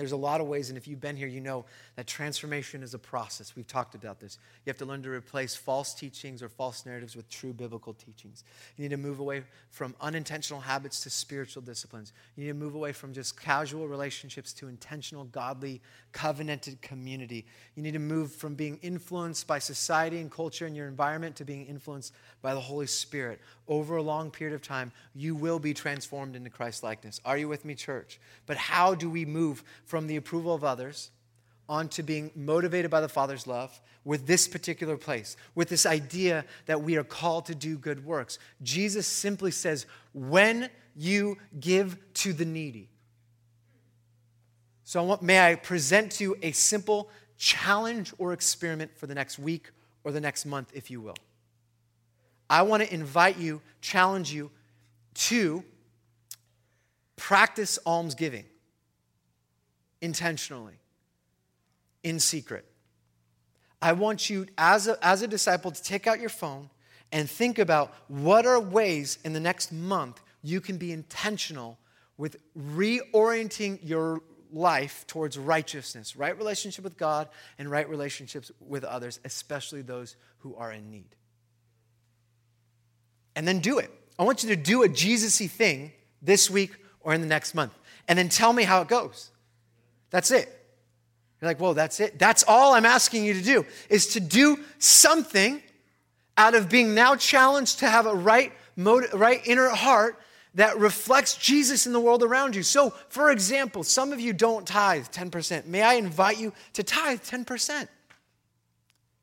There's 0.00 0.12
a 0.12 0.16
lot 0.16 0.40
of 0.40 0.46
ways, 0.46 0.70
and 0.70 0.78
if 0.78 0.88
you've 0.88 1.00
been 1.00 1.14
here, 1.14 1.28
you 1.28 1.42
know 1.42 1.66
that 1.96 2.06
transformation 2.06 2.82
is 2.82 2.94
a 2.94 2.98
process. 2.98 3.54
We've 3.54 3.66
talked 3.66 3.94
about 3.94 4.18
this. 4.18 4.38
You 4.64 4.70
have 4.70 4.78
to 4.78 4.86
learn 4.86 5.02
to 5.02 5.10
replace 5.10 5.54
false 5.54 5.92
teachings 5.92 6.42
or 6.42 6.48
false 6.48 6.86
narratives 6.86 7.14
with 7.14 7.28
true 7.28 7.52
biblical 7.52 7.92
teachings. 7.92 8.42
You 8.78 8.82
need 8.82 8.92
to 8.92 8.96
move 8.96 9.18
away 9.18 9.42
from 9.68 9.94
unintentional 10.00 10.60
habits 10.60 11.02
to 11.02 11.10
spiritual 11.10 11.62
disciplines. 11.62 12.14
You 12.34 12.44
need 12.44 12.50
to 12.50 12.54
move 12.54 12.74
away 12.74 12.92
from 12.92 13.12
just 13.12 13.38
casual 13.38 13.88
relationships 13.88 14.54
to 14.54 14.68
intentional, 14.68 15.24
godly, 15.24 15.82
covenanted 16.12 16.80
community. 16.80 17.44
You 17.74 17.82
need 17.82 17.92
to 17.92 17.98
move 17.98 18.32
from 18.32 18.54
being 18.54 18.78
influenced 18.80 19.46
by 19.46 19.58
society 19.58 20.18
and 20.18 20.30
culture 20.30 20.64
and 20.64 20.74
your 20.74 20.88
environment 20.88 21.36
to 21.36 21.44
being 21.44 21.66
influenced 21.66 22.14
by 22.40 22.54
the 22.54 22.60
Holy 22.60 22.86
Spirit. 22.86 23.38
Over 23.70 23.96
a 23.96 24.02
long 24.02 24.30
period 24.30 24.54
of 24.54 24.60
time, 24.60 24.92
you 25.14 25.34
will 25.34 25.58
be 25.58 25.72
transformed 25.72 26.36
into 26.36 26.50
Christ 26.50 26.82
likeness. 26.82 27.20
Are 27.24 27.38
you 27.38 27.48
with 27.48 27.64
me, 27.64 27.74
church? 27.74 28.20
But 28.44 28.58
how 28.58 28.94
do 28.94 29.08
we 29.08 29.24
move 29.24 29.64
from 29.86 30.08
the 30.08 30.16
approval 30.16 30.52
of 30.52 30.64
others 30.64 31.10
onto 31.70 32.02
being 32.02 32.32
motivated 32.34 32.90
by 32.90 33.00
the 33.00 33.08
Father's 33.08 33.46
love 33.46 33.80
with 34.04 34.26
this 34.26 34.48
particular 34.48 34.96
place, 34.96 35.36
with 35.54 35.68
this 35.68 35.86
idea 35.86 36.44
that 36.66 36.82
we 36.82 36.96
are 36.96 37.04
called 37.04 37.46
to 37.46 37.54
do 37.54 37.78
good 37.78 38.04
works. 38.04 38.40
Jesus 38.60 39.06
simply 39.06 39.52
says, 39.52 39.86
when 40.12 40.68
you 40.96 41.38
give 41.60 41.96
to 42.14 42.32
the 42.32 42.44
needy. 42.44 42.88
So, 44.82 45.00
I 45.00 45.06
want, 45.06 45.22
may 45.22 45.52
I 45.52 45.54
present 45.54 46.10
to 46.12 46.24
you 46.24 46.36
a 46.42 46.50
simple 46.50 47.08
challenge 47.38 48.12
or 48.18 48.32
experiment 48.32 48.90
for 48.96 49.06
the 49.06 49.14
next 49.14 49.38
week 49.38 49.70
or 50.02 50.10
the 50.10 50.20
next 50.20 50.46
month, 50.46 50.72
if 50.74 50.90
you 50.90 51.00
will. 51.00 51.14
I 52.50 52.62
want 52.62 52.82
to 52.82 52.92
invite 52.92 53.38
you, 53.38 53.62
challenge 53.80 54.32
you 54.32 54.50
to 55.14 55.64
practice 57.16 57.78
almsgiving 57.86 58.44
intentionally, 60.00 60.74
in 62.02 62.18
secret. 62.18 62.64
I 63.80 63.92
want 63.92 64.28
you, 64.28 64.46
as 64.58 64.88
a, 64.88 64.98
as 65.06 65.22
a 65.22 65.28
disciple, 65.28 65.70
to 65.70 65.82
take 65.82 66.06
out 66.06 66.18
your 66.18 66.28
phone 66.28 66.70
and 67.12 67.30
think 67.30 67.58
about 67.58 67.94
what 68.08 68.46
are 68.46 68.58
ways 68.58 69.18
in 69.24 69.32
the 69.32 69.40
next 69.40 69.72
month 69.72 70.20
you 70.42 70.60
can 70.60 70.76
be 70.76 70.92
intentional 70.92 71.78
with 72.16 72.36
reorienting 72.58 73.78
your 73.82 74.22
life 74.52 75.06
towards 75.06 75.38
righteousness, 75.38 76.16
right 76.16 76.36
relationship 76.36 76.82
with 76.82 76.96
God, 76.96 77.28
and 77.58 77.70
right 77.70 77.88
relationships 77.88 78.50
with 78.60 78.84
others, 78.84 79.20
especially 79.24 79.82
those 79.82 80.16
who 80.38 80.54
are 80.56 80.72
in 80.72 80.90
need. 80.90 81.16
And 83.40 83.48
then 83.48 83.60
do 83.60 83.78
it. 83.78 83.90
I 84.18 84.24
want 84.24 84.42
you 84.42 84.50
to 84.50 84.56
do 84.56 84.82
a 84.82 84.88
Jesus 84.90 85.40
y 85.40 85.46
thing 85.46 85.92
this 86.20 86.50
week 86.50 86.72
or 87.00 87.14
in 87.14 87.22
the 87.22 87.26
next 87.26 87.54
month. 87.54 87.72
And 88.06 88.18
then 88.18 88.28
tell 88.28 88.52
me 88.52 88.64
how 88.64 88.82
it 88.82 88.88
goes. 88.88 89.30
That's 90.10 90.30
it. 90.30 90.46
You're 91.40 91.48
like, 91.48 91.58
whoa, 91.58 91.72
that's 91.72 92.00
it. 92.00 92.18
That's 92.18 92.44
all 92.46 92.74
I'm 92.74 92.84
asking 92.84 93.24
you 93.24 93.32
to 93.32 93.40
do 93.40 93.64
is 93.88 94.08
to 94.08 94.20
do 94.20 94.58
something 94.78 95.62
out 96.36 96.54
of 96.54 96.68
being 96.68 96.94
now 96.94 97.16
challenged 97.16 97.78
to 97.78 97.88
have 97.88 98.04
a 98.04 98.14
right, 98.14 98.52
motive, 98.76 99.14
right 99.14 99.40
inner 99.46 99.70
heart 99.70 100.20
that 100.56 100.78
reflects 100.78 101.34
Jesus 101.34 101.86
in 101.86 101.94
the 101.94 102.00
world 102.00 102.22
around 102.22 102.54
you. 102.54 102.62
So, 102.62 102.90
for 103.08 103.30
example, 103.30 103.84
some 103.84 104.12
of 104.12 104.20
you 104.20 104.34
don't 104.34 104.68
tithe 104.68 105.06
10%. 105.06 105.64
May 105.64 105.80
I 105.80 105.94
invite 105.94 106.38
you 106.38 106.52
to 106.74 106.82
tithe 106.82 107.22
10%? 107.22 107.88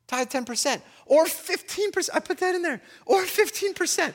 Tithe 0.08 0.30
10%. 0.30 0.82
Or 1.06 1.26
15%. 1.26 2.10
I 2.14 2.20
put 2.20 2.38
that 2.40 2.56
in 2.56 2.62
there. 2.62 2.82
Or 3.06 3.24
15%. 3.24 4.14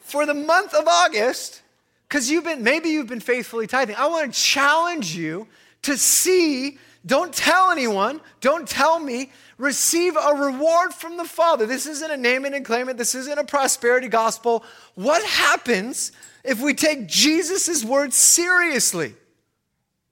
For 0.00 0.24
the 0.24 0.34
month 0.34 0.74
of 0.74 0.88
August, 0.88 1.62
because 2.08 2.30
you've 2.30 2.44
been, 2.44 2.62
maybe 2.62 2.88
you've 2.88 3.06
been 3.06 3.20
faithfully 3.20 3.66
tithing. 3.66 3.96
I 3.96 4.06
want 4.06 4.32
to 4.32 4.40
challenge 4.40 5.14
you 5.14 5.46
to 5.82 5.96
see, 5.96 6.78
don't 7.04 7.32
tell 7.32 7.70
anyone, 7.70 8.20
don't 8.40 8.66
tell 8.66 8.98
me, 8.98 9.30
receive 9.58 10.16
a 10.16 10.34
reward 10.34 10.94
from 10.94 11.18
the 11.18 11.24
Father. 11.24 11.66
This 11.66 11.86
isn't 11.86 12.10
a 12.10 12.16
name 12.16 12.46
it 12.46 12.54
and 12.54 12.64
claim 12.64 12.88
it, 12.88 12.96
this 12.96 13.14
isn't 13.14 13.38
a 13.38 13.44
prosperity 13.44 14.08
gospel. 14.08 14.64
What 14.94 15.22
happens 15.24 16.12
if 16.44 16.62
we 16.62 16.72
take 16.72 17.06
Jesus' 17.06 17.84
words 17.84 18.16
seriously? 18.16 19.14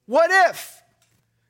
What 0.05 0.31
if 0.51 0.83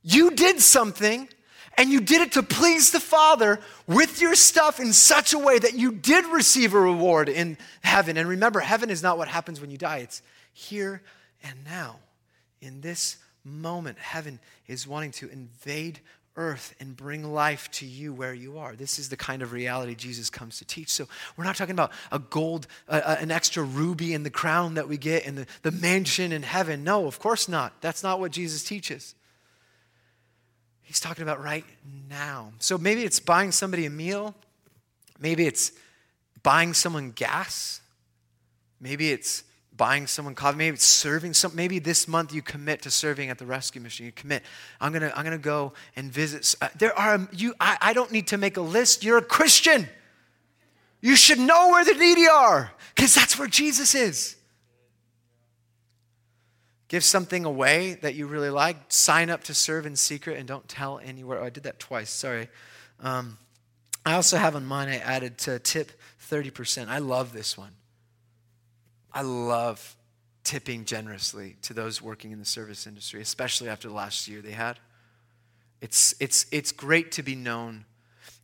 you 0.03 0.31
did 0.31 0.61
something 0.61 1.29
and 1.77 1.91
you 1.91 2.01
did 2.01 2.23
it 2.23 2.33
to 2.33 2.43
please 2.43 2.91
the 2.91 3.01
Father 3.01 3.61
with 3.87 4.21
your 4.21 4.35
stuff 4.35 4.81
in 4.81 4.93
such 4.93 5.33
a 5.33 5.39
way 5.39 5.59
that 5.59 5.75
you 5.75 5.93
did 5.93 6.25
receive 6.27 6.75
a 6.75 6.81
reward 6.81 7.29
in 7.29 7.59
heaven? 7.83 8.17
And 8.17 8.29
remember, 8.29 8.61
heaven 8.61 8.91
is 8.91 9.03
not 9.03 9.19
what 9.19 9.29
happens 9.29 9.61
when 9.61 9.71
you 9.71 9.79
die, 9.79 9.99
it's 9.99 10.23
here 10.53 11.03
and 11.43 11.65
now. 11.65 11.97
In 12.61 12.81
this 12.81 13.17
moment, 13.45 13.99
heaven 13.99 14.41
is 14.67 14.87
wanting 14.87 15.13
to 15.13 15.29
invade 15.29 16.01
earth 16.37 16.75
and 16.81 16.97
bring 16.97 17.25
life 17.33 17.71
to 17.71 17.87
you 17.87 18.13
where 18.13 18.35
you 18.35 18.59
are. 18.59 18.77
This 18.77 18.99
is 18.99 19.09
the 19.09 19.17
kind 19.17 19.43
of 19.43 19.53
reality 19.53 19.95
Jesus 19.95 20.29
comes 20.29 20.59
to 20.59 20.65
teach. 20.65 20.91
So 20.91 21.07
we're 21.37 21.45
not 21.45 21.57
talking 21.57 21.73
about 21.73 21.93
a 22.13 22.19
gold, 22.19 22.67
uh, 22.89 23.17
an 23.19 23.31
extra 23.31 23.63
ruby 23.63 24.13
in 24.13 24.23
the 24.23 24.31
crown 24.31 24.75
that 24.75 24.89
we 24.89 24.99
get 24.99 25.27
in 25.27 25.35
the, 25.37 25.47
the 25.63 25.71
mansion 25.71 26.33
in 26.33 26.43
heaven. 26.43 26.85
No, 26.85 27.07
of 27.07 27.19
course 27.19 27.49
not. 27.49 27.81
That's 27.81 28.03
not 28.03 28.21
what 28.21 28.33
Jesus 28.33 28.65
teaches. 28.65 29.15
He's 30.87 31.01
talking 31.01 31.25
about 31.25 31.43
right 31.43 31.65
now. 32.09 32.53
So 32.59 32.79
maybe 32.79 33.03
it's 33.03 33.21
buying 33.21 33.53
somebody 33.53 33.87
a 33.87 33.91
meal. 33.91 34.35
Maybe 35.19 35.47
it's 35.47 35.73
buying 36.43 36.75
someone 36.75 37.11
gas. 37.11 37.81
Maybe 38.81 39.11
it's 39.11 39.43
buying 39.77 40.07
someone 40.07 40.35
coffee, 40.35 40.57
maybe 40.57 40.75
it's 40.75 40.87
serving 40.87 41.35
some, 41.35 41.55
maybe 41.55 41.79
this 41.79 42.09
month 42.09 42.33
you 42.33 42.41
commit 42.41 42.83
to 42.83 42.91
serving 42.91 43.29
at 43.31 43.39
the 43.39 43.45
rescue 43.45 43.81
mission. 43.81 44.07
You 44.07 44.13
commit, 44.13 44.43
I'm 44.81 44.93
gonna, 44.93 45.13
I'm 45.15 45.25
gonna 45.25 45.39
go 45.39 45.75
and 45.97 46.11
visit. 46.11 46.55
Uh, 46.61 46.69
there 46.79 46.99
are, 46.99 47.29
you, 47.33 47.55
I, 47.61 47.77
I 47.81 47.93
don't 47.93 48.11
need 48.11 48.29
to 48.29 48.39
make 48.39 48.57
a 48.57 48.63
list. 48.63 49.05
You're 49.05 49.19
a 49.19 49.23
Christian. 49.23 49.89
You 51.03 51.17
should 51.17 51.39
know 51.39 51.69
where 51.71 51.85
the 51.85 51.95
needy 51.95 52.27
are 52.27 52.73
because 52.95 53.15
that's 53.15 53.39
where 53.39 53.49
Jesus 53.49 53.95
is. 53.95 54.37
Give 56.89 57.03
something 57.03 57.45
away 57.45 57.95
that 58.03 58.15
you 58.15 58.27
really 58.27 58.51
like. 58.51 58.77
Sign 58.89 59.29
up 59.29 59.45
to 59.45 59.55
serve 59.55 59.87
in 59.87 59.97
secret 59.97 60.39
and 60.39 60.47
don't 60.47 60.69
tell 60.69 61.01
anywhere. 61.01 61.41
Oh, 61.41 61.45
I 61.45 61.51
did 61.51 61.65
that 61.65 61.81
twice. 61.81 62.11
Sorry. 62.11 62.49
Um, 63.01 63.39
I 64.05 64.15
also 64.15 64.37
have 64.37 64.55
on 64.55 64.65
mine, 64.65 64.89
I 64.89 64.99
added 64.99 65.37
to 65.39 65.59
tip 65.59 65.93
30%. 66.31 66.89
I 66.89 66.99
love 66.99 67.33
this 67.33 67.59
one. 67.59 67.73
I 69.13 69.23
love 69.23 69.97
tipping 70.45 70.85
generously 70.85 71.57
to 71.63 71.75
those 71.75 72.01
working 72.01 72.31
in 72.31 72.39
the 72.39 72.45
service 72.45 72.87
industry, 72.87 73.21
especially 73.21 73.69
after 73.69 73.89
the 73.89 73.95
last 73.95 74.29
year 74.29 74.41
they 74.41 74.53
had. 74.53 74.79
It's, 75.81 76.15
it's, 76.21 76.47
it's 76.53 76.71
great 76.71 77.11
to 77.13 77.23
be 77.25 77.35
known. 77.35 77.85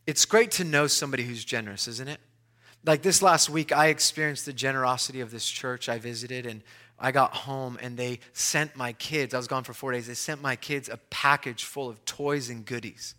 It's 0.05 0.25
great 0.25 0.51
to 0.51 0.65
know 0.65 0.87
somebody 0.87 1.23
who's 1.23 1.45
generous, 1.45 1.87
isn't 1.87 2.09
it? 2.09 2.19
Like 2.85 3.01
this 3.01 3.21
last 3.21 3.49
week, 3.49 3.71
I 3.71 3.87
experienced 3.87 4.45
the 4.45 4.51
generosity 4.51 5.21
of 5.21 5.31
this 5.31 5.47
church 5.47 5.87
I 5.87 5.97
visited, 5.97 6.45
and 6.45 6.61
I 7.03 7.11
got 7.11 7.33
home 7.33 7.77
and 7.81 7.97
they 7.97 8.19
sent 8.31 8.77
my 8.77 8.93
kids, 8.93 9.33
I 9.33 9.37
was 9.37 9.47
gone 9.47 9.65
for 9.65 9.73
four 9.73 9.91
days, 9.91 10.07
they 10.07 10.13
sent 10.13 10.41
my 10.41 10.55
kids 10.55 10.87
a 10.87 10.97
package 11.09 11.65
full 11.65 11.89
of 11.89 12.03
toys 12.05 12.49
and 12.49 12.65
goodies 12.65 13.13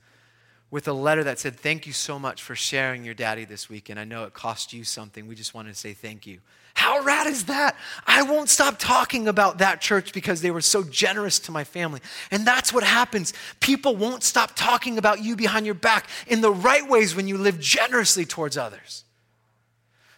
with 0.71 0.89
a 0.89 0.93
letter 0.93 1.23
that 1.23 1.39
said, 1.39 1.55
Thank 1.55 1.87
you 1.87 1.93
so 1.93 2.19
much 2.19 2.43
for 2.43 2.57
sharing 2.57 3.05
your 3.05 3.13
daddy 3.13 3.45
this 3.45 3.69
weekend. 3.69 4.01
I 4.01 4.05
know 4.05 4.25
it 4.25 4.33
cost 4.33 4.73
you 4.73 4.85
something. 4.85 5.27
We 5.27 5.35
just 5.35 5.53
wanted 5.53 5.75
to 5.75 5.79
say 5.79 5.93
thank 5.93 6.27
you. 6.27 6.41
How 6.73 7.03
rad 7.03 7.27
is 7.27 7.45
that? 7.45 7.77
I 8.07 8.23
won't 8.23 8.49
stop 8.49 8.79
talking 8.79 9.29
about 9.29 9.59
that 9.59 9.83
church 9.83 10.15
because 10.15 10.41
they 10.41 10.51
were 10.51 10.63
so 10.63 10.83
generous 10.83 11.39
to 11.41 11.53
my 11.53 11.63
family. 11.63 12.01
And 12.31 12.47
that's 12.47 12.73
what 12.73 12.83
happens. 12.85 13.35
People 13.61 13.97
won't 13.97 14.23
stop 14.25 14.57
talking 14.57 14.97
about 14.97 15.23
you 15.23 15.37
behind 15.37 15.67
your 15.67 15.77
back 15.77 16.09
in 16.27 16.41
the 16.41 16.51
right 16.51 16.89
ways 16.89 17.15
when 17.15 17.29
you 17.29 17.37
live 17.37 17.61
generously 17.61 18.25
towards 18.25 18.57
others. 18.57 19.05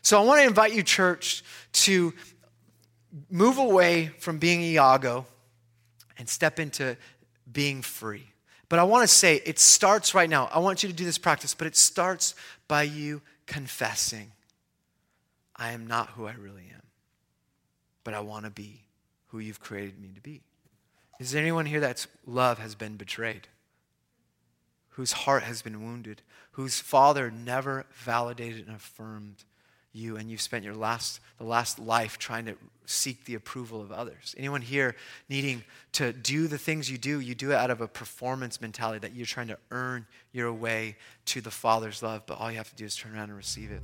So 0.01 0.23
I 0.23 0.25
want 0.25 0.41
to 0.41 0.47
invite 0.47 0.73
you, 0.73 0.85
church, 0.85 1.43
to 1.73 2.15
move 3.31 3.59
away 3.59 4.09
from 4.19 4.39
being 4.39 4.61
Iago 4.63 5.27
and 6.19 6.29
step 6.29 6.59
into 6.59 6.97
being 7.51 7.83
free. 7.83 8.27
But 8.69 8.79
I 8.79 8.85
want 8.85 9.03
to 9.03 9.09
say 9.09 9.37
it 9.45 9.59
starts 9.59 10.15
right 10.15 10.29
now. 10.29 10.49
I 10.53 10.59
want 10.59 10.83
you 10.83 10.89
to 10.89 10.95
do 10.95 11.05
this 11.05 11.19
practice, 11.19 11.55
but 11.55 11.67
it 11.67 11.77
starts 11.77 12.35
by 12.69 12.83
you 12.83 13.23
confessing 13.47 14.33
I 15.55 15.73
am 15.73 15.87
not 15.87 16.11
who 16.11 16.27
I 16.27 16.33
really 16.33 16.71
am, 16.75 16.83
but 18.05 18.13
I 18.13 18.21
want 18.21 18.45
to 18.45 18.51
be 18.51 18.83
who 19.29 19.39
you've 19.39 19.61
created 19.61 19.99
me 19.99 20.11
to 20.15 20.21
be. 20.21 20.43
Is 21.19 21.31
there 21.31 21.41
anyone 21.41 21.65
here 21.65 21.81
that's 21.81 22.07
love 22.27 22.59
has 22.59 22.75
been 22.75 22.97
betrayed? 22.97 23.49
Whose 24.91 25.13
heart 25.13 25.45
has 25.45 25.63
been 25.63 25.83
wounded? 25.83 26.21
Whose 26.53 26.79
father 26.79 27.31
never 27.31 27.87
validated 27.93 28.67
and 28.67 28.77
affirmed 28.77 29.45
you 29.97 30.17
and 30.17 30.31
you've 30.31 30.41
spent 30.41 30.65
your 30.65 30.75
last 30.75 31.21
the 31.39 31.45
last 31.45 31.79
life 31.79 32.19
trying 32.19 32.45
to 32.45 32.55
seek 32.85 33.25
the 33.25 33.35
approval 33.35 33.81
of 33.81 33.91
others 33.91 34.35
anyone 34.39 34.63
here 34.63 34.95
needing 35.29 35.65
to 35.93 36.13
do 36.13 36.47
the 36.47 36.59
things 36.59 36.91
you 36.91 36.99
do 36.99 37.21
you 37.21 37.35
do 37.35 37.53
it 37.53 37.57
out 37.57 37.71
of 37.71 37.81
a 37.81 37.89
performance 37.89 38.61
mentality 38.61 38.99
that 38.99 39.15
you're 39.15 39.27
trying 39.27 39.49
to 39.49 39.59
earn 39.71 40.07
your 40.33 40.53
way 40.53 40.97
to 41.25 41.41
the 41.41 41.51
father's 41.51 42.03
love 42.03 42.23
but 42.27 42.39
all 42.39 42.51
you 42.51 42.57
have 42.57 42.69
to 42.69 42.77
do 42.77 42.85
is 42.85 42.95
turn 42.95 43.15
around 43.15 43.29
and 43.29 43.37
receive 43.37 43.71
it 43.71 43.83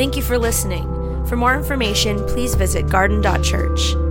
Thank 0.00 0.16
you 0.16 0.22
for 0.22 0.38
listening. 0.38 0.86
For 1.26 1.36
more 1.36 1.54
information, 1.54 2.24
please 2.26 2.54
visit 2.54 2.88
garden.church. 2.88 4.09